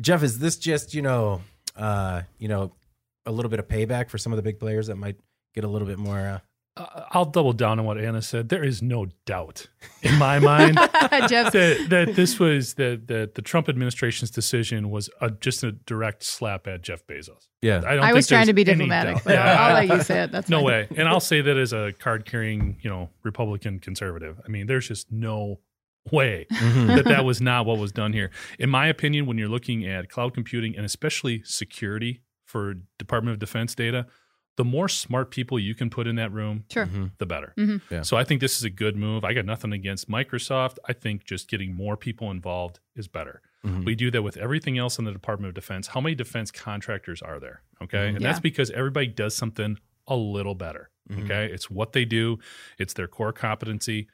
Jeff, 0.00 0.22
is 0.22 0.38
this 0.38 0.56
just, 0.56 0.94
you 0.94 1.02
know, 1.02 1.42
uh, 1.76 2.22
you 2.38 2.48
know, 2.48 2.72
a 3.26 3.32
little 3.32 3.50
bit 3.50 3.58
of 3.60 3.68
payback 3.68 4.10
for 4.10 4.18
some 4.18 4.32
of 4.32 4.36
the 4.36 4.42
big 4.42 4.58
players 4.58 4.86
that 4.88 4.96
might 4.96 5.16
get 5.54 5.64
a 5.64 5.68
little 5.68 5.86
bit 5.86 5.98
more 5.98 6.18
uh 6.18 6.38
Uh, 6.74 7.04
I'll 7.10 7.26
double 7.26 7.52
down 7.52 7.78
on 7.78 7.84
what 7.84 7.98
Anna 7.98 8.22
said. 8.22 8.48
There 8.48 8.64
is 8.64 8.80
no 8.82 9.06
doubt 9.26 9.68
in 10.02 10.16
my 10.18 10.38
mind 10.52 10.76
Jeff, 11.28 11.52
that, 11.52 11.86
that 11.90 12.14
this 12.16 12.40
was 12.40 12.74
that 12.74 13.06
that 13.08 13.34
the 13.34 13.42
Trump 13.42 13.68
administration's 13.68 14.30
decision 14.30 14.88
was 14.90 15.10
a, 15.20 15.30
just 15.30 15.62
a 15.62 15.72
direct 15.72 16.22
slap 16.24 16.66
at 16.66 16.80
Jeff 16.82 17.06
Bezos. 17.06 17.48
Yeah. 17.60 17.76
I 17.86 17.94
don't. 17.94 17.98
I 18.00 18.06
think 18.06 18.14
was 18.16 18.26
trying 18.28 18.46
to 18.46 18.54
be 18.54 18.64
diplomatic, 18.64 19.22
but 19.22 19.34
Yeah, 19.34 19.42
I'll, 19.62 19.76
I- 19.76 19.84
let 19.84 19.98
you 19.98 20.02
say 20.02 20.22
it. 20.22 20.32
That's 20.32 20.48
no 20.48 20.58
fine. 20.58 20.64
way. 20.66 20.88
And 20.96 21.06
I'll 21.08 21.20
say 21.32 21.42
that 21.42 21.56
as 21.58 21.74
a 21.74 21.92
card 21.98 22.24
carrying, 22.24 22.78
you 22.80 22.88
know, 22.88 23.10
Republican 23.22 23.78
conservative. 23.78 24.40
I 24.42 24.48
mean, 24.48 24.66
there's 24.66 24.88
just 24.88 25.12
no 25.12 25.60
way 26.10 26.46
Mhm. 26.50 26.86
that 26.96 27.04
that 27.04 27.24
was 27.24 27.40
not 27.40 27.66
what 27.66 27.78
was 27.78 27.92
done 27.92 28.12
here. 28.12 28.30
In 28.58 28.70
my 28.70 28.86
opinion, 28.88 29.26
when 29.26 29.38
you're 29.38 29.48
looking 29.48 29.86
at 29.86 30.08
cloud 30.08 30.34
computing 30.34 30.76
and 30.76 30.84
especially 30.84 31.42
security 31.44 32.22
for 32.44 32.74
Department 32.98 33.32
of 33.34 33.38
Defense 33.38 33.74
data, 33.74 34.06
the 34.56 34.64
more 34.64 34.88
smart 34.88 35.30
people 35.30 35.58
you 35.58 35.74
can 35.74 35.88
put 35.88 36.06
in 36.06 36.16
that 36.16 36.30
room, 36.32 36.64
Sure. 36.70 36.86
Mhm. 36.86 37.12
the 37.18 37.24
better. 37.24 37.54
Mhm. 37.56 37.80
Yeah. 37.90 38.02
So 38.02 38.16
I 38.18 38.24
think 38.24 38.40
this 38.42 38.56
is 38.58 38.64
a 38.64 38.70
good 38.70 38.96
move. 38.96 39.24
I 39.24 39.32
got 39.32 39.46
nothing 39.46 39.72
against 39.72 40.10
Microsoft. 40.10 40.76
I 40.86 40.92
think 40.92 41.24
just 41.24 41.48
getting 41.48 41.74
more 41.74 41.96
people 41.96 42.30
involved 42.30 42.78
is 42.94 43.08
better. 43.08 43.40
Mhm. 43.64 43.84
We 43.86 43.94
do 43.94 44.10
that 44.10 44.22
with 44.22 44.36
everything 44.36 44.76
else 44.76 44.98
in 44.98 45.04
the 45.06 45.12
Department 45.12 45.48
of 45.48 45.54
Defense. 45.54 45.86
How 45.88 46.00
many 46.00 46.14
defense 46.14 46.50
contractors 46.50 47.22
are 47.22 47.40
there? 47.40 47.62
Okay. 47.80 48.08
And 48.08 48.20
Yeah. 48.20 48.28
that's 48.28 48.40
because 48.40 48.70
everybody 48.72 49.06
does 49.06 49.34
something 49.34 49.78
a 50.06 50.16
little 50.16 50.54
better. 50.56 50.90
Mhm. 51.08 51.24
Okay. 51.24 51.46
It's 51.46 51.70
what 51.70 51.92
they 51.92 52.04
do, 52.04 52.38
it's 52.78 52.92
their 52.92 53.08
core 53.08 53.32
competency. 53.32 54.08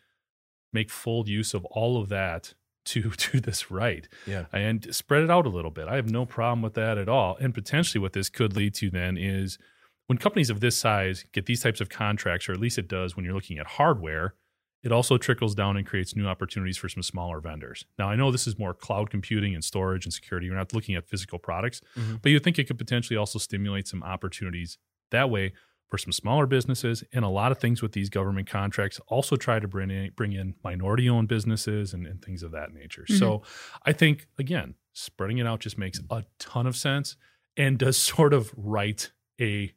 Make 0.73 0.91
full 0.91 1.29
use 1.29 1.55
of 1.55 1.65
all 1.67 2.01
of 2.01 2.09
that 2.11 2.55
to 2.87 3.11
do 3.33 3.41
this 3.41 3.71
right 3.71 4.09
Yeah. 4.27 4.47
and 4.53 4.95
spread 4.95 5.23
it 5.23 5.31
out 5.31 5.47
a 5.47 5.51
little 5.51 5.71
bit. 5.71 5.89
I 5.89 5.97
have 5.97 6.11
no 6.11 6.25
problem 6.27 6.63
with 6.63 6.75
that 6.75 6.99
at 6.99 7.09
all. 7.09 7.37
And 7.41 7.53
potentially, 7.55 8.01
what 8.01 8.13
this 8.13 8.29
could 8.29 8.57
lead 8.57 8.75
to 8.77 8.91
then 8.91 9.17
is 9.19 9.59
when 10.07 10.19
companies 10.19 10.49
of 10.51 10.61
this 10.61 10.77
size 10.77 11.27
get 11.33 11.47
these 11.47 11.63
types 11.63 11.81
of 11.81 11.89
contracts, 11.91 12.49
or 12.49 12.53
at 12.53 12.61
least 12.61 12.79
it 12.79 12.89
does 12.89 13.15
when 13.15 13.25
you're 13.25 13.35
looking 13.35 13.59
at 13.59 13.67
hardware, 13.67 14.35
it 14.83 14.93
also 14.93 15.19
trickles 15.19 15.55
down 15.55 15.77
and 15.77 15.87
creates 15.87 16.15
new 16.15 16.27
opportunities 16.27 16.79
for 16.79 16.89
some 16.89 17.03
smaller 17.03 17.41
vendors. 17.41 17.85
Now, 17.99 18.09
I 18.09 18.15
know 18.15 18.31
this 18.31 18.47
is 18.47 18.59
more 18.59 18.73
cloud 18.73 19.11
computing 19.11 19.55
and 19.55 19.63
storage 19.65 20.07
and 20.07 20.13
security. 20.15 20.47
You're 20.47 20.55
not 20.57 20.73
looking 20.73 20.95
at 20.95 21.09
physical 21.09 21.39
products, 21.39 21.83
Mhm. 21.97 22.23
but 22.23 22.31
you 22.31 22.39
think 22.39 22.59
it 22.59 22.69
could 22.69 22.79
potentially 22.79 23.17
also 23.17 23.39
stimulate 23.39 23.89
some 23.89 24.03
opportunities 24.05 24.79
that 25.11 25.29
way 25.31 25.53
for 25.89 25.99
some 25.99 26.13
smaller 26.13 26.47
businesses. 26.47 27.03
And 27.13 27.25
a 27.25 27.29
lot 27.29 27.51
of 27.51 27.59
things 27.59 27.81
with 27.83 27.93
these 27.93 28.11
government 28.11 28.49
contracts 28.49 29.01
also 29.09 29.37
try 29.37 29.59
to 29.59 29.67
bring 29.67 29.91
in, 29.91 30.11
bring 30.15 30.33
in 30.33 30.55
minority 30.63 31.09
owned 31.09 31.29
businesses 31.29 31.95
and, 31.95 32.07
and 32.07 32.23
things 32.23 32.43
of 32.43 32.51
that 32.53 32.73
nature. 32.73 33.03
Mm-hmm. 33.03 33.19
So 33.19 33.43
I 33.85 33.93
think, 33.93 34.27
again, 34.39 34.75
spreading 34.93 35.39
it 35.39 35.47
out 35.47 35.61
just 35.61 35.79
makes 35.79 36.01
a 36.11 36.25
ton 36.39 36.67
of 36.67 36.77
sense 36.77 37.17
and 37.57 37.79
does 37.79 37.97
sort 37.97 38.35
of 38.35 38.53
right 38.57 39.11
a 39.41 39.73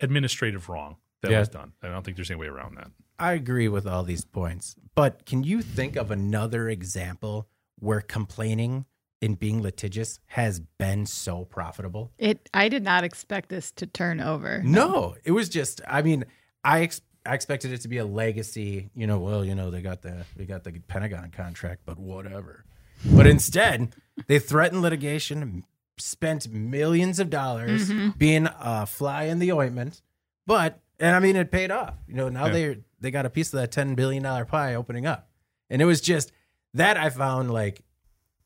administrative 0.00 0.68
wrong 0.68 0.96
that 1.22 1.30
Yeah. 1.30 1.38
was 1.40 1.48
done. 1.48 1.72
I 1.82 1.88
don't 1.88 2.04
think 2.04 2.16
there's 2.16 2.30
any 2.30 2.40
way 2.40 2.48
around 2.48 2.76
that. 2.76 2.90
I 3.18 3.32
agree 3.34 3.68
with 3.68 3.86
all 3.86 4.02
these 4.02 4.24
points, 4.24 4.74
but 4.94 5.24
can 5.24 5.44
you 5.44 5.62
think 5.62 5.94
of 5.96 6.10
another 6.10 6.68
example 6.68 7.48
where 7.76 8.00
complaining 8.00 8.84
and 9.22 9.38
being 9.38 9.62
litigious 9.62 10.18
has 10.26 10.60
been 10.78 11.06
so 11.06 11.44
profitable? 11.44 12.12
It. 12.18 12.48
I 12.52 12.68
did 12.68 12.82
not 12.82 13.04
expect 13.04 13.48
this 13.48 13.70
to 13.72 13.86
turn 13.86 14.20
over. 14.20 14.60
No, 14.62 15.16
it 15.24 15.30
was 15.30 15.48
just. 15.48 15.80
I 15.86 16.02
mean, 16.02 16.24
I 16.64 16.82
ex- 16.82 17.00
I 17.24 17.34
expected 17.34 17.72
it 17.72 17.80
to 17.82 17.88
be 17.88 17.98
a 17.98 18.04
legacy. 18.04 18.90
You 18.94 19.06
know, 19.06 19.18
well, 19.18 19.44
you 19.44 19.54
know, 19.54 19.70
they 19.70 19.80
got 19.80 20.02
the 20.02 20.26
they 20.36 20.44
got 20.44 20.64
the 20.64 20.72
Pentagon 20.88 21.30
contract, 21.30 21.82
but 21.86 21.98
whatever. 21.98 22.64
But 23.04 23.26
instead, 23.26 23.94
they 24.26 24.38
threatened 24.38 24.82
litigation, 24.82 25.64
spent 25.98 26.48
millions 26.50 27.18
of 27.18 27.30
dollars 27.30 27.90
mm-hmm. 27.90 28.10
being 28.10 28.48
a 28.60 28.86
fly 28.86 29.24
in 29.24 29.38
the 29.38 29.52
ointment. 29.52 30.02
But 30.46 30.80
and 30.98 31.16
I 31.16 31.20
mean, 31.20 31.36
it 31.36 31.50
paid 31.50 31.70
off. 31.70 31.94
You 32.06 32.14
know, 32.14 32.28
now 32.28 32.46
Yeah. 32.46 32.52
they 32.52 32.78
they 33.00 33.10
got 33.10 33.26
a 33.26 33.30
piece 33.30 33.52
of 33.52 33.60
that 33.60 33.72
ten 33.72 33.94
billion 33.94 34.22
dollar 34.22 34.44
pie 34.44 34.74
opening 34.74 35.06
up, 35.06 35.28
and 35.70 35.82
it 35.82 35.84
was 35.84 36.00
just 36.00 36.32
that 36.74 36.96
I 36.96 37.10
found 37.10 37.52
like 37.52 37.82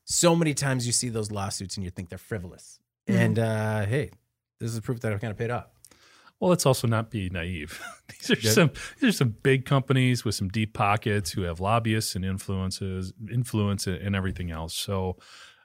so 0.06 0.34
many 0.34 0.54
times 0.54 0.86
you 0.86 0.92
see 0.92 1.08
those 1.10 1.30
lawsuits 1.30 1.76
and 1.76 1.84
you 1.84 1.90
think 1.90 2.08
they're 2.08 2.16
frivolous, 2.18 2.78
Mhm. 3.08 3.14
and 3.14 3.38
uh, 3.38 3.84
hey, 3.86 4.10
this 4.60 4.72
is 4.72 4.80
proof 4.80 5.00
that 5.00 5.12
it 5.12 5.20
kind 5.20 5.30
of 5.30 5.36
paid 5.36 5.50
off. 5.50 5.66
Well, 6.40 6.50
let's 6.50 6.64
also 6.66 6.86
not 6.86 7.10
be 7.10 7.28
naive. 7.30 7.80
these 8.08 8.30
are 8.30 8.38
Yeah. 8.40 8.50
some 8.52 8.70
these 9.00 9.08
are 9.10 9.16
some 9.16 9.36
big 9.42 9.64
companies 9.64 10.24
with 10.24 10.34
some 10.34 10.48
deep 10.48 10.72
pockets 10.74 11.32
who 11.32 11.42
have 11.42 11.60
lobbyists 11.60 12.14
and 12.16 12.24
influences, 12.24 13.12
influence 13.30 13.86
and 13.86 14.14
everything 14.16 14.50
else. 14.50 14.74
So 14.74 15.16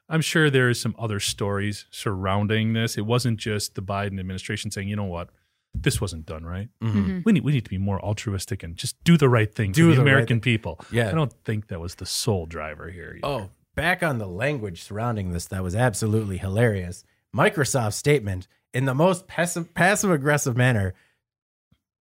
I'm 0.08 0.20
sure 0.22 0.50
there 0.50 0.68
is 0.68 0.80
some 0.80 0.94
other 0.98 1.20
stories 1.20 1.86
surrounding 1.90 2.72
this. 2.74 2.98
It 2.98 3.06
wasn't 3.06 3.38
just 3.38 3.74
the 3.76 3.82
Biden 3.82 4.18
administration 4.18 4.70
saying, 4.70 4.88
you 4.88 4.96
know 4.96 5.04
what, 5.04 5.30
this 5.74 6.00
wasn't 6.00 6.26
done 6.26 6.44
right. 6.44 6.68
Mhm. 6.82 7.24
We 7.24 7.32
need 7.32 7.44
we 7.44 7.52
need 7.52 7.64
to 7.64 7.70
be 7.70 7.78
more 7.78 8.00
altruistic 8.04 8.62
and 8.62 8.76
just 8.76 9.02
do 9.04 9.16
the 9.16 9.28
right 9.28 9.54
thing 9.54 9.72
Do 9.72 9.84
for 9.84 9.90
the, 9.90 9.96
the 9.96 10.02
right 10.04 10.10
American 10.12 10.40
people. 10.40 10.80
Yeah. 10.90 11.08
I 11.08 11.12
don't 11.12 11.32
think 11.44 11.68
that 11.68 11.80
was 11.80 11.94
the 11.96 12.06
sole 12.06 12.46
driver 12.46 12.90
here. 12.90 13.14
either. 13.18 13.26
Oh, 13.26 13.50
back 13.74 14.02
on 14.02 14.18
the 14.18 14.26
language 14.26 14.82
surrounding 14.82 15.32
this, 15.32 15.46
that 15.46 15.62
was 15.62 15.74
absolutely 15.74 16.38
hilarious. 16.38 17.04
Microsoft's 17.34 17.96
statement 17.96 18.48
in 18.74 18.84
the 18.84 18.94
most 18.94 19.26
passive 19.26 19.74
passive 19.74 20.10
aggressive 20.10 20.56
manner, 20.56 20.94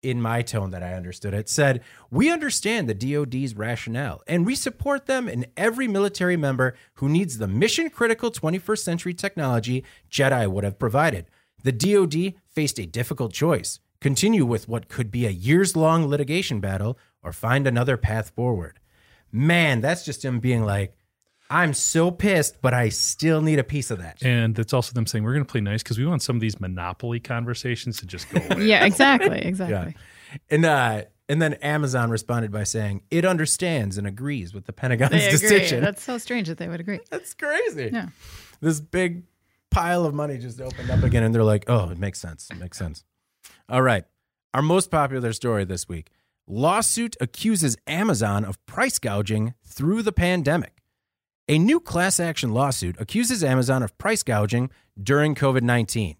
in 0.03 0.21
my 0.21 0.41
tone 0.41 0.71
that 0.71 0.83
I 0.83 0.93
understood 0.93 1.33
it, 1.33 1.49
said, 1.49 1.81
We 2.11 2.31
understand 2.31 2.87
the 2.87 2.93
DoD's 2.93 3.55
rationale 3.55 4.21
and 4.27 4.45
we 4.45 4.55
support 4.55 5.05
them 5.05 5.27
and 5.27 5.47
every 5.57 5.87
military 5.87 6.37
member 6.37 6.75
who 6.95 7.09
needs 7.09 7.37
the 7.37 7.47
mission 7.47 7.89
critical 7.89 8.31
21st 8.31 8.79
century 8.79 9.13
technology 9.13 9.83
Jedi 10.09 10.47
would 10.49 10.63
have 10.63 10.79
provided. 10.79 11.27
The 11.63 11.71
DoD 11.71 12.35
faced 12.47 12.79
a 12.79 12.85
difficult 12.85 13.33
choice 13.33 13.79
continue 13.99 14.45
with 14.45 14.69
what 14.69 14.89
could 14.89 15.09
be 15.09 15.25
a 15.25 15.31
years 15.31 15.75
long 15.75 16.07
litigation 16.07 16.59
battle 16.59 16.97
or 17.23 17.33
find 17.33 17.65
another 17.65 17.97
path 17.97 18.29
forward. 18.29 18.79
Man, 19.31 19.81
that's 19.81 20.05
just 20.05 20.23
him 20.23 20.39
being 20.39 20.63
like, 20.63 20.95
I'm 21.49 21.73
so 21.73 22.11
pissed, 22.11 22.61
but 22.61 22.73
I 22.73 22.89
still 22.89 23.41
need 23.41 23.57
a 23.59 23.63
piece 23.63 23.89
of 23.89 23.99
that. 23.99 24.21
And 24.23 24.57
it's 24.59 24.73
also 24.73 24.91
them 24.93 25.05
saying 25.05 25.23
we're 25.23 25.33
going 25.33 25.45
to 25.45 25.51
play 25.51 25.61
nice 25.61 25.81
because 25.81 25.97
we 25.97 26.05
want 26.05 26.21
some 26.21 26.35
of 26.35 26.41
these 26.41 26.59
monopoly 26.59 27.19
conversations 27.19 27.99
to 27.99 28.05
just 28.05 28.29
go 28.29 28.41
away. 28.49 28.65
Yeah. 28.65 28.85
Exactly. 28.85 29.39
Exactly. 29.39 29.95
And 30.49 30.65
uh, 30.65 31.03
and 31.29 31.41
then 31.41 31.53
Amazon 31.55 32.09
responded 32.09 32.51
by 32.51 32.63
saying 32.63 33.01
it 33.11 33.23
understands 33.25 33.97
and 33.97 34.05
agrees 34.05 34.53
with 34.53 34.65
the 34.65 34.73
Pentagon's 34.73 35.11
They 35.11 35.27
agree. 35.27 35.39
decision. 35.39 35.81
That's 35.81 36.03
so 36.03 36.17
strange 36.17 36.47
that 36.49 36.57
they 36.57 36.67
would 36.67 36.79
agree. 36.81 36.99
That's 37.09 37.33
crazy. 37.33 37.91
Yeah. 37.93 38.07
This 38.59 38.81
big 38.81 39.23
pile 39.71 40.05
of 40.05 40.13
money 40.13 40.37
just 40.37 40.59
opened 40.59 40.89
up 40.89 41.03
again, 41.03 41.23
and 41.23 41.33
they're 41.33 41.43
like, 41.43 41.65
"Oh, 41.67 41.89
it 41.89 41.97
makes 41.97 42.19
sense. 42.19 42.49
It 42.51 42.57
makes 42.57 42.77
sense." 42.77 43.03
All 43.69 43.81
right, 43.81 44.03
our 44.53 44.61
most 44.61 44.89
popular 44.91 45.31
story 45.33 45.63
this 45.63 45.87
week: 45.87 46.09
lawsuit 46.47 47.15
accuses 47.21 47.77
Amazon 47.85 48.43
of 48.45 48.63
price 48.65 48.97
gouging 48.99 49.53
through 49.65 50.01
the 50.03 50.11
pandemic. 50.11 50.73
A 51.49 51.57
new 51.57 51.79
class 51.79 52.19
action 52.19 52.53
lawsuit 52.53 52.97
accuses 52.99 53.41
Amazon 53.41 53.81
of 53.81 53.97
price 53.97 54.21
gouging 54.21 54.69
during 55.01 55.33
COVID 55.33 55.61
19. 55.61 56.17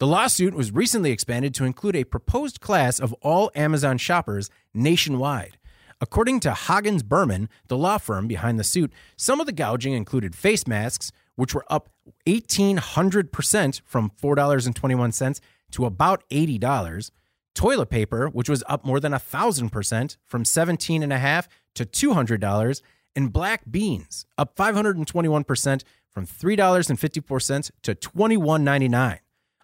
The 0.00 0.06
lawsuit 0.08 0.52
was 0.52 0.72
recently 0.72 1.12
expanded 1.12 1.54
to 1.54 1.64
include 1.64 1.94
a 1.94 2.02
proposed 2.02 2.60
class 2.60 2.98
of 2.98 3.12
all 3.22 3.52
Amazon 3.54 3.98
shoppers 3.98 4.50
nationwide. 4.74 5.58
According 6.00 6.40
to 6.40 6.50
Hagens 6.50 7.04
Berman, 7.04 7.48
the 7.68 7.78
law 7.78 7.98
firm 7.98 8.26
behind 8.26 8.58
the 8.58 8.64
suit, 8.64 8.92
some 9.16 9.38
of 9.38 9.46
the 9.46 9.52
gouging 9.52 9.92
included 9.92 10.34
face 10.34 10.66
masks, 10.66 11.12
which 11.36 11.54
were 11.54 11.64
up 11.70 11.88
1,800% 12.26 13.80
from 13.84 14.10
$4.21 14.20 15.40
to 15.70 15.86
about 15.86 16.28
$80, 16.30 17.10
toilet 17.54 17.90
paper, 17.90 18.26
which 18.26 18.48
was 18.48 18.64
up 18.68 18.84
more 18.84 18.98
than 18.98 19.12
1,000% 19.12 20.16
from 20.26 20.42
$17.50 20.42 21.46
to 21.74 21.84
$200, 21.84 22.82
and 23.16 23.32
black 23.32 23.62
beans, 23.70 24.26
up 24.38 24.56
521% 24.56 25.82
from 26.10 26.26
$3.54 26.26 27.70
to 27.82 27.94
$21.99. 27.94 29.18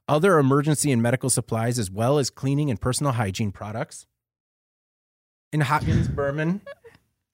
Other 0.09 0.39
emergency 0.39 0.91
and 0.91 1.01
medical 1.01 1.31
supplies, 1.31 1.79
as 1.79 1.91
well 1.91 2.19
as 2.19 2.31
cleaning 2.31 2.69
and 2.71 2.81
personal 2.81 3.13
hygiene 3.13 3.53
products. 3.53 4.07
In 5.53 5.61
Hopkins, 5.63 6.09
Berman, 6.09 6.61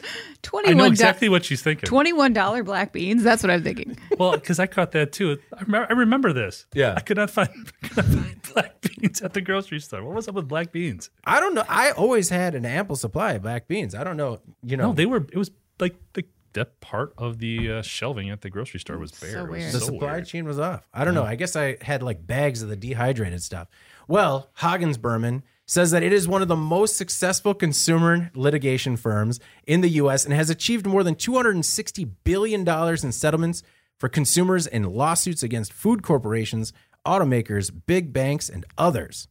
I 0.02 0.06
Twenty-one. 0.42 0.76
know 0.76 0.84
do- 0.84 0.90
exactly 0.90 1.28
what 1.30 1.44
she's 1.44 1.62
thinking. 1.62 1.86
Twenty-one 1.86 2.32
dollar 2.34 2.62
black 2.62 2.92
beans. 2.92 3.22
That's 3.22 3.42
what 3.42 3.50
I'm 3.50 3.62
thinking. 3.62 3.96
Well, 4.18 4.32
because 4.32 4.58
I 4.58 4.66
caught 4.66 4.92
that 4.92 5.12
too. 5.12 5.38
I 5.54 5.60
remember, 5.62 5.86
I 5.90 5.94
remember 5.94 6.32
this. 6.32 6.66
Yeah. 6.74 6.94
I 6.96 7.00
could 7.00 7.18
not 7.18 7.28
find, 7.30 7.48
could 7.82 7.96
not 7.98 8.06
find 8.06 8.42
black 8.54 8.80
beans 8.80 9.20
at 9.20 9.34
the 9.34 9.42
grocery 9.42 9.80
store. 9.80 10.02
What 10.04 10.14
was 10.14 10.28
up 10.28 10.34
with 10.34 10.48
black 10.48 10.72
beans? 10.72 11.10
I 11.24 11.40
don't 11.40 11.54
know. 11.54 11.64
I 11.68 11.90
always 11.92 12.30
had 12.30 12.54
an 12.54 12.64
ample 12.64 12.96
supply 12.96 13.32
of 13.32 13.42
black 13.42 13.68
beans. 13.68 13.94
I 13.94 14.04
don't 14.04 14.16
know. 14.16 14.40
You 14.62 14.76
know, 14.78 14.88
No, 14.88 14.92
they 14.94 15.04
were. 15.06 15.26
It 15.32 15.36
was 15.36 15.50
like 15.80 15.96
the 16.14 16.24
that 16.52 16.80
part 16.80 17.12
of 17.18 17.38
the 17.38 17.70
uh, 17.70 17.82
shelving 17.82 18.30
at 18.30 18.40
the 18.40 18.48
grocery 18.48 18.80
store 18.80 18.96
was 18.96 19.12
bare. 19.12 19.30
So 19.32 19.38
It 19.40 19.42
was 19.42 19.50
weird. 19.60 19.72
the 19.74 19.80
so 19.80 19.86
supply 19.86 20.12
weird. 20.12 20.26
chain 20.26 20.44
was 20.46 20.58
off. 20.58 20.88
I 20.94 21.04
don't 21.04 21.12
know. 21.12 21.22
I 21.24 21.34
guess 21.34 21.54
I 21.54 21.76
had 21.82 22.02
like 22.02 22.26
bags 22.26 22.62
of 22.62 22.70
the 22.70 22.76
dehydrated 22.76 23.42
stuff. 23.42 23.68
Well, 24.08 24.48
Hagens 24.60 24.98
Berman 24.98 25.42
says 25.66 25.90
that 25.90 26.02
it 26.02 26.14
is 26.14 26.26
one 26.26 26.40
of 26.40 26.48
the 26.48 26.56
most 26.56 26.96
successful 26.96 27.52
consumer 27.52 28.30
litigation 28.34 28.96
firms 28.96 29.38
in 29.66 29.82
the 29.82 29.88
U.S. 29.90 30.24
and 30.24 30.32
has 30.32 30.48
achieved 30.48 30.86
more 30.86 31.02
than 31.04 31.14
$260 31.16 32.08
billion 32.24 32.66
in 32.66 33.12
settlements 33.12 33.62
for 33.98 34.08
consumers 34.08 34.66
in 34.66 34.84
lawsuits 34.84 35.42
against 35.42 35.72
food 35.74 36.02
corporations, 36.02 36.72
automakers, 37.06 37.70
big 37.86 38.12
banks, 38.14 38.48
and 38.48 38.64
others. 38.78 39.28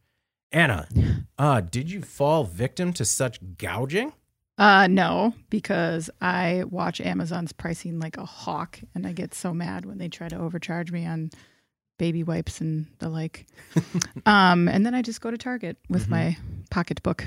Anna, 0.51 0.87
uh, 1.39 1.61
did 1.61 1.89
you 1.89 2.01
fall 2.01 2.43
victim 2.43 2.93
to 2.93 3.05
such 3.05 3.39
gouging? 3.57 4.13
Uh, 4.57 4.87
no, 4.87 5.33
because 5.49 6.09
I 6.21 6.63
watch 6.69 7.01
Amazon's 7.01 7.51
pricing 7.51 7.99
like 7.99 8.17
a 8.17 8.25
hawk, 8.25 8.79
and 8.93 9.05
I 9.05 9.11
get 9.11 9.33
so 9.33 9.53
mad 9.53 9.85
when 9.85 9.97
they 9.97 10.07
try 10.07 10.29
to 10.29 10.37
overcharge 10.37 10.91
me 10.91 11.05
on 11.05 11.31
baby 11.97 12.23
wipes 12.23 12.61
and 12.61 12.87
the 12.99 13.09
like. 13.09 13.45
um, 14.25 14.67
and 14.67 14.85
then 14.85 14.95
I 14.95 15.01
just 15.01 15.21
go 15.21 15.29
to 15.29 15.37
Target 15.37 15.77
with 15.89 16.09
my 16.09 16.37
pocketbook. 16.69 17.25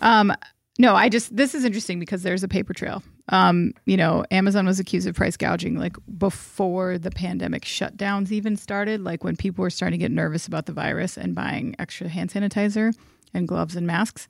Um, 0.00 0.32
no, 0.80 0.94
I 0.94 1.08
just 1.08 1.36
this 1.36 1.56
is 1.56 1.64
interesting 1.64 1.98
because 1.98 2.22
there's 2.22 2.44
a 2.44 2.48
paper 2.48 2.72
trail. 2.72 3.02
Um, 3.30 3.74
you 3.84 3.96
know, 3.96 4.24
Amazon 4.30 4.64
was 4.64 4.78
accused 4.78 5.08
of 5.08 5.16
price 5.16 5.36
gouging 5.36 5.76
like 5.76 5.96
before 6.18 6.98
the 6.98 7.10
pandemic 7.10 7.64
shutdowns 7.64 8.30
even 8.30 8.56
started, 8.56 9.02
like 9.02 9.24
when 9.24 9.34
people 9.36 9.62
were 9.62 9.70
starting 9.70 9.98
to 9.98 10.04
get 10.04 10.12
nervous 10.12 10.46
about 10.46 10.66
the 10.66 10.72
virus 10.72 11.16
and 11.16 11.34
buying 11.34 11.74
extra 11.80 12.08
hand 12.08 12.30
sanitizer 12.30 12.94
and 13.34 13.48
gloves 13.48 13.74
and 13.74 13.88
masks. 13.88 14.28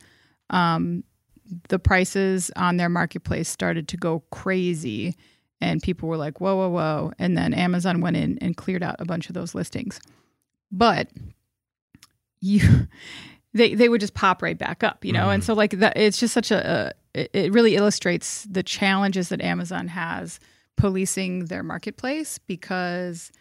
Um, 0.49 1.05
the 1.69 1.79
prices 1.79 2.51
on 2.57 2.77
their 2.77 2.89
marketplace 2.89 3.49
started 3.49 3.89
to 3.89 3.97
go 3.97 4.21
crazy 4.31 5.17
and 5.61 5.83
people 5.83 6.09
were 6.09 6.17
like 6.17 6.41
whoa 6.41 6.57
whoa 6.57 6.69
whoa 6.69 7.13
and 7.19 7.37
then 7.37 7.55
amazon 7.55 8.01
went 8.01 8.17
in 8.17 8.39
and 8.39 8.57
cleared 8.57 8.83
out 8.83 8.97
a 8.99 9.05
bunch 9.05 9.29
of 9.29 9.35
those 9.35 9.55
listings 9.55 10.01
but 10.71 11.09
you 12.41 12.87
they 13.55 13.75
they 13.75 13.89
would 13.89 14.01
just 14.01 14.15
pop 14.15 14.43
right 14.43 14.59
back 14.59 14.83
up, 14.83 15.05
you 15.05 15.13
know. 15.13 15.23
Mm-hmm. 15.23 15.31
And 15.31 15.45
so 15.45 15.55
like 15.55 15.73
that, 15.73 15.97
it's 15.97 16.19
just 16.19 16.35
such 16.35 16.51
a, 16.51 16.93
a 17.15 17.21
it, 17.21 17.31
it 17.33 17.53
really 17.53 17.77
illustrates 17.77 18.45
the 18.45 18.63
challenges 18.63 19.29
that 19.31 19.41
Amazon 19.43 19.89
has 19.89 20.41
policing 20.77 21.47
their 21.47 21.63
marketplace 21.63 22.39
because, 22.39 23.33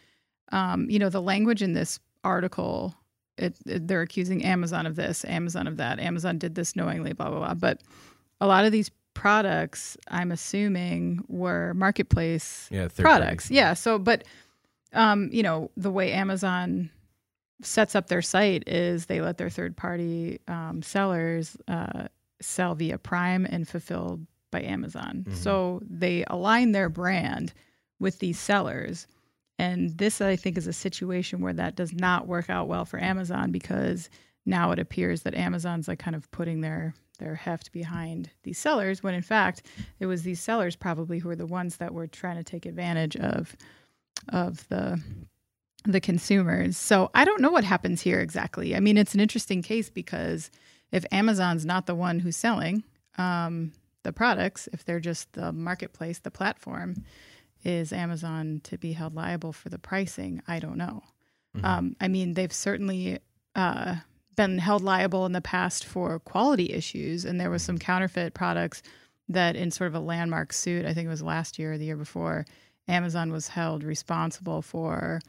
um, 0.52 0.90
you 0.90 0.98
know, 0.98 1.10
the 1.10 1.22
language 1.22 1.62
in 1.62 1.74
this 1.74 2.00
article. 2.24 2.96
It, 3.38 3.58
it, 3.66 3.88
they're 3.88 4.02
accusing 4.02 4.44
Amazon 4.44 4.86
of 4.86 4.96
this, 4.96 5.24
Amazon 5.26 5.68
of 5.68 5.78
that. 5.78 6.00
Amazon 6.00 6.38
did 6.38 6.56
this 6.56 6.76
knowingly, 6.76 7.14
blah 7.14 7.30
blah 7.30 7.40
blah. 7.40 7.54
But 7.54 7.82
a 8.42 8.48
lot 8.48 8.66
of 8.66 8.72
these 8.72 8.90
products, 9.14 9.98
I'm 10.10 10.32
assuming, 10.32 11.24
were 11.28 11.74
marketplace 11.74 12.68
Yeah, 12.72 12.88
products. 12.96 13.46
party. 13.46 13.56
Yeah. 13.56 13.74
So, 13.74 13.98
but 14.00 14.24
um, 14.94 15.30
you 15.32 15.44
know, 15.44 15.72
the 15.78 15.92
way 15.92 16.14
Amazon 16.14 16.90
sets 17.62 17.96
up 17.96 18.08
their 18.08 18.22
site 18.22 18.64
is 18.68 19.08
they 19.08 19.20
let 19.22 19.38
their 19.38 19.50
third 19.50 19.76
party 19.76 20.40
um, 20.48 20.82
sellers 20.84 21.58
uh, 21.68 22.08
sell 22.40 22.76
via 22.76 22.98
Prime 23.00 23.46
and 23.50 23.68
fulfilled 23.68 24.26
by 24.52 24.62
Amazon. 24.62 25.26
Mhm. 25.28 25.36
So 25.36 25.82
they 25.90 26.24
align 26.28 26.72
their 26.72 26.88
brand 26.90 27.54
with 28.00 28.20
these 28.20 28.40
sellers. 28.40 29.08
And 29.60 29.98
this, 29.98 30.22
I 30.22 30.36
think, 30.36 30.58
is 30.58 30.68
a 30.68 30.74
situation 30.74 31.42
where 31.42 31.54
that 31.54 31.76
does 31.76 31.94
not 31.94 32.28
work 32.28 32.50
out 32.50 32.68
well 32.68 32.86
for 32.86 33.02
Amazon 33.02 33.52
because 33.52 34.10
now 34.46 34.72
it 34.72 34.80
appears 34.80 35.24
that 35.24 35.36
Amazon's 35.36 35.88
like 35.88 36.00
kind 36.00 36.16
of 36.16 36.30
putting 36.32 36.62
their 36.62 36.94
their 37.20 37.36
heft 37.36 37.72
behind 37.72 38.30
these 38.44 38.60
sellers 38.60 39.02
when 39.02 39.16
in 39.16 39.24
fact 39.24 39.64
it 40.00 40.06
was 40.06 40.22
these 40.22 40.40
sellers 40.40 40.76
probably 40.76 41.18
who 41.18 41.28
were 41.28 41.36
the 41.36 41.48
ones 41.48 41.78
that 41.78 41.92
were 41.92 42.06
trying 42.06 42.38
to 42.38 42.44
take 42.44 42.68
advantage 42.68 43.16
of 43.16 43.56
of 44.30 44.68
the 44.68 45.02
the 45.84 46.00
consumers. 46.02 46.78
So 46.78 47.10
I 47.14 47.26
don't 47.26 47.42
know 47.42 47.50
what 47.50 47.64
happens 47.64 48.02
here 48.02 48.20
exactly. 48.20 48.76
I 48.76 48.80
mean, 48.80 48.98
it's 48.98 49.14
an 49.14 49.20
interesting 49.20 49.62
case 49.62 49.90
because 49.90 50.52
if 50.92 51.06
Amazon's 51.12 51.66
not 51.66 51.86
the 51.86 51.96
one 51.96 52.20
who's 52.20 52.36
selling 52.36 52.84
um, 53.18 53.72
the 54.04 54.12
products, 54.12 54.68
if 54.74 54.84
they're 54.86 55.00
just 55.00 55.32
the 55.34 55.52
marketplace, 55.52 56.20
the 56.20 56.32
platform, 56.32 57.04
is 57.64 57.92
Amazon 57.92 58.62
to 58.64 58.78
be 58.78 58.94
held 58.94 59.16
liable 59.16 59.54
for 59.54 59.70
the 59.70 59.80
pricing? 59.80 60.42
I 60.48 60.60
don't 60.60 60.78
know. 60.78 61.04
Um, 61.64 61.96
I 62.00 62.08
mean, 62.08 62.36
they've 62.36 62.54
certainly 62.54 63.20
uh, 63.56 63.96
been 64.36 64.60
held 64.60 64.84
liable 64.84 65.26
in 65.26 65.32
the 65.32 65.42
past 65.42 65.86
for 65.86 66.20
quality 66.20 66.72
issues, 66.72 67.26
and 67.26 67.42
there 67.42 67.50
was 67.50 67.64
some 67.64 67.78
counterfeit 67.78 68.34
products 68.34 68.84
that, 69.30 69.56
in 69.56 69.72
sort 69.72 69.88
of 69.88 69.96
a 69.96 70.00
landmark 70.00 70.54
suit, 70.54 70.86
I 70.86 70.94
think 70.94 71.08
it 71.08 71.10
was 71.10 71.24
last 71.24 71.58
year 71.58 71.74
or 71.74 71.78
the 71.78 71.86
year 71.86 71.98
before, 71.98 72.46
Amazon 72.88 73.32
was 73.32 73.48
held 73.48 73.84
responsible 73.84 74.62
for, 74.62 75.20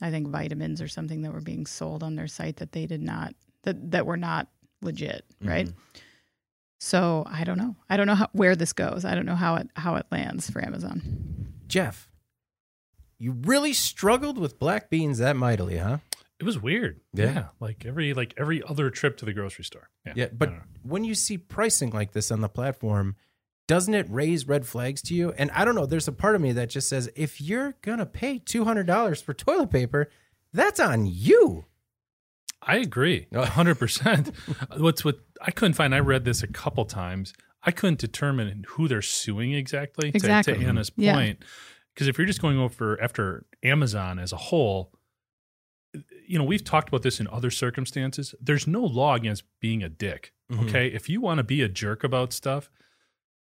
I 0.00 0.10
think, 0.10 0.28
vitamins 0.28 0.80
or 0.80 0.88
something 0.88 1.22
that 1.22 1.32
were 1.32 1.40
being 1.40 1.66
sold 1.66 2.02
on 2.02 2.14
their 2.14 2.28
site 2.28 2.56
that 2.56 2.72
they 2.72 2.86
did 2.86 3.02
not 3.02 3.34
that 3.62 3.90
that 3.90 4.06
were 4.06 4.16
not 4.16 4.48
legit, 4.82 5.24
right? 5.42 5.68
So 6.78 7.24
I 7.26 7.44
don't 7.44 7.58
know. 7.58 7.76
I 7.88 7.96
don't 7.96 8.06
know 8.06 8.14
how, 8.14 8.28
where 8.32 8.56
this 8.56 8.72
goes. 8.72 9.04
I 9.04 9.14
don't 9.14 9.26
know 9.26 9.34
how 9.34 9.56
it 9.56 9.68
how 9.74 9.96
it 9.96 10.06
lands 10.10 10.48
for 10.48 10.64
Amazon. 10.64 11.39
Jeff, 11.70 12.10
you 13.18 13.32
really 13.32 13.72
struggled 13.72 14.38
with 14.38 14.58
black 14.58 14.90
beans 14.90 15.18
that 15.18 15.36
mightily, 15.36 15.78
huh? 15.78 15.98
It 16.38 16.44
was 16.44 16.58
weird. 16.58 17.00
Yeah. 17.12 17.48
Like 17.60 17.84
every 17.86 18.14
like 18.14 18.34
every 18.38 18.62
other 18.62 18.90
trip 18.90 19.16
to 19.18 19.24
the 19.24 19.32
grocery 19.32 19.64
store. 19.64 19.88
Yeah, 20.14 20.28
but 20.32 20.46
don't 20.46 20.58
know. 20.58 20.62
when 20.82 21.04
you 21.04 21.14
see 21.14 21.36
pricing 21.38 21.90
like 21.90 22.12
this 22.12 22.30
on 22.30 22.40
the 22.40 22.48
platform, 22.48 23.16
doesn't 23.68 23.92
it 23.94 24.06
raise 24.08 24.48
red 24.48 24.66
flags 24.66 25.02
to 25.02 25.14
you? 25.14 25.32
And 25.36 25.50
I 25.52 25.64
don't 25.66 25.74
know, 25.74 25.84
there's 25.86 26.08
a 26.08 26.12
part 26.12 26.34
of 26.34 26.40
me 26.40 26.52
that 26.52 26.70
just 26.70 26.88
says 26.88 27.10
if 27.14 27.40
you're 27.42 27.74
going 27.82 27.98
to 27.98 28.06
pay 28.06 28.38
$200 28.38 29.22
for 29.22 29.34
toilet 29.34 29.70
paper, 29.70 30.10
that's 30.52 30.80
on 30.80 31.04
you. 31.06 31.66
I 32.62 32.76
agree, 32.76 33.26
Oh. 33.34 33.44
hundred 33.44 33.76
percent. 33.78 34.32
What's 34.76 35.04
what 35.04 35.20
I 35.42 35.50
couldn't 35.50 35.74
find. 35.74 35.94
I 35.94 36.00
read 36.00 36.24
this 36.24 36.42
a 36.42 36.46
couple 36.48 36.84
times. 36.86 37.32
I 37.62 37.70
couldn't 37.70 37.98
determine 37.98 38.64
who 38.68 38.88
they're 38.88 39.02
suing 39.02 39.52
exactly. 39.52 40.10
to- 40.10 40.16
Exactly. 40.16 40.54
To, 40.54 40.64
Anna's 40.64 40.90
Yeah. 40.96 41.14
point, 41.14 41.44
because 41.94 42.08
if 42.08 42.16
you're 42.18 42.26
just 42.26 42.40
going 42.40 42.58
over 42.58 43.00
after 43.02 43.44
Amazon 43.62 44.18
as 44.18 44.32
a 44.32 44.36
whole, 44.36 44.92
you 46.26 46.38
know 46.38 46.44
we've 46.44 46.64
talked 46.64 46.88
about 46.88 47.02
this 47.02 47.20
in 47.20 47.26
other 47.28 47.50
circumstances. 47.50 48.34
There's 48.40 48.66
no 48.66 48.82
law 48.84 49.14
against 49.14 49.42
being 49.60 49.82
a 49.82 49.88
dick. 49.88 50.32
Mhm. 50.50 50.68
Okay, 50.68 50.86
if 50.88 51.08
you 51.08 51.20
want 51.20 51.38
to 51.38 51.44
be 51.44 51.62
a 51.62 51.68
jerk 51.68 52.04
about 52.04 52.32
stuff, 52.32 52.70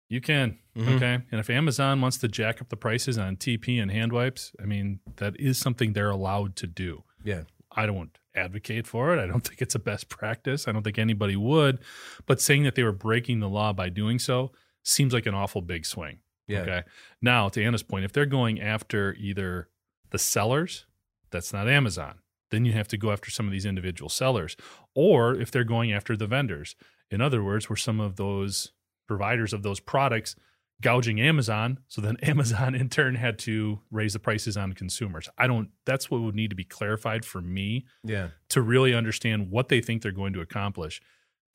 you 0.10 0.22
can. 0.22 0.60
Mhm. 0.76 0.96
Okay, 0.96 1.14
and 1.32 1.40
if 1.40 1.50
Amazon 1.50 2.00
wants 2.02 2.18
to 2.20 2.28
jack 2.28 2.62
up 2.62 2.70
the 2.70 2.78
prices 2.78 3.18
on 3.18 3.36
TP 3.38 3.80
and 3.80 3.90
hand 3.92 4.14
wipes, 4.14 4.54
I 4.62 4.66
mean 4.66 5.00
that 5.18 5.40
is 5.40 5.58
something 5.58 5.94
they're 5.94 6.10
allowed 6.12 6.56
to 6.58 6.68
do. 6.68 7.04
Yeah. 7.24 7.44
I 7.76 7.86
don't 7.86 8.18
advocate 8.36 8.88
for 8.88 9.14
it. 9.14 9.22
I 9.22 9.28
don't 9.28 9.42
think 9.48 9.62
it's 9.62 9.76
a 9.76 9.80
best 9.80 10.10
practice. 10.10 10.68
I 10.68 10.72
don't 10.72 10.84
think 10.84 11.00
anybody 11.00 11.36
would. 11.36 11.80
But 12.26 12.42
saying 12.42 12.64
that 12.64 12.76
they 12.76 12.84
were 12.84 12.92
breaking 12.92 13.40
the 13.40 13.50
law 13.50 13.74
by 13.74 13.90
doing 13.90 14.20
so 14.20 14.52
seems 14.84 15.14
like 15.14 15.26
an 15.26 15.34
awful 15.34 15.62
big 15.62 15.86
swing. 15.86 16.20
Yeah. 16.48 16.60
Okay. 16.62 16.84
Now, 17.22 17.50
to 17.50 17.64
Anna's 17.64 17.84
point, 17.84 18.06
if 18.06 18.14
they're 18.14 18.26
going 18.26 18.62
after 18.62 19.16
either 19.20 19.70
the 20.12 20.20
sellers, 20.20 20.86
that's 21.32 21.52
not 21.52 21.68
Amazon. 21.68 22.20
Then 22.52 22.66
you 22.66 22.74
have 22.74 22.88
to 22.90 22.98
go 22.98 23.12
after 23.12 23.32
some 23.32 23.48
of 23.48 23.52
these 23.52 23.66
individual 23.66 24.10
sellers. 24.10 24.56
Or 24.94 25.34
if 25.34 25.50
they're 25.50 25.64
going 25.64 25.92
after 25.92 26.16
the 26.16 26.28
vendors. 26.28 26.76
In 27.10 27.22
other 27.22 27.44
words, 27.44 27.70
were 27.70 27.76
some 27.76 28.00
of 28.00 28.16
those 28.16 28.72
providers 29.08 29.54
of 29.54 29.64
those 29.64 29.80
products 29.80 30.36
gouging 30.82 31.20
Amazon. 31.22 31.80
So 31.88 32.02
then 32.02 32.18
Amazon 32.24 32.76
in 32.76 32.90
turn 32.90 33.16
had 33.16 33.40
to 33.40 33.80
raise 33.92 34.14
the 34.14 34.20
prices 34.20 34.58
on 34.58 34.74
consumers. 34.74 35.30
I 35.38 35.48
don't, 35.48 35.70
that's 35.86 36.12
what 36.12 36.22
would 36.22 36.36
need 36.36 36.50
to 36.50 36.56
be 36.56 36.64
clarified 36.66 37.24
for 37.26 37.42
me 37.42 37.86
Yeah. 38.04 38.30
to 38.50 38.62
really 38.62 38.94
understand 38.94 39.50
what 39.52 39.70
they 39.70 39.82
think 39.82 40.02
they're 40.02 40.12
going 40.12 40.34
to 40.34 40.42
accomplish. 40.42 41.02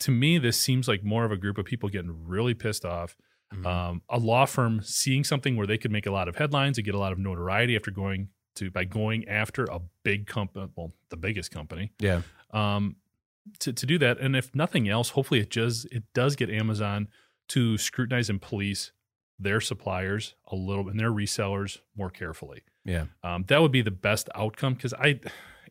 To 0.00 0.10
me, 0.10 0.38
this 0.38 0.58
seems 0.58 0.88
like 0.88 1.04
more 1.04 1.24
of 1.24 1.32
a 1.32 1.36
group 1.36 1.58
of 1.58 1.66
people 1.66 1.88
getting 1.90 2.26
really 2.26 2.54
pissed 2.54 2.84
off. 2.84 3.16
Mhm. 3.54 3.66
Um, 3.66 4.02
a 4.08 4.18
law 4.18 4.46
firm 4.46 4.80
seeing 4.82 5.24
something 5.24 5.56
where 5.56 5.66
they 5.66 5.76
could 5.76 5.90
make 5.90 6.06
a 6.06 6.10
lot 6.12 6.28
of 6.28 6.36
headlines 6.36 6.78
and 6.78 6.84
get 6.84 6.94
a 6.94 6.98
lot 6.98 7.12
of 7.12 7.18
notoriety 7.18 7.76
after 7.76 7.90
going 7.90 8.28
to 8.56 8.70
by 8.70 8.84
going 8.84 9.28
after 9.28 9.64
a 9.64 9.80
big 10.04 10.26
company, 10.26 10.68
well, 10.76 10.92
the 11.10 11.16
biggest 11.16 11.50
company, 11.50 11.92
Yeah. 12.00 12.22
um, 12.52 12.96
to 13.58 13.72
to 13.72 13.86
do 13.86 13.98
that. 13.98 14.18
And 14.18 14.34
if 14.36 14.54
nothing 14.54 14.88
else, 14.88 15.10
hopefully 15.10 15.40
it 15.40 15.50
does 15.50 15.84
it 15.90 16.04
does 16.14 16.36
get 16.36 16.48
Amazon 16.48 17.08
to 17.48 17.76
scrutinize 17.76 18.30
and 18.30 18.40
police 18.40 18.92
their 19.40 19.60
suppliers 19.60 20.34
a 20.46 20.56
little 20.56 20.84
bit 20.84 20.90
and 20.90 21.00
their 21.00 21.10
resellers 21.10 21.78
more 21.96 22.10
carefully. 22.10 22.62
Yeah. 22.84 23.06
Um, 23.22 23.44
that 23.48 23.60
would 23.60 23.72
be 23.72 23.82
the 23.82 23.90
best 23.90 24.28
outcome 24.34 24.74
because 24.74 24.94
I, 24.94 25.20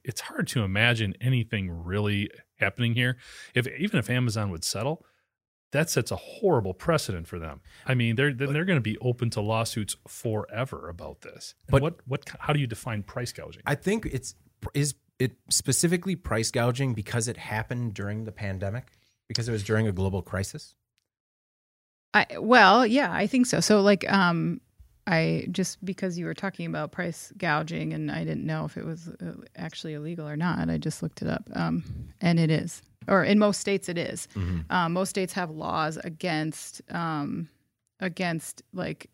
it's 0.04 0.22
hard 0.22 0.48
to 0.50 0.64
imagine 0.64 1.16
anything 1.22 1.70
really 1.72 2.30
happening 2.58 2.96
here. 2.96 3.18
If 3.54 3.68
even 3.68 4.00
if 4.00 4.10
Amazon 4.10 4.50
would 4.52 4.64
settle, 4.64 5.06
that 5.72 5.90
sets 5.90 6.10
a 6.12 6.16
horrible 6.16 6.74
precedent 6.74 7.28
for 7.28 7.38
them. 7.38 7.62
I 7.86 7.94
mean, 7.94 8.16
they're 8.16 8.34
then 8.34 8.54
they're 8.54 8.66
going 8.66 8.78
to 8.78 8.82
be 8.82 8.98
open 9.00 9.30
to 9.32 9.42
lawsuits 9.42 9.96
forever 10.08 10.90
about 10.90 11.22
this. 11.22 11.54
And 11.68 11.72
But- 11.72 11.82
what 11.82 12.00
what 12.08 12.30
how 12.40 12.54
do 12.54 12.60
you 12.60 12.68
define 12.68 13.04
price 13.04 13.32
gouging? 13.32 13.62
I 13.66 13.76
think 13.76 14.06
it's 14.06 14.36
is 14.74 14.96
it 15.20 15.34
specifically 15.50 16.16
price 16.16 16.50
gouging 16.50 16.94
because 16.94 17.28
it 17.28 17.38
happened 17.38 17.94
during 17.94 18.24
the 18.24 18.32
pandemic 18.32 18.88
because 19.28 19.48
it 19.48 19.52
was 19.52 19.64
during 19.64 19.88
a 19.88 19.92
global 19.92 20.22
crisis. 20.22 20.76
I 22.14 22.26
well, 22.40 22.86
yeah, 22.86 23.12
I 23.12 23.28
think 23.28 23.46
so. 23.46 23.60
So 23.60 23.82
like 23.82 24.10
um 24.12 24.62
I 25.08 25.48
just 25.52 25.84
because 25.84 26.18
you 26.20 26.26
were 26.26 26.34
talking 26.34 26.66
about 26.66 26.92
price 26.92 27.32
gouging 27.38 27.94
and 27.94 28.12
I 28.12 28.24
didn't 28.24 28.46
know 28.46 28.66
if 28.66 28.78
it 28.78 28.86
was 28.86 29.10
uh, 29.10 29.34
actually 29.56 29.94
illegal 29.94 30.28
or 30.28 30.38
not. 30.38 30.70
I 30.70 30.78
just 30.78 31.02
looked 31.04 31.22
it 31.22 31.28
up. 31.28 31.50
Um 31.54 31.84
and 32.22 32.40
it 32.40 32.52
is. 32.52 32.82
Or 33.08 33.24
in 33.24 33.40
most 33.40 33.60
states 33.60 33.90
it 33.90 33.98
is. 33.98 34.28
Um, 34.70 34.94
most 34.94 35.10
states 35.10 35.34
have 35.34 35.50
laws 35.50 35.98
against 36.04 36.82
um 36.92 37.48
against 38.00 38.62
like 38.74 39.10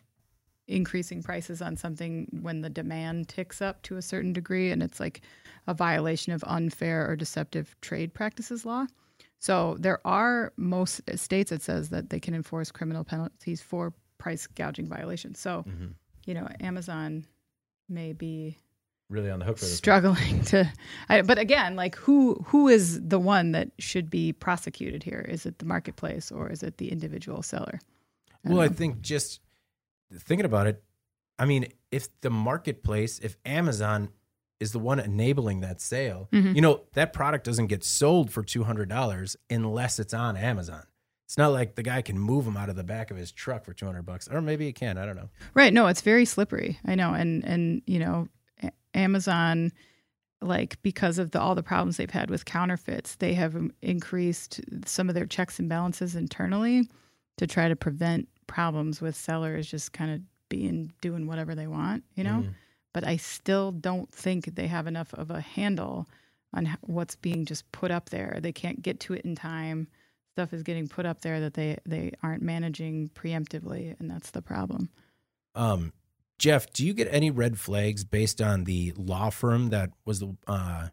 increasing 0.68 1.22
prices 1.22 1.62
on 1.62 1.78
something 1.78 2.28
when 2.42 2.62
the 2.62 2.70
demand 2.70 3.28
ticks 3.30 3.62
up 3.62 3.82
to 3.84 3.98
a 3.98 4.02
certain 4.02 4.34
degree 4.34 4.72
and 4.72 4.82
it's 4.82 5.00
like 5.00 5.22
a 5.68 5.74
violation 5.74 6.34
of 6.34 6.44
unfair 6.48 7.08
or 7.10 7.16
deceptive 7.16 7.76
trade 7.82 8.14
practices 8.14 8.66
law. 8.66 8.86
So 9.46 9.78
there 9.80 10.00
are 10.08 10.54
most 10.58 11.02
states 11.20 11.52
that 11.52 11.62
says 11.62 11.90
that 11.90 12.10
they 12.10 12.20
can 12.20 12.34
enforce 12.34 12.72
criminal 12.72 13.04
penalties 13.04 13.62
for 13.62 13.94
price 14.18 14.48
gouging 14.48 14.88
violations. 14.88 15.40
So, 15.40 15.64
Mhm. 15.68 15.94
you 16.26 16.34
know, 16.34 16.48
Amazon 16.62 17.28
may 17.88 18.12
be 18.14 18.58
Really 19.08 19.30
on 19.30 19.38
the 19.38 19.46
hook 19.46 19.60
for 19.60 19.66
this. 19.66 19.78
struggling 19.78 20.42
to 20.46 20.68
I, 21.10 21.22
but 21.22 21.38
again, 21.38 21.76
like 21.76 21.96
who 21.96 22.44
who 22.48 22.70
is 22.70 23.00
the 23.08 23.20
one 23.20 23.52
that 23.52 23.70
should 23.78 24.10
be 24.10 24.34
prosecuted 24.34 25.04
here? 25.04 25.22
Is 25.22 25.46
it 25.46 25.60
the 25.60 25.66
marketplace 25.66 26.32
or 26.32 26.50
is 26.52 26.64
it 26.64 26.78
the 26.78 26.92
individual 26.92 27.44
seller? 27.44 27.80
I 28.44 28.50
Well, 28.50 28.62
I 28.62 28.70
think 28.70 29.02
just 29.02 29.42
thinking 30.12 30.46
about 30.48 30.66
it, 30.66 30.84
I 31.38 31.46
mean, 31.46 31.68
if 31.92 32.08
the 32.22 32.32
marketplace, 32.32 33.20
if 33.20 33.38
Amazon 33.46 34.10
is 34.60 34.72
the 34.72 34.80
one 34.80 35.00
enabling 35.00 35.60
that 35.62 35.82
sale, 35.82 36.30
Mhm. 36.32 36.56
you 36.56 36.62
know, 36.62 36.84
that 36.94 37.12
product 37.14 37.44
doesn't 37.46 37.68
get 37.68 37.84
sold 37.84 38.32
for 38.32 38.42
$200 38.44 39.36
unless 39.50 40.00
it's 40.00 40.14
on 40.14 40.38
Amazon. 40.38 40.84
It's 41.26 41.38
not 41.38 41.52
like 41.52 41.76
the 41.76 41.84
guy 41.84 42.02
can 42.02 42.18
move 42.20 42.46
them 42.46 42.56
out 42.56 42.70
of 42.70 42.76
the 42.76 42.84
back 42.84 43.12
of 43.12 43.18
his 43.18 43.32
truck 43.32 43.66
for 43.66 43.74
200 43.74 44.04
bucks, 44.04 44.28
or 44.30 44.42
maybe 44.42 44.66
he 44.66 44.72
can. 44.74 44.98
I 44.98 45.06
don't 45.06 45.16
know. 45.16 45.30
Right. 45.56 45.74
No, 45.74 45.88
it's 45.88 46.02
very 46.02 46.24
slippery. 46.24 46.80
I 46.86 46.96
know. 46.96 47.14
And, 47.14 47.44
and, 47.44 47.82
you 47.88 48.00
know, 48.00 48.30
Amazon, 48.94 49.72
like 50.42 50.82
because 50.84 51.18
of 51.20 51.32
the, 51.32 51.40
all 51.42 51.56
the 51.56 51.64
problems 51.64 51.98
they've 51.98 52.10
had 52.10 52.30
with 52.30 52.46
counterfeits, 52.46 53.16
they 53.16 53.34
have 53.34 53.58
increased 53.82 54.62
some 54.86 55.10
of 55.10 55.16
their 55.16 55.26
checks 55.26 55.60
and 55.60 55.68
balances 55.68 56.16
internally 56.16 56.88
to 57.38 57.48
try 57.48 57.68
to 57.68 57.76
prevent 57.76 58.30
problems 58.48 59.02
with 59.02 59.16
sellers 59.16 59.68
just 59.68 59.92
kind 59.92 60.12
of 60.12 60.22
being 60.48 60.92
doing 61.02 61.26
whatever 61.28 61.56
they 61.56 61.68
want, 61.68 62.04
you 62.16 62.24
know. 62.24 62.44
Mhm. 62.44 62.54
But 62.96 63.06
I 63.06 63.18
still 63.18 63.74
don't 63.74 64.10
think 64.10 64.56
they 64.56 64.68
have 64.68 64.88
enough 64.88 65.14
of 65.16 65.30
a 65.30 65.42
handle 65.42 66.08
on 66.54 66.78
what's 66.80 67.18
being 67.18 67.44
just 67.44 67.70
put 67.74 67.92
up 67.92 68.10
there. 68.10 68.40
They 68.42 68.54
can't 68.54 68.82
get 68.82 69.02
to 69.02 69.14
it 69.14 69.26
in 69.26 69.36
time. 69.36 69.90
Stuff 70.32 70.54
is 70.54 70.64
getting 70.64 70.88
put 70.88 71.06
up 71.06 71.20
there 71.20 71.42
that 71.42 71.56
they 71.56 71.78
they 71.86 72.14
aren't 72.24 72.42
managing 72.42 73.10
preemptively, 73.10 74.00
and 74.00 74.10
that's 74.10 74.32
the 74.32 74.42
problem. 74.42 74.88
Um, 75.56 75.92
Jeff, 76.40 76.72
do 76.72 76.86
you 76.86 76.94
get 76.94 77.10
any 77.12 77.30
red 77.30 77.60
flags 77.60 78.06
based 78.06 78.40
on 78.40 78.64
the 78.64 78.94
law 78.96 79.30
firm 79.30 79.72
that 79.72 79.90
was 80.06 80.22
the 80.22 80.38
uh, 80.48 80.88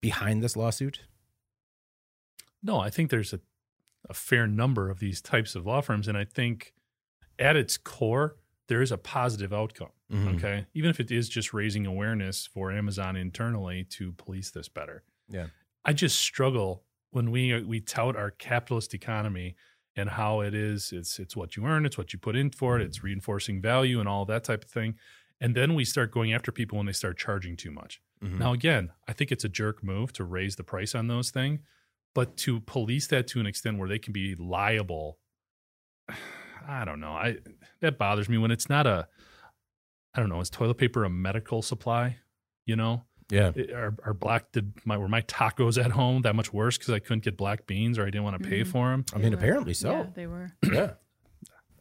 behind 0.00 0.44
this 0.44 0.56
lawsuit? 0.56 1.00
No, 2.62 2.78
I 2.78 2.88
think 2.88 3.10
there's 3.10 3.32
a, 3.32 3.40
a 4.08 4.14
fair 4.14 4.46
number 4.46 4.90
of 4.90 5.00
these 5.00 5.20
types 5.20 5.56
of 5.56 5.66
law 5.66 5.80
firms. 5.80 6.06
And 6.06 6.16
I 6.16 6.24
think 6.24 6.72
at 7.36 7.56
its 7.56 7.76
core, 7.76 8.36
there 8.68 8.80
is 8.80 8.92
a 8.92 8.96
positive 8.96 9.52
outcome. 9.52 9.88
Mhm. 10.12 10.36
Okay. 10.36 10.66
Even 10.74 10.90
if 10.90 11.00
it 11.00 11.10
is 11.10 11.28
just 11.28 11.52
raising 11.52 11.86
awareness 11.86 12.46
for 12.46 12.72
Amazon 12.72 13.16
internally 13.16 13.84
to 13.84 14.12
police 14.12 14.50
this 14.50 14.68
better. 14.68 15.04
Yeah. 15.28 15.48
I 15.84 15.92
just 15.92 16.18
struggle 16.20 16.84
when 17.10 17.30
we 17.30 17.62
we 17.62 17.80
tout 17.80 18.16
our 18.16 18.30
capitalist 18.30 18.94
economy 18.94 19.56
and 19.96 20.10
how 20.10 20.40
it 20.40 20.54
is 20.54 20.92
it's 20.92 21.18
it's 21.18 21.36
what 21.36 21.56
you 21.56 21.64
earn, 21.66 21.84
it's 21.86 21.98
what 21.98 22.12
you 22.12 22.18
put 22.18 22.36
in 22.36 22.50
for 22.50 22.78
it, 22.78 22.82
it's 22.82 23.02
reinforcing 23.02 23.60
value 23.60 24.00
and 24.00 24.08
all 24.08 24.24
that 24.26 24.44
type 24.44 24.64
of 24.64 24.70
thing. 24.70 24.96
And 25.40 25.54
then 25.54 25.74
we 25.74 25.84
start 25.84 26.10
going 26.10 26.32
after 26.32 26.50
people 26.50 26.78
when 26.78 26.86
they 26.86 26.92
start 26.92 27.16
charging 27.18 27.56
too 27.56 27.70
much. 27.70 28.00
Mhm. 28.22 28.38
Now, 28.38 28.52
again, 28.52 28.90
I 29.06 29.12
think 29.12 29.30
it's 29.30 29.44
a 29.44 29.48
jerk 29.48 29.84
move 29.84 30.12
to 30.14 30.24
raise 30.24 30.56
the 30.56 30.64
price 30.64 30.94
on 30.94 31.06
those 31.06 31.30
things, 31.30 31.60
but 32.14 32.36
to 32.38 32.60
police 32.60 33.06
that 33.08 33.26
to 33.28 33.40
an 33.40 33.46
extent 33.46 33.78
where 33.78 33.88
they 33.88 33.98
can 34.00 34.12
be 34.12 34.34
liable, 34.34 35.20
I 36.66 36.84
don't 36.84 37.00
know. 37.00 37.12
I 37.12 37.38
that 37.80 37.98
bothers 37.98 38.28
me 38.28 38.38
when 38.38 38.50
it's 38.50 38.68
not 38.68 38.86
a, 38.86 39.08
I 40.18 40.20
don't 40.20 40.30
know. 40.30 40.40
Is 40.40 40.50
toilet 40.50 40.74
paper 40.78 41.04
a 41.04 41.08
medical 41.10 41.62
supply? 41.62 42.16
You 42.66 42.74
know, 42.74 43.04
Yeah. 43.30 43.52
It- 43.54 43.70
are, 43.70 43.94
are 44.04 44.14
black 44.14 44.50
did 44.50 44.72
my 44.84 44.96
were 44.98 45.06
my 45.08 45.22
tacos 45.22 45.80
at 45.82 45.92
home 45.92 46.22
that 46.22 46.34
much 46.34 46.52
worse 46.52 46.76
because 46.76 46.92
I 46.92 46.98
couldn't 46.98 47.22
get 47.22 47.36
black 47.36 47.68
beans 47.68 47.98
or 47.98 48.02
I 48.02 48.06
didn't 48.06 48.24
want 48.24 48.42
to 48.42 48.48
pay 48.48 48.62
Mhm. 48.62 48.66
for 48.66 48.90
them? 48.90 49.04
I 49.14 49.18
mean, 49.18 49.30
were- 49.30 49.38
apparently 49.38 49.70
Yeah, 49.74 50.02
so. 50.04 50.12
they 50.16 50.26
were. 50.26 50.50
Yeah. 50.72 50.94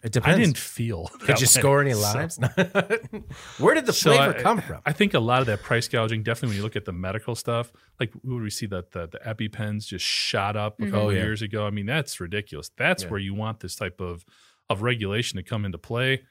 It 0.03 0.11
depends. 0.11 0.37
I 0.37 0.39
didn't 0.39 0.57
feel. 0.59 1.09
Did 1.21 1.27
you 1.41 1.45
way. 1.45 1.45
score 1.45 1.81
any 1.81 1.93
So- 1.95 1.99
lives? 2.01 2.37
Where 3.57 3.73
did 3.73 3.87
the 3.87 3.93
So 3.93 4.11
flavor 4.13 4.37
I- 4.37 4.41
come 4.41 4.61
from? 4.61 4.81
I 4.85 4.93
think 4.93 5.15
a 5.15 5.19
lot 5.19 5.41
of 5.41 5.47
that 5.47 5.63
price 5.63 5.87
gouging, 5.87 6.21
definitely 6.23 6.49
when 6.49 6.57
you 6.57 6.63
look 6.63 6.75
at 6.75 6.85
the 6.85 6.93
medical 6.93 7.33
stuff, 7.35 7.73
like 7.99 8.11
would 8.23 8.43
we 8.43 8.49
see 8.51 8.67
that 8.67 8.91
the, 8.91 9.07
the 9.07 9.19
EpiPens 9.25 9.87
just 9.87 10.05
shot 10.05 10.55
up 10.55 10.79
a 10.79 10.83
Mhm. 10.83 10.91
couple 10.91 11.07
Oh, 11.07 11.09
yeah. 11.09 11.23
years 11.23 11.41
ago? 11.41 11.65
I 11.65 11.71
mean, 11.71 11.87
that's 11.87 12.19
ridiculous. 12.19 12.69
That's 12.77 13.03
Yeah. 13.03 13.09
where 13.09 13.19
you 13.19 13.33
want 13.33 13.59
this 13.61 13.75
type 13.75 13.99
of 13.99 14.23
of 14.69 14.81
regulation 14.81 15.37
to 15.37 15.43
come 15.43 15.63
into 15.63 15.77
play. 15.77 16.23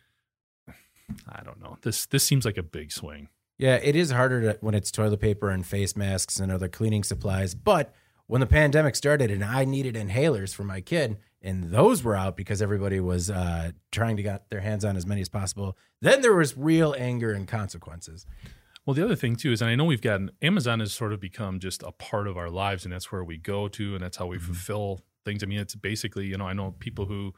I 1.28 1.42
don't 1.44 1.60
know. 1.60 1.78
This 1.82 2.06
this 2.06 2.24
seems 2.24 2.44
like 2.44 2.56
a 2.56 2.62
big 2.62 2.92
swing. 2.92 3.28
Yeah, 3.58 3.76
it 3.76 3.96
is 3.96 4.10
harder 4.10 4.52
to, 4.52 4.58
when 4.60 4.74
it's 4.74 4.90
toilet 4.90 5.20
paper 5.20 5.48
and 5.50 5.64
face 5.66 5.96
masks 5.96 6.38
and 6.38 6.52
other 6.52 6.68
cleaning 6.68 7.02
supplies. 7.04 7.54
But 7.54 7.94
when 8.26 8.40
the 8.40 8.46
pandemic 8.46 8.96
started 8.96 9.30
and 9.30 9.42
I 9.44 9.64
needed 9.64 9.94
inhalers 9.94 10.54
for 10.54 10.64
my 10.64 10.80
kid, 10.80 11.16
and 11.40 11.70
those 11.70 12.02
were 12.02 12.16
out 12.16 12.36
because 12.36 12.60
everybody 12.60 13.00
was 13.00 13.30
uh, 13.30 13.70
trying 13.92 14.16
to 14.16 14.22
get 14.22 14.50
their 14.50 14.60
hands 14.60 14.84
on 14.84 14.96
as 14.96 15.06
many 15.06 15.20
as 15.20 15.28
possible, 15.28 15.78
then 16.02 16.20
there 16.20 16.34
was 16.34 16.56
real 16.56 16.94
anger 16.98 17.32
and 17.32 17.46
consequences. 17.48 18.26
Well, 18.84 18.94
the 18.94 19.04
other 19.04 19.16
thing 19.16 19.36
too 19.36 19.52
is, 19.52 19.62
and 19.62 19.70
I 19.70 19.74
know 19.74 19.84
we've 19.84 20.02
gotten 20.02 20.32
Amazon 20.42 20.80
has 20.80 20.92
sort 20.92 21.12
of 21.12 21.20
become 21.20 21.58
just 21.58 21.82
a 21.82 21.92
part 21.92 22.26
of 22.28 22.36
our 22.36 22.50
lives, 22.50 22.84
and 22.84 22.92
that's 22.92 23.10
where 23.10 23.24
we 23.24 23.38
go 23.38 23.68
to, 23.68 23.94
and 23.94 24.02
that's 24.04 24.16
how 24.16 24.26
we 24.26 24.36
Mhm. 24.38 24.42
fulfill 24.42 25.00
things. 25.24 25.42
I 25.42 25.46
mean, 25.46 25.58
it's 25.58 25.74
basically, 25.74 26.26
you 26.26 26.36
know, 26.36 26.46
I 26.46 26.52
know 26.52 26.72
people 26.78 27.06
who 27.06 27.32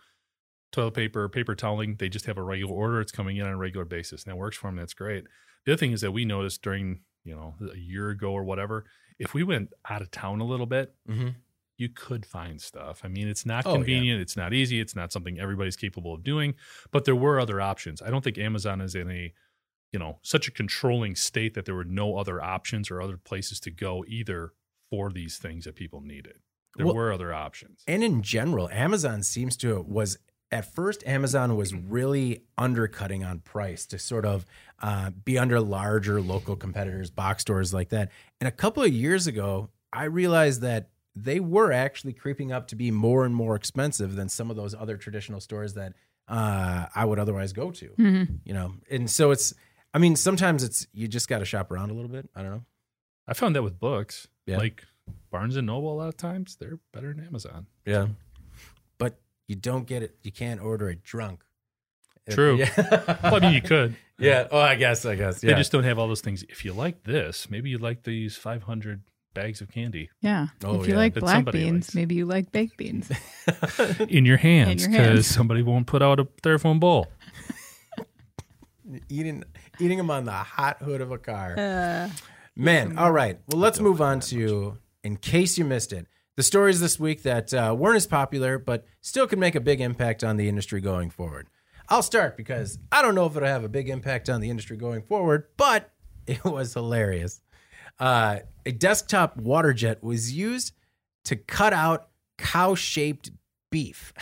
toilet 0.73 0.95
paper, 0.95 1.29
paper 1.29 1.55
toweling, 1.55 1.97
they 1.99 2.09
just 2.09 2.27
have 2.27 2.39
a 2.39 2.43
regular 2.43 2.75
order. 2.75 3.01
It's 3.01 3.13
coming 3.13 3.37
in 3.37 3.47
on 3.47 3.53
a 3.53 3.57
regular 3.57 3.85
basis, 3.85 4.25
and 4.25 4.33
that 4.33 4.37
works 4.37 4.57
for 4.57 4.69
them. 4.69 4.77
That's 4.77 4.95
great. 4.95 5.25
The 5.65 5.73
other 5.73 5.79
thing 5.79 5.93
is 5.93 6.01
that 6.03 6.13
we 6.13 6.25
noticed 6.25 6.63
during, 6.63 7.01
you 7.25 7.35
know, 7.35 7.55
a 7.73 7.77
year 7.79 8.11
ago 8.11 8.33
or 8.33 8.45
whatever, 8.45 8.85
if 9.19 9.35
we 9.35 9.43
went 9.43 9.73
out 9.89 10.03
of 10.03 10.11
town 10.11 10.41
a 10.41 10.45
little 10.45 10.67
bit, 10.67 10.95
Mm-hmm. 11.09 11.29
you 11.77 11.89
could 11.89 12.25
find 12.27 12.61
stuff. 12.61 13.01
I 13.05 13.09
mean, 13.09 13.29
it's 13.29 13.45
not 13.47 13.67
Oh, 13.67 13.71
yeah. 13.71 13.77
convenient, 13.77 14.21
it's 14.21 14.37
not 14.37 14.53
easy, 14.53 14.81
it's 14.81 14.95
not 14.97 15.13
something 15.13 15.39
everybody's 15.39 15.77
capable 15.77 16.15
of 16.15 16.23
doing, 16.25 16.55
but 16.91 17.05
there 17.05 17.17
were 17.17 17.39
other 17.41 17.61
options. 17.61 18.01
I 18.03 18.11
don't 18.11 18.23
think 18.25 18.39
Amazon 18.39 18.81
is 18.81 18.95
in 18.95 19.11
a, 19.11 19.33
you 19.93 19.99
know, 19.99 20.19
such 20.23 20.49
a 20.49 20.51
controlling 20.51 21.17
state 21.17 21.55
that 21.55 21.65
there 21.65 21.75
were 21.75 21.85
no 21.85 22.17
other 22.17 22.43
options 22.43 22.91
or 22.91 23.01
other 23.01 23.17
places 23.17 23.59
to 23.61 23.71
go 23.71 24.05
either 24.07 24.53
for 24.91 25.11
these 25.11 25.39
things 25.39 25.65
that 25.65 25.75
people 25.77 26.01
needed. 26.01 26.39
There 26.77 26.87
Well- 26.87 26.95
were 26.95 27.13
other 27.13 27.33
options. 27.35 27.83
And 27.87 28.05
in 28.05 28.23
general, 28.23 28.69
Amazon 28.71 29.23
seems 29.23 29.57
to 29.59 29.81
was 29.83 30.19
at 30.51 30.75
first 30.75 31.07
Amazon 31.07 31.57
was 31.57 31.75
really 31.75 32.45
undercutting 32.57 33.25
on 33.25 33.41
price 33.41 33.87
to 33.87 33.99
sort 33.99 34.25
of 34.25 34.47
uh, 34.81 35.11
be 35.11 35.39
under 35.39 35.61
larger 35.61 36.21
local 36.21 36.57
competitors, 36.57 37.11
box 37.11 37.43
stores 37.43 37.75
like 37.75 37.91
that. 37.91 38.11
And 38.41 38.49
a 38.49 38.53
couple 38.53 38.83
of 38.83 38.93
years 38.93 39.27
ago, 39.27 39.71
I 39.93 40.05
realized 40.05 40.63
that 40.63 40.89
they 41.15 41.41
were 41.41 41.73
actually 41.73 42.13
creeping 42.13 42.53
up 42.53 42.69
to 42.69 42.77
be 42.77 42.91
more 42.91 43.25
and 43.25 43.35
more 43.35 43.57
expensive 43.57 44.15
than 44.15 44.29
some 44.29 44.51
of 44.51 44.57
those 44.57 44.75
other 44.75 44.97
traditional 44.97 45.41
stores 45.41 45.75
that 45.75 45.95
uh, 46.29 46.87
I 46.95 47.05
would 47.05 47.19
otherwise 47.19 47.53
go 47.53 47.71
to. 47.71 47.89
Mm-hmm. 47.89 48.35
You 48.45 48.55
know, 48.55 48.75
and 48.91 49.11
so 49.11 49.31
it's. 49.31 49.55
I 49.95 49.99
mean, 49.99 50.17
sometimes 50.17 50.63
it's 50.63 50.87
you 50.93 51.09
just 51.09 51.29
got 51.29 51.39
to 51.39 51.47
shop 51.47 51.71
around 51.71 51.91
a 51.91 51.95
little 51.95 52.11
bit. 52.11 52.29
I 52.37 52.43
don't 52.43 52.51
know. 52.51 52.65
I 53.27 53.35
found 53.35 53.57
that 53.57 53.63
with 53.63 53.81
books. 53.81 54.29
Yeah. 54.47 54.59
Like 54.59 54.85
Barnes 55.31 55.57
and 55.57 55.67
Noble, 55.67 55.93
a 55.93 55.97
lot 55.97 56.09
of 56.09 56.17
times 56.17 56.57
they're 56.57 56.79
better 56.93 57.13
than 57.13 57.27
Amazon. 57.27 57.67
Yeah. 57.85 58.09
But 58.28 58.28
you 59.49 59.57
don't 59.57 59.87
get 59.87 60.03
it. 60.05 60.17
You 60.23 60.31
can't 60.31 60.61
order 60.61 60.89
it 60.91 61.03
drunk. 61.03 61.43
True. 62.31 62.57
Yeah. 62.59 63.17
Well, 63.25 63.37
I 63.37 63.41
mean, 63.41 63.55
you 63.55 63.63
could. 63.63 63.97
yeah. 64.19 64.47
Oh, 64.51 64.61
I 64.61 64.75
guess. 64.77 65.05
I 65.07 65.15
guess. 65.17 65.43
Yeah. 65.43 65.53
They 65.53 65.59
just 65.59 65.73
don't 65.73 65.85
have 65.85 65.99
all 65.99 66.07
those 66.07 66.21
things. 66.21 66.45
If 66.49 66.65
you 66.65 66.73
like 66.75 67.03
this, 67.05 67.51
maybe 67.51 67.71
you 67.71 67.79
like 67.79 68.03
these 68.05 68.37
500 68.37 69.03
bags 69.35 69.61
of 69.61 69.71
candy 69.71 70.11
Yeah. 70.21 70.49
Oh, 70.65 70.81
if 70.81 70.87
you 70.89 70.93
yeah. 70.95 70.99
like 70.99 71.15
That 71.15 71.21
black 71.21 71.45
beans, 71.51 71.87
likes. 71.89 71.95
maybe 71.95 72.15
you 72.17 72.27
like 72.27 72.53
baked 72.53 72.77
beans. 72.77 73.11
in 74.09 74.25
your 74.27 74.37
hands 74.37 74.83
your 74.83 74.91
because 74.91 75.07
hands. 75.07 75.27
somebody 75.27 75.63
won't 75.63 75.87
put 75.87 76.03
out 76.03 76.21
a 76.21 76.25
styrofoam 76.25 76.79
bowl. 76.81 77.07
eating 79.09 79.45
eating 79.79 79.99
them 79.99 80.11
on 80.11 80.25
the 80.25 80.33
hot 80.33 80.83
hood 80.83 81.01
of 81.01 81.11
a 81.13 81.19
car. 81.19 81.55
Uh, 81.59 82.09
Man, 82.57 82.99
all 82.99 83.13
right. 83.13 83.39
Well, 83.49 83.61
let's 83.61 83.79
move 83.79 84.01
on 84.01 84.19
that 84.19 84.27
to 84.29 84.79
in 85.05 85.17
case 85.17 85.57
you 85.59 85.65
missed 85.65 85.93
it. 85.93 86.07
The 86.39 86.45
stories 86.45 86.79
this 86.79 87.01
week 87.01 87.25
that 87.25 87.53
uh, 87.53 87.75
weren't 87.77 87.97
as 87.97 88.07
popular, 88.07 88.61
but 88.61 88.85
still 89.01 89.27
could 89.27 89.41
make 89.41 89.57
a 89.57 89.61
big 89.61 89.81
impact 89.81 90.23
on 90.23 90.37
the 90.37 90.49
industry 90.49 90.81
going 90.81 91.11
forward. 91.11 91.49
I'll 91.89 92.01
start 92.01 92.37
because 92.37 92.79
I 92.93 93.03
don't 93.03 93.17
know 93.17 93.27
if 93.27 93.35
it'll 93.35 93.49
have 93.49 93.65
a 93.65 93.69
big 93.69 93.89
impact 93.89 94.29
on 94.31 94.41
the 94.41 94.49
industry 94.49 94.77
going 94.77 95.03
forward, 95.03 95.49
but 95.57 95.91
it 96.29 96.45
was 96.45 96.75
hilarious. 96.75 97.41
Uh, 97.99 98.39
a 98.65 98.71
desktop 98.71 99.37
water 99.37 99.73
jet 99.73 100.01
was 100.01 100.33
used 100.33 100.75
to 101.25 101.35
cut 101.35 101.73
out 101.73 102.07
cow 102.37 102.77
shaped 102.77 103.33
beef. 103.73 104.13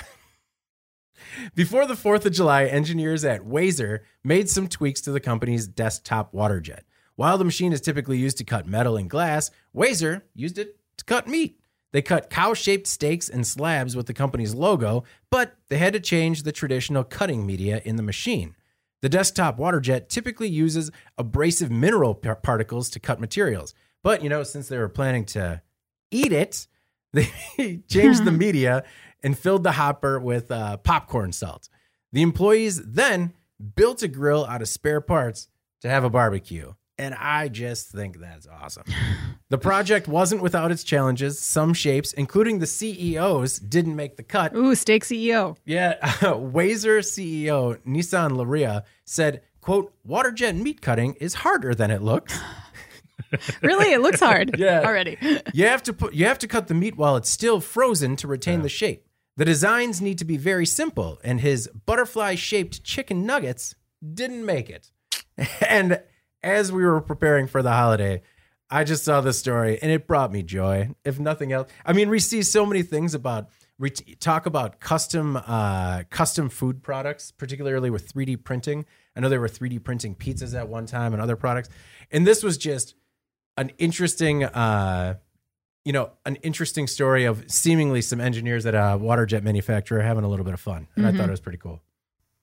Before 1.55 1.85
the 1.85 1.93
4th 1.93 2.25
of 2.25 2.33
July, 2.33 2.65
engineers 2.65 3.27
at 3.27 3.43
Wazer 3.43 3.99
made 4.25 4.49
some 4.49 4.69
tweaks 4.69 5.03
to 5.03 5.13
the 5.13 5.21
company's 5.21 5.67
desktop 5.67 6.33
water 6.33 6.63
jet. 6.63 6.85
While 7.17 7.37
the 7.37 7.45
machine 7.45 7.75
is 7.75 7.83
typically 7.83 8.17
used 8.17 8.39
to 8.39 8.45
cut 8.45 8.67
metal 8.67 8.97
and 8.97 9.11
glass, 9.11 9.51
Wazer 9.77 10.23
used 10.35 10.57
it 10.57 10.79
to 10.97 11.05
cut 11.05 11.29
meat. 11.29 11.61
They 11.93 12.03
cut 12.03 12.31
cow 12.31 12.55
shaped 12.55 12.87
steaks 12.87 13.29
and 13.29 13.47
slabs 13.47 13.97
with 13.97 14.07
the 14.07 14.15
company's 14.15 14.55
logo, 14.55 15.05
but 15.31 15.57
they 15.69 15.79
had 15.79 15.93
to 15.93 16.01
change 16.01 16.43
the 16.43 16.53
traditional 16.53 17.05
cutting 17.05 17.47
media 17.47 17.81
in 17.85 17.97
the 17.97 18.03
machine. 18.03 18.55
The 19.03 19.09
desktop 19.09 19.59
water 19.59 19.81
jet 19.81 20.09
typically 20.09 20.49
uses 20.49 20.91
abrasive 21.17 21.71
mineral 21.71 22.15
par- 22.15 22.37
particles 22.37 22.91
to 22.91 23.01
cut 23.01 23.21
materials. 23.21 23.75
But, 24.03 24.23
you 24.23 24.29
know, 24.29 24.43
since 24.43 24.69
they 24.69 24.79
were 24.79 24.89
planning 24.89 25.25
to 25.27 25.63
eat 26.11 26.33
it, 26.33 26.67
they 27.13 27.83
changed 27.89 28.25
the 28.25 28.33
media 28.47 28.85
and 29.23 29.39
filled 29.39 29.63
the 29.63 29.73
hopper 29.73 30.19
with 30.19 30.51
uh, 30.51 30.77
popcorn 30.79 31.33
salt. 31.33 31.69
The 32.13 32.23
employees 32.23 32.83
then 32.85 33.33
built 33.75 34.03
a 34.03 34.09
grill 34.09 34.45
out 34.47 34.63
of 34.63 34.69
spare 34.69 35.01
parts 35.01 35.49
to 35.81 35.89
have 35.89 36.05
a 36.05 36.11
barbecue. 36.11 36.75
And 36.99 37.15
I 37.15 37.49
just 37.49 37.91
think 37.91 38.19
that's 38.19 38.47
awesome. 38.47 38.85
The 39.49 39.59
project 39.59 40.09
wasn't 40.09 40.43
without 40.43 40.73
its 40.73 40.83
challenges. 40.83 41.39
Some 41.39 41.73
shapes, 41.73 42.13
including 42.13 42.59
the 42.59 42.67
CEOs, 42.67 43.61
didn't 43.61 43.95
make 43.95 44.17
the 44.17 44.25
cut. 44.25 44.53
ooh, 44.57 44.75
steak 44.75 45.05
CEO. 45.05 45.57
Yeah, 45.65 45.99
Wazer 46.03 46.99
CEO 46.99 47.79
Nisan 47.85 48.33
Lerea 48.33 48.83
said, 49.05 49.43
"quote 49.61 49.93
Waterjet 50.05 50.61
meat 50.61 50.81
cutting 50.83 51.15
is 51.21 51.35
harder 51.35 51.77
than 51.77 51.93
it 51.93 52.03
looks. 52.03 52.37
Really, 53.63 53.93
it 53.93 54.01
looks 54.01 54.21
hard. 54.21 54.57
Yeah. 54.59 54.83
already. 54.85 55.17
You 55.53 55.67
have 55.67 55.83
to 55.85 55.93
put 55.93 56.15
you 56.15 56.27
have 56.27 56.39
to 56.41 56.49
cut 56.49 56.67
the 56.69 56.75
meat 56.75 56.97
while 56.97 57.17
it's 57.17 57.29
still 57.31 57.61
frozen 57.61 58.17
to 58.17 58.29
retain 58.29 58.63
the 58.63 58.69
shape. 58.69 59.05
The 59.37 59.45
designs 59.45 60.01
need 60.01 60.19
to 60.19 60.25
be 60.25 60.37
very 60.37 60.65
simple, 60.67 61.21
and 61.25 61.41
his 61.41 61.69
butterfly-shaped 61.87 62.83
chicken 62.85 63.27
nuggets 63.27 63.75
didn't 64.15 64.45
make 64.47 64.71
it. 64.71 64.91
And 65.69 66.01
as 66.43 66.73
we 66.73 66.85
were 66.85 67.01
preparing 67.01 67.47
for 67.47 67.63
the 67.63 67.73
holiday, 67.73 68.23
I 68.71 68.85
just 68.85 69.05
saw 69.05 69.21
this 69.21 69.39
story 69.39 69.79
and 69.81 69.91
it 69.91 70.07
brought 70.07 70.33
me 70.33 70.43
joy. 70.43 70.91
If 71.05 71.19
nothing 71.19 71.53
else, 71.53 71.71
I 71.85 71.93
mean, 71.93 72.09
we 72.11 72.19
see 72.19 72.43
so 72.43 72.67
many 72.67 72.83
things 72.83 73.15
about 73.15 73.49
we 73.79 73.91
talk 73.91 74.47
about 74.47 74.81
custom 74.81 75.37
uh, 75.37 76.05
custom 76.11 76.49
food 76.49 76.83
products, 76.83 77.31
particularly 77.31 77.91
with 77.91 78.13
3D 78.13 78.43
printing. 78.43 78.87
I 79.15 79.21
know 79.21 79.29
they 79.29 79.39
were 79.39 79.49
3D 79.49 79.85
printing 79.85 80.15
pizzas 80.15 80.59
at 80.59 80.69
one 80.69 80.87
time 80.87 81.13
and 81.13 81.21
other 81.21 81.37
products, 81.37 81.69
and 82.11 82.27
this 82.27 82.43
was 82.43 82.57
just 82.57 82.95
an 83.59 83.71
interesting, 83.79 84.45
uh, 84.45 85.17
you 85.85 85.93
know, 85.93 86.11
an 86.25 86.37
interesting 86.37 86.87
story 86.87 87.25
of 87.25 87.45
seemingly 87.51 88.01
some 88.01 88.21
engineers 88.21 88.65
at 88.65 88.75
a 88.75 88.97
water 88.97 89.27
jet 89.27 89.45
manufacturer 89.45 90.01
having 90.01 90.25
a 90.25 90.29
little 90.29 90.45
bit 90.45 90.55
of 90.55 90.61
fun, 90.61 90.89
and 90.97 91.07
I 91.07 91.13
thought 91.13 91.29
it 91.29 91.31
was 91.31 91.41
pretty 91.41 91.59
cool. 91.59 91.83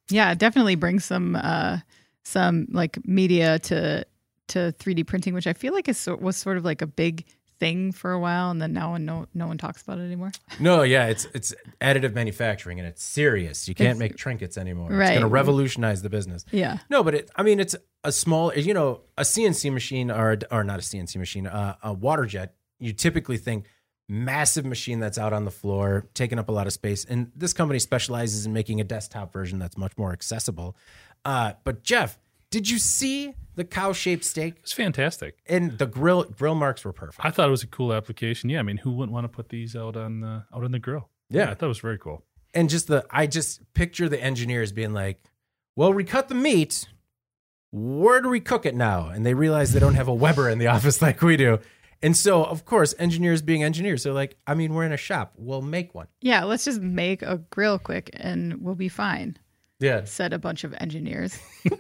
Yeah, 0.10 0.32
it 0.32 0.38
definitely 0.38 0.76
brings 0.76 1.04
some 1.04 1.36
uh 1.36 1.80
some 2.24 2.68
like 2.72 3.06
media 3.06 3.60
to 3.60 4.06
to 4.50 4.74
3D 4.80 5.06
printing, 5.08 5.34
which 5.34 5.48
I 5.48 5.54
feel 5.54 5.74
like 5.74 5.88
is 5.88 6.08
was 6.20 6.38
sort 6.38 6.58
of 6.58 6.66
like 6.66 6.82
a 6.82 6.88
big 6.88 7.26
thing 7.60 7.92
for 7.92 8.12
a 8.12 8.20
while, 8.20 8.50
and 8.52 8.62
then 8.62 8.74
now 8.74 8.98
no 8.98 9.26
no 9.34 9.48
one 9.48 9.58
talks 9.58 9.82
about 9.82 10.00
it 10.00 10.04
anymore. 10.04 10.32
No, 10.60 10.82
yeah, 10.84 11.06
it's 11.08 11.26
it's 11.34 11.54
additive 11.80 12.14
manufacturing 12.14 12.80
and 12.80 12.88
it's 12.88 13.04
serious. 13.04 13.68
You 13.68 13.76
can't 13.76 13.90
It's- 13.92 14.00
make 14.00 14.18
trinkets 14.18 14.58
anymore. 14.58 14.90
It's 14.92 14.98
Right. 14.98 15.10
going 15.10 15.22
to 15.22 15.28
revolutionize 15.28 16.02
the 16.02 16.10
business. 16.10 16.46
Yeah, 16.52 16.80
No, 16.90 17.04
but 17.04 17.14
it, 17.16 17.32
I 17.36 17.44
mean, 17.44 17.60
it's 17.60 17.76
a 18.04 18.12
small, 18.12 18.54
you 18.54 18.74
know, 18.74 19.02
a 19.18 19.22
CNC 19.24 19.72
machine 19.72 20.12
or 20.12 20.38
or 20.52 20.64
not 20.64 20.80
a 20.80 20.82
CNC 20.82 21.18
machine, 21.18 21.48
uh, 21.48 21.76
a 21.84 21.94
water 21.94 22.26
jet. 22.26 22.56
You 22.80 22.92
typically 22.92 23.38
think 23.38 23.66
massive 24.10 24.66
machine 24.66 25.00
that's 25.00 25.18
out 25.18 25.32
on 25.32 25.46
the 25.46 25.52
floor, 25.52 26.08
taking 26.14 26.38
up 26.38 26.50
a 26.50 26.52
lot 26.52 26.68
of 26.68 26.74
space. 26.74 27.06
And 27.06 27.32
this 27.36 27.54
company 27.54 27.80
specializes 27.80 28.46
in 28.46 28.52
making 28.52 28.82
a 28.82 28.84
desktop 28.84 29.32
version 29.32 29.60
that's 29.60 29.78
much 29.78 29.94
more 29.98 30.12
accessible. 30.12 30.76
Uh, 31.26 31.54
but 31.64 31.84
Jeff, 31.84 32.18
did 32.50 32.70
you 32.70 32.78
see 32.80 33.34
the 33.56 33.64
cow 33.64 33.94
shaped 33.94 34.26
steak? 34.26 34.56
It's 34.62 34.74
fantastic. 34.74 35.38
And 35.48 35.78
the 35.78 35.86
grill 35.86 36.24
grill 36.24 36.56
marks 36.56 36.84
were 36.84 36.94
perfect. 36.94 37.26
I 37.26 37.32
thought 37.32 37.48
it 37.48 37.52
was 37.52 37.64
a 37.64 37.68
cool 37.68 37.94
application. 37.94 38.50
Yeah, 38.50 38.60
I 38.60 38.64
mean, 38.64 38.78
who 38.78 38.92
wouldn't 38.92 39.14
want 39.14 39.24
to 39.26 39.30
put 39.30 39.50
these 39.50 39.76
out 39.76 39.96
on 39.96 40.20
the 40.22 40.44
out 40.54 40.64
on 40.64 40.72
the 40.72 40.80
grill? 40.80 41.10
Yeah. 41.30 41.50
I 41.50 41.54
thought 41.54 41.66
it 41.66 41.70
was 41.70 41.80
very 41.80 41.98
cool. 41.98 42.24
and 42.54 42.70
just 42.70 42.88
the 42.88 43.06
I 43.10 43.26
just 43.28 43.62
picture 43.74 44.08
the 44.10 44.22
engineers 44.22 44.72
being 44.72 44.94
like, 44.94 45.24
"Well, 45.76 45.94
we 45.94 46.04
cut 46.04 46.28
the 46.28 46.36
meat. 46.36 46.88
Where 47.72 48.22
do 48.22 48.30
we 48.30 48.40
cook 48.40 48.66
it 48.66 48.76
now?" 48.76 49.10
And 49.10 49.26
they 49.26 49.34
realize 49.34 49.74
they 49.74 49.80
don't 49.80 49.96
have 49.96 50.08
a 50.08 50.14
Weber 50.14 50.50
in 50.50 50.60
the 50.60 50.68
office 50.76 51.02
like 51.02 51.22
we 51.22 51.38
do. 51.38 51.60
And 52.02 52.18
so, 52.18 52.44
of 52.44 52.66
course, 52.66 52.94
engineers 53.00 53.42
being 53.42 53.64
engineers, 53.64 54.04
they're 54.04 54.14
like, 54.14 54.36
"I 54.46 54.54
mean, 54.56 54.74
we're 54.74 54.84
in 54.86 54.92
a 54.92 54.98
shop. 54.98 55.34
We'll 55.38 55.62
make 55.62 55.96
one." 55.96 56.08
yeah. 56.22 56.44
Let's 56.44 56.66
just 56.66 56.82
make 56.82 57.22
a 57.22 57.38
grill 57.50 57.80
quick, 57.80 58.10
and 58.14 58.62
we'll 58.62 58.76
be 58.76 58.90
fine," 58.90 59.38
Yeah. 59.84 60.04
said 60.06 60.34
a 60.34 60.40
bunch 60.40 60.64
of 60.64 60.74
engineers. 60.80 61.38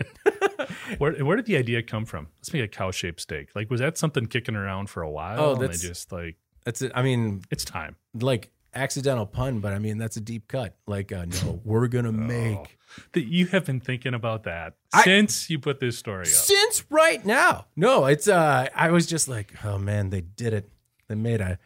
Where 0.97 1.13
where 1.25 1.35
did 1.35 1.45
the 1.45 1.57
idea 1.57 1.81
come 1.81 2.05
from? 2.05 2.27
Let's 2.39 2.53
make 2.53 2.63
a 2.63 2.67
cow 2.67 2.91
shaped 2.91 3.21
steak. 3.21 3.49
Like, 3.55 3.69
was 3.69 3.79
that 3.79 3.97
something 3.97 4.25
kicking 4.27 4.55
around 4.55 4.89
for 4.89 5.01
a 5.01 5.09
while? 5.09 5.39
Oh, 5.39 5.51
and 5.53 5.61
they 5.61 5.65
that's- 5.67 5.81
just 5.81 6.11
like 6.11 6.35
That's 6.65 6.81
it. 6.81 6.91
I 6.95 7.01
mean, 7.01 7.41
it's 7.51 7.65
time. 7.65 7.95
like 8.13 8.51
accidental 8.75 9.25
pun, 9.25 9.59
but 9.59 9.73
I 9.73 9.79
mean 9.79 9.97
that's 9.97 10.17
a 10.17 10.21
deep 10.21 10.47
cut. 10.47 10.75
Like, 10.87 11.11
uh, 11.11 11.25
no, 11.25 11.61
we're 11.63 11.87
gonna 11.87 12.11
make 12.35 12.77
That 13.13 13.25
you 13.27 13.47
have 13.47 13.65
been 13.65 13.79
thinking 13.79 14.13
about 14.13 14.43
that 14.43 14.75
I- 14.93 15.03
since 15.03 15.49
you 15.49 15.59
put 15.59 15.79
this 15.79 15.97
story 15.97 16.21
up. 16.23 16.27
since 16.27 16.83
right 16.89 17.23
now. 17.25 17.65
No, 17.75 18.05
it's 18.05 18.27
uh 18.27 18.67
I 18.75 18.91
was 18.91 19.05
just 19.05 19.27
like, 19.27 19.53
oh 19.65 19.77
man, 19.77 20.09
they 20.09 20.21
did 20.21 20.53
it. 20.53 20.69
They 21.07 21.15
made 21.15 21.41
a 21.41 21.59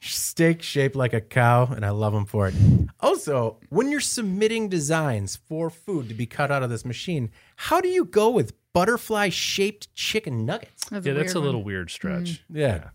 steak 0.00 0.62
shaped 0.62 0.96
like 0.96 1.12
a 1.12 1.20
cow, 1.20 1.66
and 1.66 1.84
I 1.84 1.90
love 1.90 2.12
them 2.12 2.24
for 2.24 2.48
it. 2.48 2.54
Also, 3.00 3.58
when 3.68 3.90
you're 3.90 4.00
submitting 4.00 4.68
designs 4.68 5.36
for 5.36 5.70
food 5.70 6.08
to 6.08 6.14
be 6.14 6.26
cut 6.26 6.50
out 6.50 6.62
of 6.62 6.70
this 6.70 6.84
machine, 6.84 7.30
how 7.56 7.80
do 7.80 7.88
you 7.88 8.04
go 8.04 8.30
with 8.30 8.52
butterfly 8.72 9.28
shaped 9.28 9.94
chicken 9.94 10.44
nuggets? 10.46 10.88
That's 10.88 11.06
yeah, 11.06 11.12
weird 11.12 11.26
that's 11.26 11.34
a 11.34 11.38
one. 11.38 11.46
little 11.46 11.62
weird 11.62 11.90
stretch. 11.90 12.42
Yeah. 12.48 12.90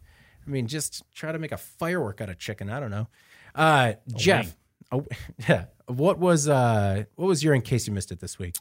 I 0.46 0.50
mean, 0.50 0.68
just 0.68 1.04
try 1.14 1.32
to 1.32 1.40
make 1.40 1.52
a 1.52 1.58
firework 1.58 2.22
out 2.22 2.30
of 2.30 2.38
chicken. 2.38 2.70
I 2.70 2.80
don't 2.80 2.92
know. 2.92 3.08
Uh, 3.54 3.94
Jeff, 4.16 4.56
oh, 4.92 5.06
yeah. 5.50 5.66
What 5.88 6.20
was 6.20 6.48
uh, 6.48 7.06
what 7.16 7.28
was 7.28 7.44
your 7.44 7.54
in 7.54 7.62
case 7.62 7.88
you 7.88 7.94
missed 7.94 8.12
it 8.12 8.20
this 8.20 8.38
week? 8.40 8.56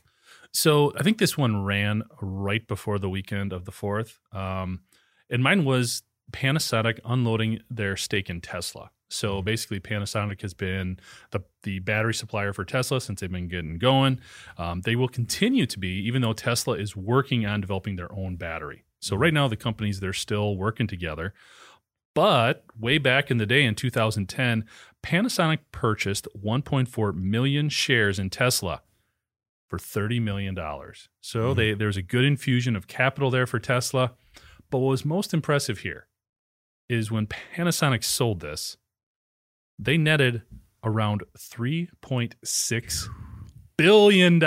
So 0.52 0.92
I 0.96 1.02
think 1.02 1.18
this 1.18 1.36
one 1.36 1.64
ran 1.64 2.04
right 2.20 2.66
before 2.66 2.98
the 2.98 3.08
weekend 3.08 3.52
of 3.52 3.64
the 3.64 3.72
fourth, 3.72 4.20
um, 4.32 4.80
and 5.28 5.42
mine 5.42 5.64
was 5.64 6.02
Panasonic 6.32 7.00
unloading 7.04 7.60
their 7.70 7.96
stake 7.96 8.30
in 8.30 8.40
Tesla. 8.40 8.90
So 9.08 9.36
mm-hmm. 9.36 9.44
basically, 9.44 9.80
Panasonic 9.80 10.42
has 10.42 10.54
been 10.54 10.98
the 11.30 11.42
the 11.62 11.78
battery 11.78 12.14
supplier 12.14 12.52
for 12.52 12.64
Tesla 12.64 13.00
since 13.00 13.20
they've 13.20 13.30
been 13.30 13.48
getting 13.48 13.78
going. 13.78 14.20
Um, 14.58 14.80
they 14.82 14.96
will 14.96 15.08
continue 15.08 15.66
to 15.66 15.78
be, 15.78 16.06
even 16.06 16.22
though 16.22 16.32
Tesla 16.32 16.74
is 16.74 16.96
working 16.96 17.46
on 17.46 17.60
developing 17.60 17.96
their 17.96 18.12
own 18.12 18.36
battery. 18.36 18.84
So 19.00 19.14
mm-hmm. 19.14 19.22
right 19.22 19.34
now, 19.34 19.48
the 19.48 19.56
companies 19.56 20.00
they're 20.00 20.12
still 20.12 20.56
working 20.56 20.86
together. 20.86 21.34
But 22.14 22.64
way 22.78 22.98
back 22.98 23.30
in 23.30 23.38
the 23.38 23.46
day 23.46 23.64
in 23.64 23.74
2010, 23.74 24.64
Panasonic 25.02 25.58
purchased 25.72 26.28
1.4 26.40 27.14
million 27.14 27.68
shares 27.68 28.20
in 28.20 28.30
Tesla 28.30 28.82
for 29.66 29.78
$30 29.78 30.22
million. 30.22 30.54
So 30.54 31.40
mm-hmm. 31.40 31.58
they, 31.58 31.74
there's 31.74 31.96
a 31.96 32.02
good 32.02 32.24
infusion 32.24 32.76
of 32.76 32.86
capital 32.86 33.30
there 33.30 33.48
for 33.48 33.58
Tesla. 33.58 34.12
But 34.70 34.78
what 34.78 34.90
was 34.90 35.04
most 35.04 35.34
impressive 35.34 35.80
here 35.80 36.06
is 36.88 37.10
when 37.10 37.26
Panasonic 37.26 38.04
sold 38.04 38.40
this, 38.40 38.76
they 39.78 39.96
netted 39.96 40.42
around 40.82 41.22
$3.6 41.36 43.08
billion. 43.76 44.44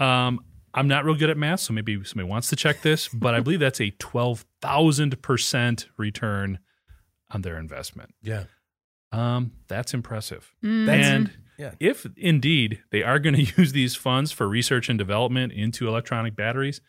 Um, 0.00 0.40
I'm 0.72 0.88
not 0.88 1.04
real 1.04 1.16
good 1.16 1.30
at 1.30 1.36
math, 1.36 1.60
so 1.60 1.72
maybe 1.72 2.02
somebody 2.04 2.28
wants 2.28 2.48
to 2.50 2.56
check 2.56 2.82
this, 2.82 3.08
but 3.08 3.34
I 3.34 3.40
believe 3.40 3.60
that's 3.60 3.80
a 3.80 3.90
12,000% 3.92 5.86
return 5.96 6.58
on 7.30 7.42
their 7.42 7.58
investment. 7.58 8.14
Yeah. 8.22 8.44
Um, 9.12 9.52
that's 9.68 9.94
impressive. 9.94 10.54
Mm. 10.62 10.86
That's- 10.86 11.06
and 11.06 11.30
yeah. 11.58 11.72
if 11.80 12.06
indeed 12.16 12.82
they 12.90 13.02
are 13.02 13.18
going 13.18 13.34
to 13.46 13.52
use 13.56 13.72
these 13.72 13.96
funds 13.96 14.32
for 14.32 14.48
research 14.48 14.88
and 14.88 14.98
development 14.98 15.52
into 15.52 15.88
electronic 15.88 16.36
batteries, 16.36 16.80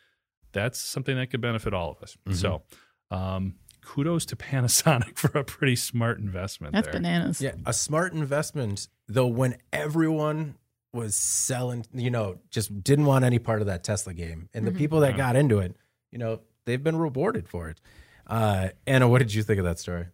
that's 0.54 0.80
something 0.80 1.16
that 1.16 1.32
could 1.32 1.42
benefit 1.42 1.74
all 1.74 1.92
of 1.92 2.02
us. 2.04 2.18
Mm-hmm. 2.28 2.34
So, 2.36 2.64
um, 3.10 3.56
kudos 3.82 4.26
to 4.28 4.36
Panasonic 4.36 5.16
for 5.18 5.38
a 5.38 5.44
pretty 5.44 5.76
smart 5.76 6.20
investment 6.20 6.74
That's 6.74 6.86
there. 6.88 6.94
bananas. 6.94 7.42
Yeah, 7.42 7.54
a 7.66 7.74
smart 7.74 8.14
investment, 8.14 8.88
though, 9.08 9.28
when 9.28 9.58
everyone 9.74 10.56
was 10.94 11.16
selling, 11.16 11.86
you 11.94 12.12
know, 12.12 12.40
just 12.50 12.84
didn't 12.84 13.06
want 13.06 13.24
any 13.24 13.40
part 13.40 13.62
of 13.62 13.68
that 13.68 13.84
Tesla 13.84 14.14
game. 14.14 14.50
And 14.54 14.68
the 14.68 14.72
people 14.72 15.00
that 15.02 15.16
got 15.16 15.36
into 15.36 15.60
it, 15.60 15.76
you 16.12 16.18
know, 16.18 16.42
they've 16.66 16.84
been 16.84 16.98
rewarded 16.98 17.48
for 17.48 17.70
it. 17.70 17.80
Uh, 18.28 18.70
Anna, 18.86 19.08
what 19.08 19.20
did 19.20 19.34
you 19.34 19.44
think 19.44 19.60
of 19.60 19.66
that 19.66 19.80
story? 19.80 20.08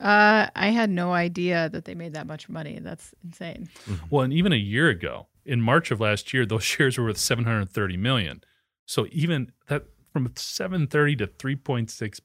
Uh, 0.00 0.48
I 0.56 0.68
had 0.68 0.90
no 0.90 1.12
idea 1.12 1.68
that 1.68 1.84
they 1.84 1.94
made 1.94 2.14
that 2.14 2.26
much 2.26 2.48
money. 2.48 2.80
That's 2.80 3.14
insane. 3.22 3.68
Well, 4.10 4.24
and 4.24 4.32
even 4.32 4.52
a 4.52 4.56
year 4.56 4.88
ago, 4.88 5.28
in 5.44 5.60
March 5.60 5.90
of 5.92 6.00
last 6.00 6.34
year, 6.34 6.44
those 6.44 6.64
shares 6.64 6.98
were 6.98 7.04
worth 7.04 7.18
730 7.18 7.96
million. 7.96 8.42
So 8.86 9.06
even 9.12 9.52
that 9.68 9.84
from 10.12 10.32
730 10.34 11.16
to 11.16 11.26
3.6 11.26 12.20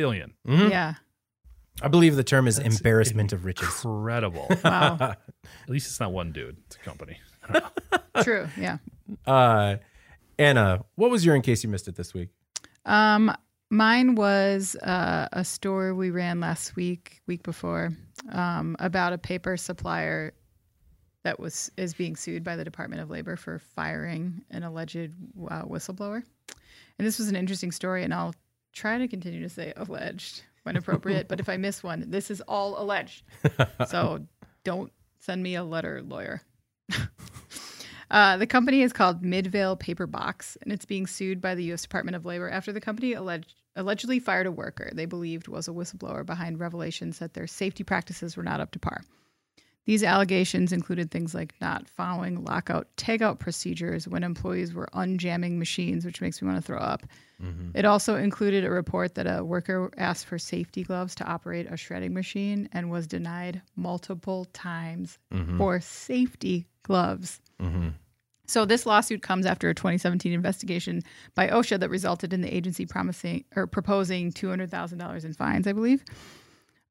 billion. 0.00 0.32
Mhm. 0.46 0.70
Yeah. 0.70 0.94
I 1.82 1.88
believe 1.88 2.16
the 2.16 2.24
term 2.24 2.46
is 2.48 2.56
That's 2.56 2.76
embarrassment 2.76 3.32
of 3.32 3.44
riches. 3.44 3.84
Incredible. 3.84 4.46
Wow. 4.64 4.96
At 5.00 5.68
least 5.68 5.86
it's 5.88 6.00
not 6.00 6.12
one 6.12 6.32
dude, 6.32 6.56
it's 6.66 6.76
a 6.76 6.78
company. 6.80 7.18
True. 8.22 8.48
Yeah. 8.58 8.78
Uh, 9.26 9.76
Anna, 10.38 10.84
what 10.96 11.10
was 11.10 11.24
your 11.24 11.34
in 11.34 11.42
case 11.42 11.62
you 11.64 11.70
missed 11.70 11.88
it 11.88 11.96
this 11.96 12.14
week? 12.14 12.28
Um, 12.84 13.34
mine 13.70 14.14
was 14.14 14.74
uh, 14.76 15.28
a 15.32 15.44
story 15.44 15.92
we 15.92 16.10
ran 16.10 16.40
last 16.40 16.76
week, 16.76 17.20
week 17.26 17.42
before, 17.42 17.90
um, 18.32 18.76
about 18.78 19.12
a 19.12 19.18
paper 19.18 19.56
supplier 19.56 20.32
that 21.24 21.38
was 21.38 21.70
is 21.76 21.92
being 21.94 22.16
sued 22.16 22.42
by 22.44 22.56
the 22.56 22.64
Department 22.64 23.02
of 23.02 23.10
Labor 23.10 23.36
for 23.36 23.58
firing 23.58 24.42
an 24.50 24.62
alleged 24.62 25.12
uh, 25.50 25.62
whistleblower. 25.64 26.22
And 26.98 27.06
this 27.06 27.18
was 27.18 27.28
an 27.28 27.36
interesting 27.36 27.72
story, 27.72 28.04
and 28.04 28.12
I'll 28.12 28.34
try 28.72 28.98
to 28.98 29.08
continue 29.08 29.42
to 29.42 29.48
say 29.48 29.72
alleged 29.76 30.42
when 30.62 30.76
appropriate. 30.76 31.28
but 31.28 31.40
if 31.40 31.48
I 31.48 31.56
miss 31.56 31.82
one, 31.82 32.04
this 32.08 32.30
is 32.30 32.40
all 32.42 32.80
alleged. 32.80 33.24
So 33.88 34.26
don't 34.64 34.92
send 35.18 35.42
me 35.42 35.54
a 35.54 35.64
letter, 35.64 36.02
lawyer. 36.02 36.42
Uh, 38.10 38.36
the 38.36 38.46
company 38.46 38.82
is 38.82 38.92
called 38.92 39.22
Midvale 39.22 39.76
Paper 39.76 40.06
Box, 40.06 40.58
and 40.62 40.72
it's 40.72 40.84
being 40.84 41.06
sued 41.06 41.40
by 41.40 41.54
the 41.54 41.62
U.S. 41.66 41.82
Department 41.82 42.16
of 42.16 42.24
Labor 42.24 42.50
after 42.50 42.72
the 42.72 42.80
company 42.80 43.12
alleged, 43.12 43.54
allegedly 43.76 44.18
fired 44.18 44.46
a 44.46 44.52
worker 44.52 44.90
they 44.92 45.04
believed 45.06 45.46
was 45.46 45.68
a 45.68 45.70
whistleblower 45.70 46.26
behind 46.26 46.58
revelations 46.58 47.20
that 47.20 47.34
their 47.34 47.46
safety 47.46 47.84
practices 47.84 48.36
were 48.36 48.42
not 48.42 48.60
up 48.60 48.72
to 48.72 48.80
par. 48.80 49.02
These 49.90 50.04
allegations 50.04 50.72
included 50.72 51.10
things 51.10 51.34
like 51.34 51.52
not 51.60 51.88
following 51.88 52.44
lockout 52.44 52.86
tagout 52.96 53.40
procedures 53.40 54.06
when 54.06 54.22
employees 54.22 54.72
were 54.72 54.88
unjamming 54.92 55.58
machines, 55.58 56.04
which 56.04 56.20
makes 56.20 56.40
me 56.40 56.46
want 56.46 56.58
to 56.58 56.64
throw 56.64 56.78
up. 56.78 57.02
Mm-hmm. 57.42 57.70
It 57.74 57.84
also 57.84 58.14
included 58.14 58.64
a 58.64 58.70
report 58.70 59.16
that 59.16 59.26
a 59.26 59.42
worker 59.42 59.90
asked 59.96 60.26
for 60.26 60.38
safety 60.38 60.84
gloves 60.84 61.16
to 61.16 61.24
operate 61.24 61.66
a 61.68 61.76
shredding 61.76 62.14
machine 62.14 62.68
and 62.72 62.88
was 62.88 63.08
denied 63.08 63.62
multiple 63.74 64.44
times 64.52 65.18
mm-hmm. 65.34 65.58
for 65.58 65.80
safety 65.80 66.68
gloves. 66.84 67.40
Mm-hmm. 67.60 67.88
So 68.46 68.64
this 68.64 68.86
lawsuit 68.86 69.22
comes 69.22 69.44
after 69.44 69.70
a 69.70 69.74
2017 69.74 70.32
investigation 70.32 71.02
by 71.34 71.48
OSHA 71.48 71.80
that 71.80 71.90
resulted 71.90 72.32
in 72.32 72.42
the 72.42 72.54
agency 72.54 72.86
promising 72.86 73.44
or 73.56 73.66
proposing 73.66 74.30
$200,000 74.30 75.24
in 75.24 75.32
fines, 75.32 75.66
I 75.66 75.72
believe. 75.72 76.04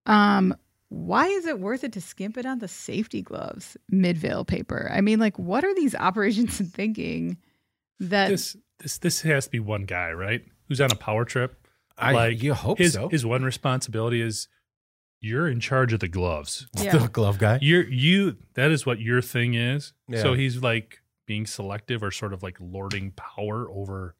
Um, 0.05 0.53
why 0.89 1.27
is 1.27 1.45
it 1.45 1.59
worth 1.59 1.83
it 1.83 1.93
to 1.93 2.01
skimp 2.01 2.37
it 2.37 2.45
on 2.45 2.59
the 2.59 2.67
safety 2.67 3.21
gloves, 3.21 3.77
Midvale 3.89 4.43
paper? 4.43 4.89
I 4.91 5.01
mean, 5.01 5.19
like, 5.19 5.37
what 5.37 5.63
are 5.63 5.73
these 5.73 5.95
operations 5.99 6.59
thinking 6.59 7.37
that 7.99 8.29
This 8.29 8.57
this 8.79 8.97
this 8.97 9.21
has 9.21 9.45
to 9.45 9.51
be 9.51 9.59
one 9.59 9.85
guy, 9.85 10.11
right? 10.11 10.43
Who's 10.67 10.81
on 10.81 10.91
a 10.91 10.95
power 10.95 11.25
trip. 11.25 11.55
I 11.97 12.13
like 12.13 12.41
you 12.41 12.53
hope 12.53 12.77
his 12.77 12.93
so. 12.93 13.09
his 13.09 13.25
one 13.25 13.43
responsibility 13.43 14.21
is 14.21 14.47
you're 15.19 15.47
in 15.47 15.59
charge 15.59 15.91
of 15.93 15.99
the 15.99 16.07
gloves. 16.07 16.67
Yeah. 16.77 16.97
the 16.97 17.07
glove 17.09 17.37
guy. 17.37 17.59
You're 17.61 17.87
you 17.87 18.37
that 18.53 18.71
is 18.71 18.85
what 18.85 18.99
your 18.99 19.21
thing 19.21 19.53
is. 19.53 19.93
Yeah. 20.07 20.21
So 20.21 20.33
he's 20.33 20.57
like 20.57 21.01
being 21.25 21.45
selective 21.45 22.01
or 22.01 22.11
sort 22.11 22.33
of 22.33 22.41
like 22.41 22.57
lording 22.59 23.11
power 23.11 23.69
over 23.69 24.15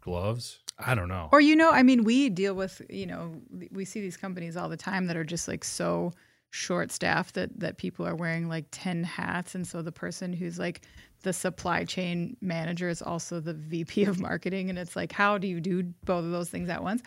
gloves. 0.00 0.60
I 0.78 0.94
don't 0.94 1.08
know. 1.08 1.28
Or 1.32 1.40
you 1.40 1.56
know, 1.56 1.70
I 1.70 1.82
mean, 1.82 2.04
we 2.04 2.28
deal 2.28 2.54
with 2.54 2.82
you 2.88 3.06
know 3.06 3.34
we 3.70 3.84
see 3.84 4.00
these 4.00 4.16
companies 4.16 4.56
all 4.56 4.68
the 4.68 4.76
time 4.76 5.06
that 5.06 5.16
are 5.16 5.24
just 5.24 5.48
like 5.48 5.64
so 5.64 6.12
short 6.50 6.92
staffed 6.92 7.34
that 7.34 7.58
that 7.58 7.78
people 7.78 8.06
are 8.06 8.14
wearing 8.14 8.48
like 8.48 8.66
ten 8.70 9.04
hats, 9.04 9.54
and 9.54 9.66
so 9.66 9.82
the 9.82 9.92
person 9.92 10.32
who's 10.32 10.58
like 10.58 10.82
the 11.22 11.32
supply 11.32 11.84
chain 11.84 12.36
manager 12.40 12.88
is 12.88 13.00
also 13.00 13.40
the 13.40 13.54
VP 13.70 14.04
of 14.04 14.20
marketing, 14.20 14.70
and 14.70 14.78
it's 14.78 14.96
like, 14.96 15.12
how 15.12 15.38
do 15.38 15.46
you 15.46 15.60
do 15.60 15.82
both 16.04 16.24
of 16.24 16.30
those 16.30 16.48
things 16.50 16.68
at 16.68 16.82
once? 16.82 17.02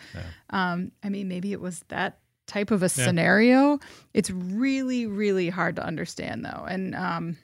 Um, 0.50 0.92
I 1.02 1.08
mean, 1.08 1.28
maybe 1.28 1.52
it 1.52 1.60
was 1.60 1.84
that 1.88 2.18
type 2.46 2.70
of 2.70 2.82
a 2.82 2.88
scenario. 2.88 3.78
It's 4.14 4.30
really, 4.30 5.06
really 5.06 5.48
hard 5.48 5.76
to 5.76 5.84
understand 5.84 6.44
though, 6.44 6.64
and 6.68 6.94
um, 6.94 7.36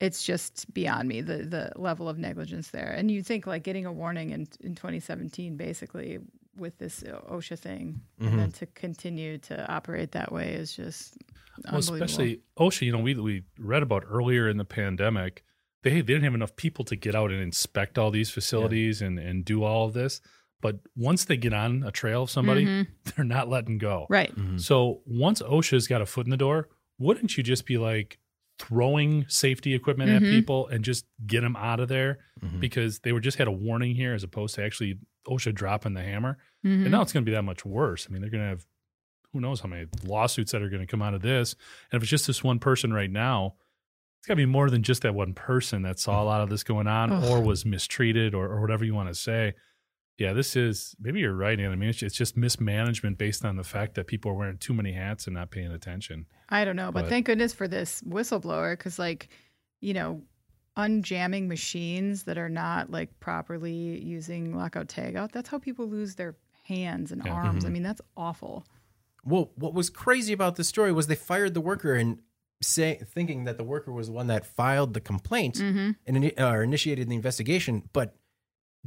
it's 0.00 0.22
just 0.22 0.72
beyond 0.72 1.08
me 1.08 1.20
the 1.20 1.38
the 1.38 1.72
level 1.76 2.08
of 2.08 2.18
negligence 2.18 2.70
there. 2.70 2.94
And 2.96 3.10
you 3.10 3.22
think 3.22 3.46
like 3.46 3.62
getting 3.62 3.86
a 3.86 3.92
warning 3.92 4.30
in 4.30 4.46
in 4.60 4.74
2017, 4.74 5.56
basically 5.56 6.18
with 6.56 6.78
this 6.78 7.02
OSHA 7.02 7.58
thing, 7.58 8.00
and 8.18 8.38
then 8.38 8.48
mm-hmm. 8.48 8.50
to 8.50 8.66
continue 8.66 9.38
to 9.38 9.70
operate 9.72 10.12
that 10.12 10.32
way 10.32 10.52
is 10.52 10.74
just 10.74 11.16
Well, 11.64 11.76
unbelievable. 11.76 12.04
especially 12.04 12.40
OSHA, 12.58 12.82
you 12.82 12.92
know, 12.92 12.98
we 12.98 13.14
we 13.14 13.44
read 13.58 13.82
about 13.82 14.04
earlier 14.08 14.48
in 14.48 14.56
the 14.56 14.64
pandemic, 14.64 15.44
they 15.82 15.90
they 15.90 16.02
didn't 16.02 16.24
have 16.24 16.34
enough 16.34 16.56
people 16.56 16.84
to 16.86 16.96
get 16.96 17.14
out 17.14 17.30
and 17.30 17.40
inspect 17.40 17.98
all 17.98 18.10
these 18.10 18.30
facilities 18.30 19.02
and 19.02 19.18
and 19.18 19.44
do 19.44 19.64
all 19.64 19.86
of 19.86 19.94
this. 19.94 20.20
But 20.60 20.80
once 20.96 21.24
they 21.24 21.36
get 21.36 21.52
on 21.52 21.84
a 21.84 21.92
trail 21.92 22.24
of 22.24 22.30
somebody, 22.30 22.66
mm-hmm. 22.66 22.90
they're 23.16 23.24
not 23.24 23.48
letting 23.48 23.78
go. 23.78 24.06
right. 24.08 24.34
Mm-hmm. 24.34 24.58
So 24.58 25.02
once 25.06 25.40
OSHA's 25.42 25.86
got 25.86 26.02
a 26.02 26.06
foot 26.06 26.26
in 26.26 26.30
the 26.30 26.36
door, 26.36 26.68
wouldn't 26.98 27.36
you 27.36 27.42
just 27.42 27.64
be 27.66 27.78
like 27.78 28.18
throwing 28.58 29.24
safety 29.28 29.74
equipment 29.74 30.10
at 30.10 30.22
mm-hmm. 30.22 30.32
people 30.32 30.66
and 30.68 30.84
just 30.84 31.04
get 31.26 31.42
them 31.42 31.56
out 31.56 31.80
of 31.80 31.88
there 31.88 32.18
mm-hmm. 32.42 32.60
because 32.60 33.00
they 33.00 33.12
were 33.12 33.20
just 33.20 33.38
had 33.38 33.48
a 33.48 33.52
warning 33.52 33.94
here 33.94 34.14
as 34.14 34.24
opposed 34.24 34.54
to 34.56 34.64
actually 34.64 34.98
oh, 35.28 35.34
OSHA 35.34 35.54
dropping 35.54 35.94
the 35.94 36.02
hammer. 36.02 36.38
Mm-hmm. 36.64 36.82
And 36.82 36.90
now 36.90 37.02
it's 37.02 37.12
going 37.12 37.24
to 37.24 37.30
be 37.30 37.34
that 37.34 37.42
much 37.42 37.64
worse. 37.64 38.06
I 38.08 38.12
mean, 38.12 38.20
they're 38.20 38.30
going 38.30 38.42
to 38.42 38.48
have 38.48 38.66
who 39.32 39.40
knows 39.40 39.60
how 39.60 39.68
many 39.68 39.86
lawsuits 40.04 40.52
that 40.52 40.62
are 40.62 40.70
going 40.70 40.80
to 40.80 40.86
come 40.86 41.02
out 41.02 41.14
of 41.14 41.22
this. 41.22 41.54
And 41.92 41.98
if 41.98 42.02
it's 42.02 42.10
just 42.10 42.26
this 42.26 42.42
one 42.42 42.58
person 42.58 42.92
right 42.92 43.10
now, 43.10 43.54
it's 44.18 44.26
got 44.26 44.34
to 44.34 44.36
be 44.36 44.46
more 44.46 44.70
than 44.70 44.82
just 44.82 45.02
that 45.02 45.14
one 45.14 45.34
person 45.34 45.82
that 45.82 46.00
saw 46.00 46.20
a 46.20 46.24
mm. 46.24 46.26
lot 46.26 46.40
of 46.40 46.48
this 46.48 46.64
going 46.64 46.86
on 46.86 47.12
Ugh. 47.12 47.24
or 47.24 47.40
was 47.40 47.64
mistreated 47.64 48.34
or, 48.34 48.46
or 48.46 48.60
whatever 48.60 48.84
you 48.84 48.94
want 48.94 49.08
to 49.08 49.14
say. 49.14 49.54
Yeah, 50.18 50.32
this 50.32 50.56
is 50.56 50.96
maybe 51.00 51.20
you're 51.20 51.32
right, 51.34 51.58
Ann. 51.58 51.70
I 51.70 51.76
mean, 51.76 51.90
it's, 51.90 52.02
it's 52.02 52.16
just 52.16 52.36
mismanagement 52.36 53.18
based 53.18 53.44
on 53.44 53.56
the 53.56 53.62
fact 53.64 53.94
that 53.94 54.08
people 54.08 54.32
are 54.32 54.34
wearing 54.34 54.58
too 54.58 54.74
many 54.74 54.92
hats 54.92 55.26
and 55.28 55.34
not 55.36 55.50
paying 55.52 55.70
attention. 55.70 56.26
I 56.48 56.64
don't 56.64 56.74
know, 56.76 56.90
but, 56.90 57.02
But- 57.02 57.08
thank 57.08 57.26
goodness 57.26 57.52
for 57.54 57.68
this 57.68 58.02
whistleblower 58.02 58.72
because, 58.72 58.98
like, 58.98 59.28
you 59.80 59.94
know, 59.94 60.22
unjamming 60.76 61.48
machines 61.48 62.24
that 62.24 62.38
are 62.38 62.48
not 62.48 62.90
like 62.90 63.18
properly 63.20 63.72
using 64.02 64.54
lockout 64.56 64.88
tagout, 64.88 65.32
that's 65.32 65.48
how 65.48 65.58
people 65.58 65.86
lose 65.88 66.14
their 66.16 66.36
hands 66.64 67.12
and 67.12 67.22
Yeah. 67.24 67.32
arms. 67.32 67.64
I 67.64 67.68
mean, 67.68 67.82
that's 67.82 68.00
awful. 68.16 68.66
Well, 69.24 69.52
what 69.56 69.74
was 69.74 69.90
crazy 69.90 70.32
about 70.32 70.56
this 70.56 70.68
story 70.68 70.92
was 70.92 71.06
they 71.06 71.14
fired 71.14 71.54
the 71.54 71.60
worker 71.60 71.94
and 71.94 72.20
say 72.60 73.00
thinking 73.04 73.44
that 73.44 73.56
the 73.56 73.64
worker 73.64 73.92
was 73.92 74.08
the 74.08 74.12
one 74.12 74.26
that 74.28 74.44
filed 74.44 74.94
the 74.94 75.00
complaint 75.00 75.56
Mm-hmm. 75.56 75.90
and 76.06 76.16
ini- 76.16 76.38
or 76.40 76.62
initiated 76.62 77.08
the 77.08 77.14
investigation, 77.14 77.88
but 77.92 78.16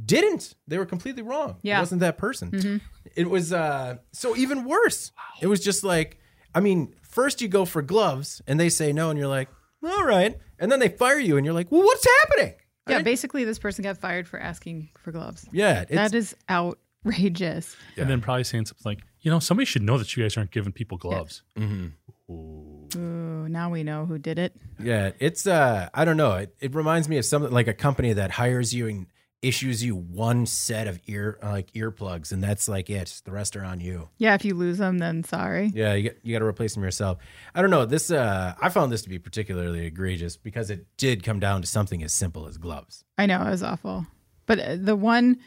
didn't. 0.04 0.54
They 0.66 0.78
were 0.78 0.86
completely 0.86 1.22
wrong. 1.22 1.56
Yeah. 1.62 1.78
It 1.78 1.80
wasn't 1.82 2.00
that 2.00 2.18
person. 2.18 2.50
Mhm. 2.50 2.80
It 3.16 3.28
was 3.30 3.52
uh 3.52 3.96
so 4.12 4.36
even 4.36 4.64
worse. 4.64 5.12
It 5.40 5.46
was 5.48 5.60
just 5.60 5.84
like 5.84 6.18
I 6.54 6.60
mean, 6.60 6.94
first 7.02 7.40
you 7.40 7.48
go 7.48 7.64
for 7.64 7.82
gloves 7.82 8.42
and 8.46 8.58
they 8.60 8.68
say 8.68 8.92
no 8.92 9.10
and 9.10 9.18
you're 9.18 9.28
like, 9.28 9.48
"All 9.84 10.04
right." 10.04 10.38
And 10.58 10.70
then 10.70 10.80
they 10.80 10.88
fire 10.88 11.18
you 11.18 11.36
and 11.36 11.44
you're 11.46 11.54
like, 11.54 11.70
"Well, 11.72 11.82
what's 11.82 12.06
happening?" 12.20 12.54
Yeah, 12.88 12.98
I- 12.98 13.02
basically, 13.02 13.44
this 13.44 13.58
person 13.58 13.82
got 13.84 13.96
fired 13.98 14.26
for 14.28 14.38
asking 14.40 14.90
for 14.98 15.12
gloves. 15.12 15.46
yeah, 15.52 15.82
it's, 15.82 15.92
that 15.92 16.14
is 16.14 16.34
outrageous. 16.50 17.76
And 17.96 18.08
then 18.10 18.20
probably 18.20 18.44
saying 18.44 18.66
something 18.66 18.82
like, 18.84 19.00
you 19.20 19.30
know, 19.30 19.38
somebody 19.38 19.64
should 19.66 19.82
know 19.82 19.98
that 19.98 20.16
you 20.16 20.22
guys 20.24 20.36
aren't 20.36 20.50
giving 20.50 20.72
people 20.72 20.98
gloves. 20.98 21.42
Mhm. 21.58 21.92
Ooh. 22.30 22.88
Ooh, 22.96 23.48
now 23.48 23.70
we 23.70 23.82
know 23.82 24.04
who 24.06 24.18
did 24.18 24.38
it. 24.38 24.54
Yeah, 24.82 25.12
it's 25.18 25.46
uh 25.46 25.88
I 25.94 26.04
don't 26.04 26.16
know. 26.16 26.32
It, 26.34 26.54
it 26.60 26.74
reminds 26.74 27.08
me 27.08 27.18
of 27.18 27.24
something 27.24 27.50
like 27.52 27.68
a 27.68 27.74
company 27.74 28.12
that 28.12 28.32
hires 28.32 28.74
you 28.74 28.88
and 28.88 29.06
issues 29.42 29.82
you 29.84 29.96
one 29.96 30.46
set 30.46 30.86
of 30.86 31.00
ear 31.06 31.38
uh, 31.42 31.50
like 31.50 31.72
earplugs 31.72 32.30
and 32.32 32.42
that's 32.42 32.68
like 32.68 32.88
it. 32.88 33.20
The 33.24 33.32
rest 33.32 33.56
are 33.56 33.64
on 33.64 33.80
you. 33.80 34.08
Yeah, 34.18 34.34
if 34.34 34.44
you 34.44 34.54
lose 34.54 34.78
them, 34.78 34.98
then 34.98 35.24
sorry. 35.24 35.70
Yeah, 35.74 35.94
you, 35.94 36.10
got- 36.10 36.18
you 36.24 36.32
got 36.32 36.38
to 36.38 36.44
replace 36.46 36.74
them 36.74 36.84
yourself. 36.84 37.18
I 37.54 37.60
don't 37.60 37.70
know. 37.70 37.84
This 37.84 38.10
uh 38.10 38.54
I 38.60 38.68
found 38.68 38.92
this 38.92 39.02
to 39.02 39.08
be 39.08 39.18
particularly 39.18 39.84
egregious 39.86 40.36
because 40.36 40.70
it 40.70 40.86
did 40.96 41.22
come 41.24 41.40
down 41.40 41.60
to 41.62 41.66
something 41.66 42.02
as 42.02 42.12
simple 42.14 42.46
as 42.46 42.56
gloves. 42.56 43.04
I 43.18 43.26
know 43.26 43.42
it 43.42 43.50
was 43.50 43.62
awful. 43.62 44.06
But 44.46 44.58
uh, 44.60 44.76
the 44.78 44.96
one 44.96 45.38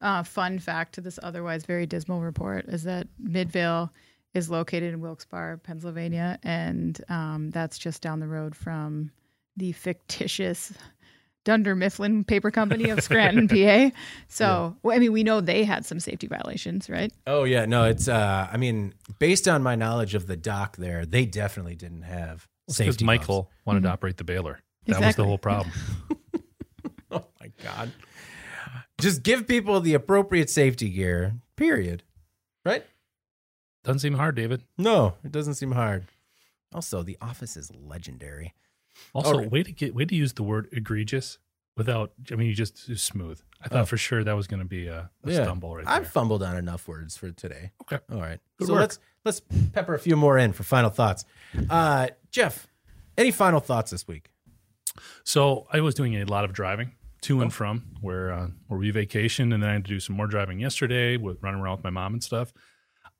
uh, 0.00 0.22
fun 0.22 0.58
fact 0.58 0.94
to 0.94 1.00
this 1.00 1.18
otherwise 1.22 1.64
very 1.64 1.86
dismal 1.86 2.20
report 2.22 2.64
is 2.68 2.82
that 2.84 3.06
Midvale 3.18 3.92
is 4.34 4.50
located 4.50 4.94
in 4.94 5.00
Wilkes-Barre, 5.00 5.58
Pennsylvania, 5.58 6.38
and 6.42 6.98
um, 7.10 7.50
that's 7.50 7.78
just 7.78 8.00
down 8.02 8.18
the 8.18 8.26
road 8.26 8.56
from 8.56 9.10
the 9.58 9.72
fictitious 9.72 10.72
Dunder 11.44 11.74
Mifflin 11.74 12.24
Paper 12.24 12.50
Company 12.50 12.90
of 12.90 13.00
Scranton, 13.04 13.48
PA. 13.48 13.90
So, 14.28 14.76
well, 14.82 14.96
I 14.96 15.00
mean, 15.00 15.12
we 15.12 15.22
know 15.24 15.40
they 15.40 15.64
had 15.64 15.84
some 15.84 15.98
safety 16.00 16.26
violations, 16.26 16.88
right? 16.88 17.12
Oh 17.26 17.44
yeah, 17.44 17.64
no, 17.66 17.84
it's 17.84 18.08
uh 18.08 18.48
I 18.50 18.56
mean, 18.56 18.94
based 19.18 19.48
on 19.48 19.62
my 19.62 19.74
knowledge 19.74 20.14
of 20.14 20.26
the 20.26 20.36
dock 20.36 20.76
there, 20.76 21.04
they 21.06 21.26
definitely 21.26 21.74
didn't 21.74 22.02
have 22.02 22.48
Because 22.66 22.76
safety 22.76 23.04
Michael 23.04 23.42
gloves. 23.42 23.48
wanted 23.66 23.82
to 23.84 23.90
operate 23.90 24.16
the 24.16 24.24
baler. 24.24 24.60
That 24.86 25.00
was 25.00 25.16
the 25.16 25.24
whole 25.24 25.38
problem. 25.38 25.72
Oh 27.10 27.26
my 27.40 27.52
god. 27.62 27.92
Just 28.98 29.22
give 29.22 29.46
people 29.46 29.80
the 29.80 29.92
appropriate 29.92 30.48
safety 30.48 30.88
gear. 30.88 31.34
Period. 31.56 32.04
Right? 32.64 32.86
Doesn't 33.84 33.98
seem 33.98 34.14
hard, 34.14 34.34
David. 34.34 34.62
No, 34.78 35.14
it 35.22 35.30
doesn't 35.30 35.54
seem 35.56 35.72
hard. 35.72 36.06
Also, 36.72 37.02
the 37.02 37.18
office 37.20 37.54
is 37.56 37.70
legendary. 37.74 38.54
Also, 39.14 39.38
right. 39.38 39.50
way 39.50 39.62
to 39.62 39.72
get 39.72 39.94
way 39.94 40.04
to 40.04 40.14
use 40.14 40.32
the 40.34 40.42
word 40.42 40.68
egregious 40.72 41.38
without. 41.76 42.12
I 42.30 42.34
mean, 42.36 42.48
you 42.48 42.54
just 42.54 42.96
smooth. 42.98 43.40
I 43.64 43.68
thought 43.68 43.82
Oh. 43.82 43.86
for 43.86 43.96
sure 43.96 44.24
that 44.24 44.32
was 44.36 44.46
going 44.46 44.60
to 44.60 44.66
be 44.68 44.88
a, 44.88 45.10
a 45.24 45.32
stumble 45.32 45.76
right 45.76 45.86
I've 45.86 46.08
fumbled 46.08 46.42
on 46.42 46.56
enough 46.56 46.88
words 46.88 47.16
for 47.16 47.30
today. 47.30 47.70
Okay. 47.82 47.98
All 48.10 48.20
right. 48.20 48.40
Good 48.58 48.66
so 48.68 48.72
work. 48.74 48.80
let's 48.80 48.98
let's 49.24 49.40
pepper 49.72 49.94
a 49.94 49.98
few 49.98 50.16
more 50.16 50.36
in 50.36 50.52
for 50.52 50.62
final 50.64 50.90
thoughts. 50.90 51.24
Uh, 51.70 52.08
Jeff, 52.30 52.66
any 53.16 53.30
final 53.30 53.60
thoughts 53.60 53.90
this 53.92 54.06
week? 54.08 54.30
So 55.24 55.66
I 55.72 55.80
was 55.80 55.94
doing 55.94 56.14
a 56.16 56.24
lot 56.24 56.44
of 56.44 56.52
driving 56.52 56.92
to 57.22 57.38
Oh. 57.38 57.42
and 57.42 57.52
from 57.54 57.84
where 58.00 58.32
uh, 58.32 58.48
where 58.66 58.78
we 58.80 58.90
vacationed, 58.92 59.54
and 59.54 59.62
then 59.62 59.70
I 59.70 59.72
had 59.74 59.84
to 59.84 59.88
do 59.88 60.00
some 60.00 60.16
more 60.16 60.26
driving 60.26 60.58
yesterday, 60.58 61.16
with 61.16 61.38
running 61.42 61.60
around 61.60 61.76
with 61.76 61.84
my 61.84 61.90
mom 61.90 62.14
and 62.14 62.22
stuff. 62.22 62.52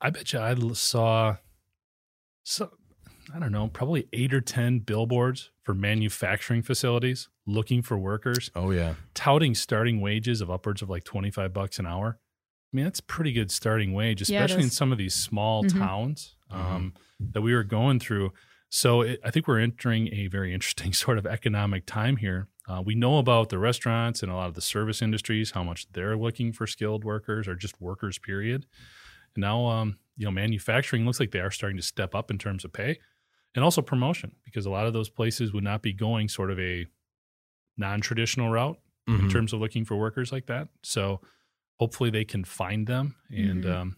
I 0.01 0.09
bet 0.09 0.33
you 0.33 0.39
I 0.39 0.53
saw, 0.73 1.37
so 2.43 2.71
I 3.33 3.39
don't 3.39 3.51
know, 3.51 3.67
probably 3.67 4.07
eight 4.13 4.33
or 4.33 4.41
ten 4.41 4.79
billboards 4.79 5.51
for 5.63 5.73
manufacturing 5.73 6.61
facilities 6.63 7.29
looking 7.45 7.81
for 7.81 7.97
workers, 7.97 8.49
Oh 8.55 8.71
yeah. 8.71 8.95
touting 9.13 9.53
starting 9.55 10.01
wages 10.01 10.41
of 10.41 10.49
upwards 10.49 10.81
of 10.81 10.89
like 10.89 11.03
twenty 11.03 11.29
five 11.31 11.53
bucks 11.53 11.77
an 11.79 11.85
hour. 11.85 12.19
I 12.73 12.75
mean, 12.75 12.85
that's 12.85 12.99
a 12.99 13.03
pretty 13.03 13.31
good 13.33 13.51
starting 13.51 13.93
wage, 13.93 14.27
Yeah, 14.27 14.43
especially 14.43 14.63
in 14.63 14.69
some 14.71 14.91
of 14.91 14.97
these 14.97 15.13
small 15.13 15.63
Mhm. 15.63 15.77
towns 15.77 16.35
um, 16.49 16.93
that 17.19 17.41
we 17.41 17.53
were 17.53 17.63
going 17.63 17.99
through. 17.99 18.31
So 18.69 19.01
it, 19.01 19.19
I 19.23 19.29
think 19.29 19.47
we're 19.47 19.59
entering 19.59 20.11
a 20.13 20.27
very 20.27 20.53
interesting 20.53 20.91
sort 21.05 21.17
of 21.19 21.25
economic 21.27 21.85
time 21.85 22.17
here. 22.17 22.47
Uh, 22.67 22.81
we 22.83 22.95
know 22.95 23.17
about 23.19 23.49
the 23.49 23.57
restaurants 23.59 24.23
and 24.23 24.31
a 24.31 24.35
lot 24.35 24.47
of 24.47 24.53
the 24.55 24.61
service 24.61 25.01
industries, 25.01 25.51
how 25.51 25.63
much 25.63 25.91
they're 25.91 26.15
looking 26.17 26.51
for 26.53 26.65
skilled 26.65 27.03
workers 27.03 27.47
or 27.47 27.55
just 27.55 27.79
workers, 27.81 28.17
period. 28.17 28.65
And 29.35 29.41
now, 29.41 29.65
um, 29.67 29.97
you 30.17 30.25
know, 30.25 30.31
manufacturing 30.31 31.05
looks 31.05 31.19
like 31.19 31.31
they 31.31 31.39
are 31.41 31.51
starting 31.51 31.77
to 31.77 31.83
step 31.83 32.15
up 32.15 32.31
in 32.31 32.37
terms 32.37 32.63
of 32.65 32.71
pay 32.73 32.99
and 33.55 33.63
also 33.63 33.81
promotion 33.81 34.35
because 34.43 34.65
a 34.65 34.69
lot 34.69 34.87
of 34.87 34.93
those 34.93 35.09
places 35.09 35.53
would 35.53 35.63
not 35.63 35.81
be 35.81 35.93
going 35.93 36.27
sort 36.29 36.49
of 36.51 36.59
a 36.59 36.85
non-traditional 37.77 38.49
route 38.49 38.79
in 39.07 39.17
Mhm. 39.21 39.31
terms 39.31 39.53
of 39.53 39.59
looking 39.59 39.83
for 39.85 39.97
workers 39.97 40.31
like 40.31 40.45
that. 40.45 40.69
So 40.83 41.21
hopefully 41.79 42.09
they 42.09 42.23
can 42.25 42.43
find 42.43 42.87
them 42.87 43.15
and 43.29 43.63
Mhm. 43.63 43.75
um, 43.75 43.97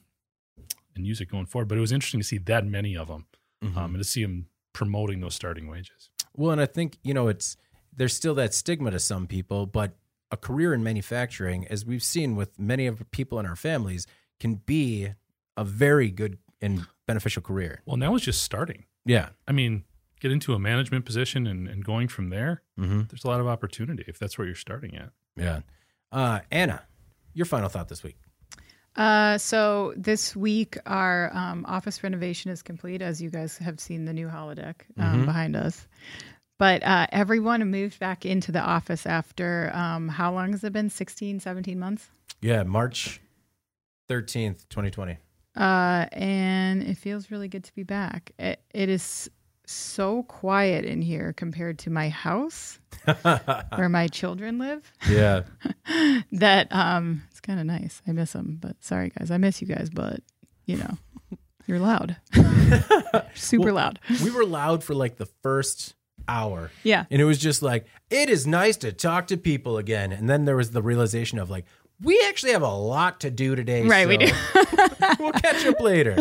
and 0.95 1.05
use 1.05 1.19
it 1.19 1.25
going 1.25 1.45
forward. 1.45 1.67
But 1.67 1.77
it 1.77 1.81
was 1.81 1.91
interesting 1.91 2.21
to 2.21 2.25
see 2.25 2.37
that 2.37 2.65
many 2.65 2.95
of 2.95 3.07
them 3.09 3.27
Mhm. 3.63 3.75
um, 3.77 3.95
and 3.95 3.97
to 4.03 4.03
see 4.09 4.23
them 4.23 4.47
promoting 4.73 5.19
those 5.19 5.35
starting 5.35 5.67
wages. 5.67 6.09
Well, 6.33 6.51
and 6.51 6.61
I 6.61 6.65
think 6.65 6.97
you 7.03 7.13
know 7.13 7.27
it's 7.27 7.57
there's 7.97 8.13
still 8.13 8.33
that 8.35 8.53
stigma 8.53 8.91
to 8.91 8.99
some 8.99 9.25
people, 9.27 9.65
but 9.65 9.97
a 10.31 10.35
career 10.37 10.73
in 10.73 10.83
manufacturing, 10.83 11.65
as 11.67 11.85
we've 11.85 12.03
seen 12.03 12.35
with 12.35 12.57
many 12.59 12.87
of 12.87 12.97
the 12.97 13.05
people 13.05 13.39
in 13.39 13.45
our 13.45 13.55
families, 13.55 14.05
can 14.39 14.55
be 14.55 15.13
a 15.55 15.63
very 15.63 16.09
good 16.11 16.39
and 16.61 16.87
beneficial 17.05 17.41
career. 17.41 17.81
Well, 17.85 17.95
now 17.97 18.15
it's 18.15 18.25
just 18.25 18.43
starting. 18.43 18.85
Yeah. 19.05 19.29
I 19.47 19.51
mean, 19.51 19.83
get 20.19 20.31
into 20.31 20.53
a 20.53 20.59
management 20.59 21.05
position 21.05 21.45
and, 21.47 21.67
and 21.67 21.83
going 21.85 22.07
from 22.07 22.29
there, 22.29 22.61
Mm-hmm. 22.79 23.03
there's 23.09 23.23
a 23.23 23.27
lot 23.27 23.39
of 23.39 23.47
opportunity 23.47 24.03
if 24.07 24.19
that's 24.19 24.37
where 24.37 24.45
you're 24.45 24.55
starting 24.55 24.95
at. 24.97 25.11
Yeah. 25.37 25.61
Uh, 26.11 26.39
Anna, 26.51 26.83
your 27.33 27.45
final 27.45 27.69
thought 27.69 27.87
this 27.87 28.03
week. 28.03 28.17
Uh, 28.97 29.37
so 29.37 29.93
this 29.97 30.35
week, 30.35 30.77
our 30.85 31.29
um, 31.35 31.65
office 31.67 32.01
renovation 32.03 32.51
is 32.51 32.61
complete, 32.61 33.01
as 33.01 33.21
you 33.21 33.29
guys 33.29 33.57
have 33.57 33.79
seen 33.79 34.05
the 34.05 34.13
new 34.13 34.27
holodeck 34.27 34.75
um, 34.97 35.21
Mhm. 35.21 35.25
behind 35.25 35.55
us. 35.55 35.87
But 36.57 36.83
uh, 36.83 37.07
everyone 37.11 37.69
moved 37.69 37.99
back 37.99 38.25
into 38.25 38.51
the 38.53 38.61
office 38.61 39.05
after 39.05 39.69
um, 39.73 40.07
how 40.07 40.33
long 40.33 40.51
has 40.53 40.63
it 40.63 40.71
been? 40.73 40.89
16, 40.89 41.41
17 41.41 41.77
months? 41.79 42.07
Yeah, 42.41 42.63
March 42.63 43.19
13th, 44.09 44.67
2020. 44.69 45.17
Uh, 45.55 46.05
and 46.11 46.83
it 46.83 46.97
feels 46.97 47.31
really 47.31 47.47
good 47.47 47.63
to 47.63 47.73
be 47.75 47.83
back. 47.83 48.31
It, 48.37 48.59
it 48.73 48.89
is 48.89 49.29
so 49.67 50.23
quiet 50.23 50.85
in 50.85 51.01
here 51.01 51.33
compared 51.33 51.79
to 51.79 51.89
my 51.89 52.09
house 52.09 52.79
where 53.75 53.89
my 53.89 54.07
children 54.07 54.59
live 54.59 54.91
yeah. 55.09 55.41
that 56.31 56.67
um, 56.71 57.23
it's 57.31 57.39
kind 57.39 57.59
of 57.59 57.65
nice. 57.65 58.01
I 58.07 58.11
miss 58.11 58.33
them, 58.33 58.57
but 58.61 58.75
sorry 58.83 59.11
guys, 59.17 59.31
I 59.31 59.37
miss 59.37 59.61
you 59.61 59.67
guys, 59.67 59.89
but 59.89 60.19
you 60.65 60.77
know, 60.77 60.97
you're 61.65 61.79
loud, 61.79 62.15
super 63.33 63.65
Well- 63.65 63.75
loud. 63.75 63.99
We 64.23 64.29
were 64.31 64.45
loud 64.45 64.83
for 64.83 64.93
like 64.93 65.15
the 65.17 65.25
first 65.41 65.95
hour. 66.27 66.71
Yeah, 66.83 67.05
And 67.09 67.21
it 67.21 67.25
was 67.25 67.37
just 67.37 67.61
like, 67.61 67.85
it 68.09 68.29
is 68.29 68.45
nice 68.47 68.77
to 68.77 68.91
talk 68.91 69.27
to 69.27 69.37
people 69.37 69.77
again. 69.77 70.11
And 70.11 70.29
then 70.29 70.45
there 70.45 70.55
was 70.55 70.71
the 70.71 70.81
realization 70.81 71.37
of 71.39 71.49
like, 71.49 71.65
we 72.05 72.23
actually 72.27 72.53
have 72.53 72.61
a 72.61 72.73
lot 72.73 73.21
to 73.21 73.31
do 73.31 73.55
today. 73.55 73.85
Right, 73.85 74.07
we 74.07 74.17
do. 74.17 74.31
we'll 75.19 75.33
catch 75.33 75.65
up 75.65 75.81
later. 75.81 76.15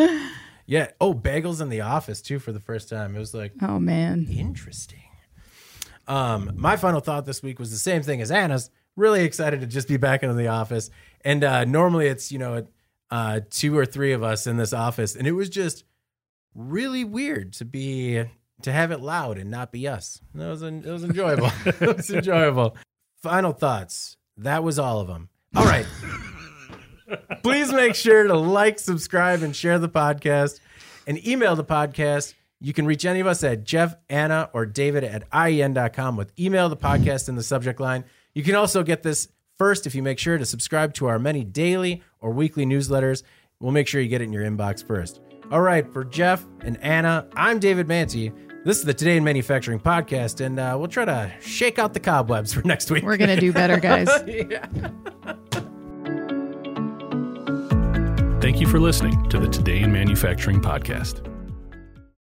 Yeah. 0.67 0.91
Oh, 1.01 1.15
bagels 1.15 1.61
in 1.61 1.69
the 1.69 1.83
office 1.83 2.23
too 2.23 2.39
for 2.39 2.53
the 2.53 2.61
first 2.61 2.89
time. 2.89 3.15
It 3.15 3.19
was 3.19 3.35
like, 3.35 3.53
oh 3.63 3.79
man, 3.79 4.27
interesting. 4.31 5.01
Um, 6.09 6.53
my 6.57 6.77
final 6.77 7.01
thought 7.01 7.27
this 7.27 7.43
week 7.43 7.59
was 7.59 7.71
the 7.71 7.79
same 7.79 8.03
thing 8.03 8.21
as 8.21 8.31
Anna's. 8.31 8.71
Really 8.97 9.25
excited 9.25 9.61
to 9.61 9.67
just 9.67 9.89
be 9.89 9.97
back 9.97 10.23
into 10.23 10.35
the 10.35 10.49
office. 10.49 10.91
And 11.23 11.43
uh, 11.43 11.65
normally 11.65 12.07
it's, 12.07 12.31
you 12.31 12.39
know, 12.39 12.67
uh, 13.11 13.41
two 13.51 13.77
or 13.77 13.85
three 13.85 14.13
of 14.13 14.23
us 14.23 14.47
in 14.47 14.57
this 14.57 14.73
office. 14.73 15.17
And 15.17 15.27
it 15.27 15.33
was 15.33 15.49
just 15.49 15.85
really 16.55 17.05
weird 17.05 17.53
to 17.55 17.65
be 17.65 18.25
to 18.63 18.73
have 18.73 18.93
it 18.93 19.01
loud 19.01 19.37
and 19.37 19.51
not 19.51 19.73
be 19.73 19.89
us. 19.89 20.21
It 20.35 20.39
was 20.39 20.63
it 20.63 20.87
was 20.87 21.05
enjoyable. 21.05 21.51
it 21.67 21.97
was 21.97 22.11
enjoyable. 22.11 22.77
Final 23.23 23.53
thoughts. 23.53 24.17
That 24.37 24.63
was 24.63 24.79
all 24.79 25.01
of 25.01 25.09
them. 25.09 25.29
All 25.57 25.65
right. 25.65 25.87
Please 27.43 27.73
make 27.73 27.95
sure 27.95 28.25
to 28.25 28.35
like, 28.35 28.79
subscribe, 28.79 29.43
and 29.43 29.55
share 29.55 29.79
the 29.79 29.89
podcast 29.89 30.61
and 31.07 31.25
email 31.27 31.55
the 31.55 31.65
podcast. 31.65 32.35
You 32.61 32.73
can 32.73 32.87
reach 32.87 33.05
any 33.05 33.21
of 33.21 33.27
us 33.27 33.45
at 33.45 33.65
Jeff, 33.65 33.95
Anna, 34.09 34.49
or 34.53 34.65
David 34.65 35.05
at 35.05 35.29
IEN.com 35.31 36.17
with 36.17 36.33
email 36.39 36.69
the 36.69 36.77
podcast 36.77 37.29
in 37.29 37.35
the 37.35 37.43
subject 37.43 37.79
line. 37.79 38.05
You 38.35 38.43
can 38.43 38.55
also 38.55 38.83
get 38.83 39.03
this 39.03 39.29
first 39.59 39.87
if 39.87 39.95
you 39.95 40.03
make 40.03 40.19
sure 40.19 40.39
to 40.39 40.47
subscribe 40.47 40.95
to 40.95 41.07
our 41.07 41.19
many 41.19 41.45
daily 41.45 42.03
or 42.21 42.31
weekly 42.31 42.65
newsletters. 42.65 43.23
We'll 43.61 43.73
make 43.73 43.87
sure 43.87 44.01
you 44.01 44.09
get 44.09 44.21
it 44.23 44.25
in 44.25 44.33
your 44.33 44.45
inbox 44.45 44.85
first. 44.85 45.21
All 45.51 45.61
right, 45.61 45.87
for 45.93 46.05
Jeff 46.05 46.45
and 46.63 46.79
Anna, 46.79 47.29
I'm 47.37 47.59
David 47.59 47.87
Mantey. 47.87 48.33
This 48.65 48.79
is 48.79 48.85
the 48.85 48.95
Today 48.95 49.19
in 49.19 49.25
Manufacturing 49.25 49.79
podcast, 49.79 50.43
and 50.43 50.59
uh, 50.59 50.75
we'll 50.79 50.89
try 50.89 51.05
to 51.05 51.31
shake 51.43 51.79
out 51.79 51.93
the 51.93 52.01
cobwebs 52.01 52.55
for 52.55 52.67
next 52.67 52.91
week. 52.91 53.05
we're 53.05 53.19
gonna 53.19 53.39
do 53.39 53.53
better, 53.53 53.79
guys. 53.79 54.09
yeah. 54.27 54.67
Thank 58.41 58.61
you 58.61 58.67
for 58.67 58.81
listening 58.81 59.29
to 59.29 59.39
the 59.39 59.49
Today 59.49 59.81
in 59.81 59.93
Manufacturing 59.93 60.63
podcast. 60.63 61.31